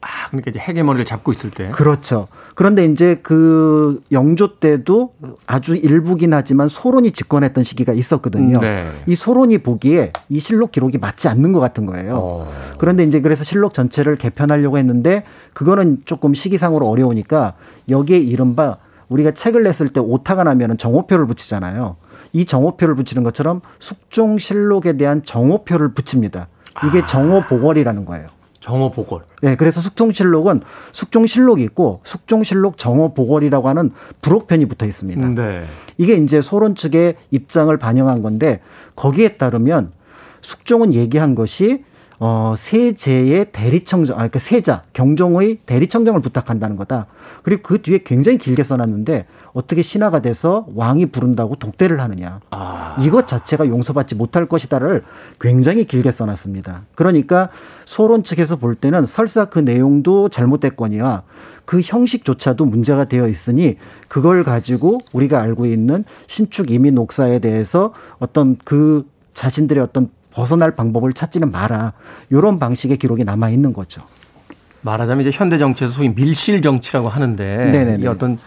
아, 0.00 0.28
그러니까 0.30 0.50
이제 0.50 0.58
헤게머니를 0.58 1.04
잡고 1.04 1.30
있을 1.30 1.50
때. 1.50 1.70
그렇죠. 1.70 2.26
그런데 2.56 2.84
이제 2.84 3.20
그 3.22 4.02
영조 4.10 4.58
때도 4.58 5.14
아주 5.46 5.76
일부긴 5.76 6.34
하지만 6.34 6.68
소론이 6.68 7.12
집권했던 7.12 7.62
시기가 7.62 7.92
있었거든요. 7.92 8.58
네. 8.58 8.90
이 9.06 9.14
소론이 9.14 9.58
보기에 9.58 10.12
이 10.28 10.40
실록 10.40 10.72
기록이 10.72 10.98
맞지 10.98 11.28
않는 11.28 11.52
것 11.52 11.60
같은 11.60 11.86
거예요. 11.86 12.16
어. 12.16 12.52
그런데 12.78 13.04
이제 13.04 13.20
그래서 13.20 13.44
실록 13.44 13.74
전체를 13.74 14.16
개편하려고 14.16 14.76
했는데 14.76 15.22
그거는 15.52 15.98
조금 16.04 16.34
시기상으로 16.34 16.88
어려우니까 16.88 17.54
여기에 17.88 18.18
이른바 18.18 18.78
우리가 19.08 19.32
책을 19.32 19.62
냈을 19.62 19.88
때 19.92 20.00
오타가 20.00 20.44
나면은 20.44 20.78
정오표를 20.78 21.26
붙이잖아요. 21.26 21.96
이 22.32 22.44
정오표를 22.44 22.94
붙이는 22.96 23.22
것처럼 23.22 23.60
숙종 23.78 24.38
실록에 24.38 24.96
대한 24.96 25.22
정오표를 25.22 25.92
붙입니다. 25.94 26.48
이게 26.86 27.02
아. 27.02 27.06
정오보궐이라는 27.06 28.04
거예요. 28.04 28.28
정오보궐. 28.64 29.20
네, 29.42 29.56
그래서 29.56 29.80
숙종실록은 29.82 30.62
숙종실록이 30.92 31.62
있고 31.64 32.00
숙종실록 32.02 32.78
정오보궐이라고 32.78 33.68
하는 33.68 33.90
부록편이 34.22 34.64
붙어 34.66 34.86
있습니다. 34.86 35.28
네. 35.34 35.64
이게 35.98 36.14
이제 36.14 36.40
소론 36.40 36.74
측의 36.74 37.16
입장을 37.30 37.76
반영한 37.76 38.22
건데 38.22 38.60
거기에 38.96 39.36
따르면 39.36 39.92
숙종은 40.40 40.94
얘기한 40.94 41.34
것이 41.34 41.84
어, 42.18 42.54
세제의 42.56 43.52
대리청정, 43.52 44.14
아, 44.14 44.18
그러니까 44.18 44.38
세자, 44.38 44.82
경종의 44.92 45.58
대리청정을 45.66 46.20
부탁한다는 46.20 46.76
거다. 46.76 47.06
그리고 47.42 47.62
그 47.62 47.82
뒤에 47.82 48.00
굉장히 48.04 48.38
길게 48.38 48.62
써놨는데 48.62 49.26
어떻게 49.52 49.82
신하가 49.82 50.20
돼서 50.20 50.66
왕이 50.74 51.06
부른다고 51.06 51.56
독대를 51.56 52.00
하느냐. 52.00 52.40
아. 52.50 52.96
이것 53.00 53.26
자체가 53.26 53.68
용서받지 53.68 54.14
못할 54.14 54.46
것이다를 54.46 55.04
굉장히 55.40 55.84
길게 55.84 56.10
써놨습니다. 56.10 56.82
그러니까 56.94 57.50
소론 57.84 58.24
측에서 58.24 58.56
볼 58.56 58.74
때는 58.74 59.06
설사 59.06 59.44
그 59.46 59.58
내용도 59.58 60.28
잘못됐거니와 60.28 61.22
그 61.64 61.80
형식조차도 61.82 62.64
문제가 62.64 63.04
되어 63.06 63.28
있으니 63.28 63.78
그걸 64.08 64.44
가지고 64.44 65.00
우리가 65.12 65.40
알고 65.40 65.66
있는 65.66 66.04
신축 66.26 66.70
이민 66.70 66.98
옥사에 66.98 67.38
대해서 67.38 67.92
어떤 68.18 68.56
그 68.64 69.06
자신들의 69.34 69.82
어떤 69.82 70.10
벗어날 70.34 70.74
방법을 70.74 71.12
찾지는 71.12 71.50
마라. 71.50 71.92
이런 72.30 72.58
방식의 72.58 72.98
기록이 72.98 73.24
남아 73.24 73.50
있는 73.50 73.72
거죠. 73.72 74.02
말하자면 74.82 75.26
이제 75.26 75.30
현대 75.32 75.56
정치에서 75.56 75.94
소위 75.94 76.10
밀실 76.10 76.60
정치라고 76.60 77.08
하는데 77.08 77.70
네네네. 77.70 78.04
이 78.04 78.06
어떤 78.06 78.38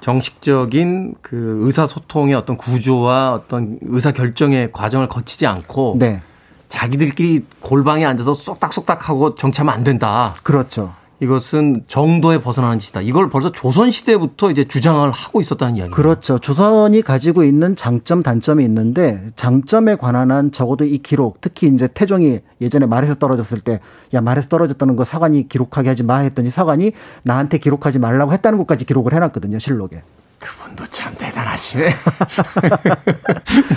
정식적인 0.00 1.14
그 1.22 1.60
의사소통의 1.62 2.34
어떤 2.34 2.56
구조와 2.56 3.32
어떤 3.32 3.78
의사 3.82 4.12
결정의 4.12 4.70
과정을 4.72 5.08
거치지 5.08 5.46
않고 5.46 5.96
네. 5.98 6.20
자기들끼리 6.68 7.46
골방에 7.60 8.04
앉아서 8.04 8.34
쏙닥쏙닥 8.34 9.08
하고 9.08 9.34
정치하면 9.34 9.72
안 9.72 9.84
된다. 9.84 10.34
그렇죠. 10.42 10.92
이것은 11.20 11.84
정도에 11.86 12.40
벗어나는 12.40 12.78
짓이다. 12.78 13.00
이걸 13.00 13.30
벌써 13.30 13.50
조선 13.50 13.90
시대부터 13.90 14.50
이제 14.50 14.64
주장을 14.64 15.10
하고 15.10 15.40
있었다는 15.40 15.76
이야기죠. 15.76 15.94
그렇죠. 15.94 16.38
조선이 16.38 17.02
가지고 17.02 17.44
있는 17.44 17.74
장점 17.74 18.22
단점이 18.22 18.64
있는데 18.64 19.30
장점에 19.36 19.96
관한 19.96 20.30
한 20.30 20.52
적어도 20.52 20.84
이 20.84 20.98
기록, 20.98 21.40
특히 21.40 21.68
이제 21.68 21.88
태종이 21.92 22.40
예전에 22.60 22.86
말에서 22.86 23.14
떨어졌을 23.14 23.60
때 23.60 23.80
야 24.14 24.20
말에서 24.20 24.48
떨어졌다는 24.48 24.96
거 24.96 25.04
사관이 25.04 25.48
기록하게 25.48 25.88
하지 25.88 26.02
마 26.02 26.18
했더니 26.18 26.50
사관이 26.50 26.92
나한테 27.22 27.58
기록하지 27.58 27.98
말라고 27.98 28.32
했다는 28.32 28.58
것까지 28.58 28.84
기록을 28.84 29.12
해놨거든요 29.14 29.58
실록에. 29.58 30.02
그분도 30.38 30.86
참 30.90 31.14
대단하시네. 31.16 31.88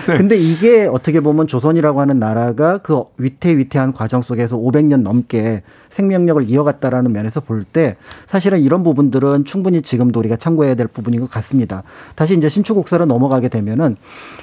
근데 0.17 0.35
이게 0.37 0.85
어떻게 0.85 1.21
보면 1.21 1.47
조선이라고 1.47 2.01
하는 2.01 2.19
나라가 2.19 2.79
그 2.79 3.03
위태위태한 3.17 3.93
과정 3.93 4.21
속에서 4.21 4.57
500년 4.57 5.01
넘게 5.01 5.63
생명력을 5.89 6.49
이어갔다라는 6.49 7.11
면에서 7.11 7.39
볼 7.39 7.65
때 7.71 7.97
사실은 8.25 8.61
이런 8.61 8.83
부분들은 8.83 9.45
충분히 9.45 9.81
지금도 9.81 10.19
우리가 10.19 10.37
참고해야 10.37 10.75
될 10.75 10.87
부분인 10.87 11.19
것 11.19 11.29
같습니다. 11.29 11.83
다시 12.15 12.35
이제 12.35 12.49
신축국사로 12.49 13.05
넘어가게 13.05 13.49
되면은 13.49 13.95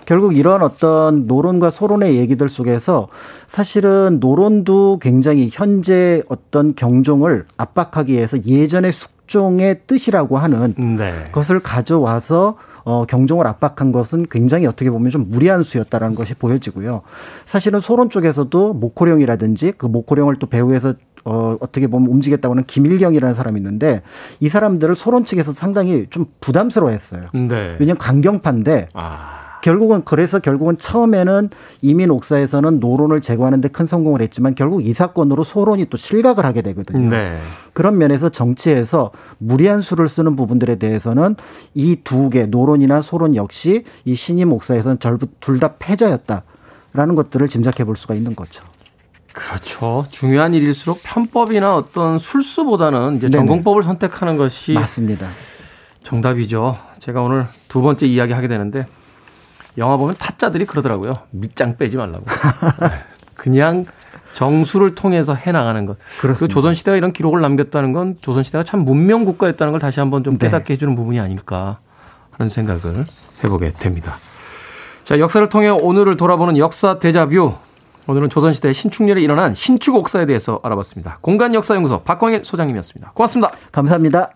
결국 0.05 0.37
이런 0.37 0.63
어떤 0.63 1.27
노론과 1.27 1.71
소론의 1.71 2.17
얘기들 2.17 2.49
속에서 2.49 3.09
사실은 3.47 4.19
노론도 4.21 4.99
굉장히 5.01 5.49
현재 5.53 6.23
어떤 6.29 6.75
경종을 6.75 7.47
압박하기 7.57 8.13
위해서 8.13 8.39
예전의 8.45 8.93
숙 8.93 9.16
국종의 9.27 9.81
뜻이라고 9.87 10.39
하는 10.39 10.75
네. 10.97 11.25
것을 11.33 11.61
가져와서 11.61 12.57
어, 12.85 13.05
경종을 13.05 13.47
압박한 13.49 13.91
것은 13.91 14.27
굉장히 14.31 14.67
어떻게 14.67 14.91
보면 14.91 15.11
좀 15.11 15.27
무리한 15.29 15.65
수였다라는 15.65 16.15
것이 16.15 16.35
보여지고요. 16.35 17.03
사실은 17.45 17.81
소론 17.81 18.11
쪽에서도 18.11 18.75
목호령이라든지 18.75 19.73
그 19.77 19.87
목호령을 19.87 20.37
또 20.39 20.47
배후에서 20.47 20.95
어, 21.25 21.57
어떻게 21.59 21.89
보면 21.89 22.09
움직였다고 22.09 22.53
하는 22.55 22.65
김일경이라는 22.65 23.35
사람이 23.35 23.59
있는데 23.59 24.03
이 24.39 24.49
사람들을 24.49 24.95
소론 24.95 25.25
측에서 25.25 25.53
상당히 25.53 26.07
좀 26.11 26.27
부담스러워 26.41 26.93
했어요. 26.93 27.23
네. 27.35 27.77
왜냐면 27.81 27.99
강경파인데 27.99 28.91
아. 28.95 29.46
결국은 29.67 30.05
그래서 30.05 30.39
결국은 30.39 30.79
처음에는 30.79 31.51
이민 31.83 32.11
옥사에서는 32.13 32.79
노론을 32.79 33.21
제거하는데 33.21 33.67
큰 33.71 33.85
성공을 33.85 34.23
했지만 34.23 34.55
결국 34.55 34.87
이 34.87 34.93
사건으로 34.93 35.43
소론이 35.43 35.87
또 35.91 35.97
실각을 35.97 36.45
하게 36.45 36.63
되거든요. 36.63 37.11
네. 37.11 37.37
그런 37.73 37.99
면에서 37.99 38.29
정치에서 38.29 39.11
무리한 39.39 39.81
수를 39.83 40.07
쓰는 40.07 40.37
부분들에 40.37 40.77
대해서는 40.77 41.35
이 41.75 41.97
두 42.05 42.31
개 42.31 42.47
노론이나 42.47 43.03
소론 43.03 43.35
역시 43.35 43.83
이 44.05 44.15
신임 44.15 44.53
옥사에서는 44.53 44.99
둘 45.41 45.59
다 45.59 45.75
패자였다라는 45.81 47.17
것들을 47.17 47.49
짐작해 47.49 47.83
볼 47.85 47.97
수가 47.97 48.15
있는 48.15 48.37
거죠. 48.37 48.63
그렇죠. 49.33 50.07
중요한 50.11 50.55
일일수록 50.55 51.01
편법이나 51.03 51.75
어떤 51.77 52.19
술수보다는 52.19 53.17
이제 53.17 53.31
전공법을 53.31 53.83
선택하는 53.83 54.37
것이 54.37 54.75
맞습니다. 54.75 55.27
정답이죠. 56.05 56.79
제가 57.01 57.21
오늘 57.21 57.49
두 57.67 57.83
번째 57.83 58.07
이야기 58.07 58.33
하게 58.33 58.47
되는데 58.47 58.87
영화 59.79 59.97
보면 59.97 60.15
타짜들이 60.19 60.65
그러더라고요. 60.67 61.19
밑장 61.31 61.77
빼지 61.77 61.97
말라고. 61.97 62.25
네. 62.81 62.91
그냥 63.35 63.87
정수를 64.33 64.95
통해서 64.95 65.35
해 65.35 65.53
나가는 65.53 65.87
것. 65.87 65.97
그렇습니다. 66.21 66.39
그 66.39 66.49
조선 66.49 66.75
시대가 66.75 66.97
이런 66.97 67.13
기록을 67.13 67.41
남겼다는 67.41 67.93
건 67.93 68.17
조선 68.21 68.43
시대가 68.43 68.63
참 68.63 68.81
문명 68.81 69.25
국가였다는 69.25 69.73
걸 69.73 69.81
다시 69.81 70.01
한번 70.01 70.25
좀 70.25 70.39
네. 70.39 70.47
깨닫게 70.47 70.67
네. 70.67 70.73
해주는 70.75 70.95
부분이 70.95 71.21
아닐까 71.21 71.79
하는 72.33 72.51
생각을 72.51 73.07
해보게 73.43 73.71
됩니다. 73.79 74.17
자, 75.05 75.19
역사를 75.19 75.47
통해 75.49 75.69
오늘을 75.69 76.17
돌아보는 76.17 76.59
역사 76.59 76.99
대자뷰. 76.99 77.55
오늘은 78.09 78.29
조선시대 78.29 78.73
신축년에 78.73 79.21
일어난 79.21 79.55
신축 79.55 79.97
옥사에 79.97 80.27
대해서 80.27 80.61
알아봤습니다. 80.63 81.19
공간역사연구소 81.23 82.03
박광일 82.03 82.45
소장님이었습니다. 82.45 83.13
고맙습니다. 83.15 83.51
감사합니다. 83.73 84.36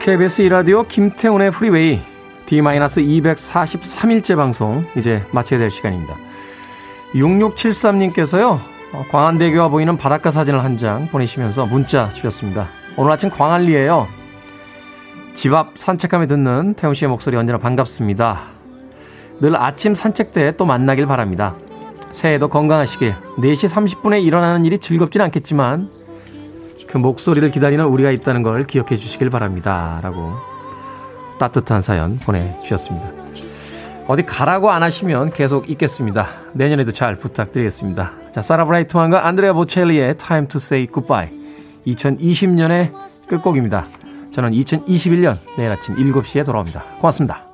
KBS 0.00 0.42
이라디오 0.42 0.82
김태훈의 0.84 1.50
프리웨이 1.50 2.00
D-243일째 2.46 4.36
방송 4.36 4.84
이제 4.96 5.22
마쳐야 5.32 5.58
될 5.58 5.70
시간입니다. 5.70 6.14
6673님께서요. 7.14 8.58
어, 8.94 9.04
광안대교가 9.10 9.68
보이는 9.68 9.96
바닷가 9.98 10.30
사진을 10.30 10.64
한 10.64 10.78
장 10.78 11.08
보내시면서 11.08 11.66
문자 11.66 12.08
주셨습니다. 12.10 12.68
오늘 12.96 13.12
아침 13.12 13.28
광안리에요. 13.30 14.06
집 15.34 15.52
앞 15.54 15.76
산책하며 15.76 16.26
듣는 16.26 16.74
태훈 16.74 16.94
씨의 16.94 17.08
목소리 17.10 17.36
언제나 17.36 17.58
반갑습니다. 17.58 18.40
늘 19.40 19.56
아침 19.56 19.94
산책 19.94 20.32
때 20.32 20.52
또 20.56 20.64
만나길 20.64 21.06
바랍니다. 21.06 21.54
새해에도 22.18 22.48
건강하시길 22.48 23.14
4시 23.38 23.68
30분에 24.02 24.20
일어나는 24.24 24.64
일이 24.64 24.78
즐겁진 24.78 25.20
않겠지만 25.22 25.88
그 26.88 26.98
목소리를 26.98 27.48
기다리는 27.50 27.84
우리가 27.84 28.10
있다는 28.10 28.42
걸 28.42 28.64
기억해 28.64 28.96
주시길 28.96 29.30
바랍니다. 29.30 30.00
라고 30.02 30.32
따뜻한 31.38 31.80
사연 31.80 32.18
보내주셨습니다. 32.18 33.12
어디 34.08 34.24
가라고 34.24 34.70
안 34.72 34.82
하시면 34.82 35.30
계속 35.30 35.70
있겠습니다. 35.70 36.26
내년에도 36.54 36.90
잘 36.90 37.14
부탁드리겠습니다. 37.14 38.12
자, 38.32 38.42
사라 38.42 38.64
브라이트만과 38.64 39.26
안드레아 39.26 39.52
보첼리의 39.52 40.16
Time 40.16 40.48
to 40.48 40.56
Say 40.56 40.88
Goodbye. 40.88 41.30
2020년의 41.86 42.92
끝곡입니다. 43.28 43.86
저는 44.32 44.50
2021년 44.52 45.38
내일 45.56 45.70
아침 45.70 45.94
7시에 45.94 46.44
돌아옵니다. 46.44 46.82
고맙습니다. 46.98 47.47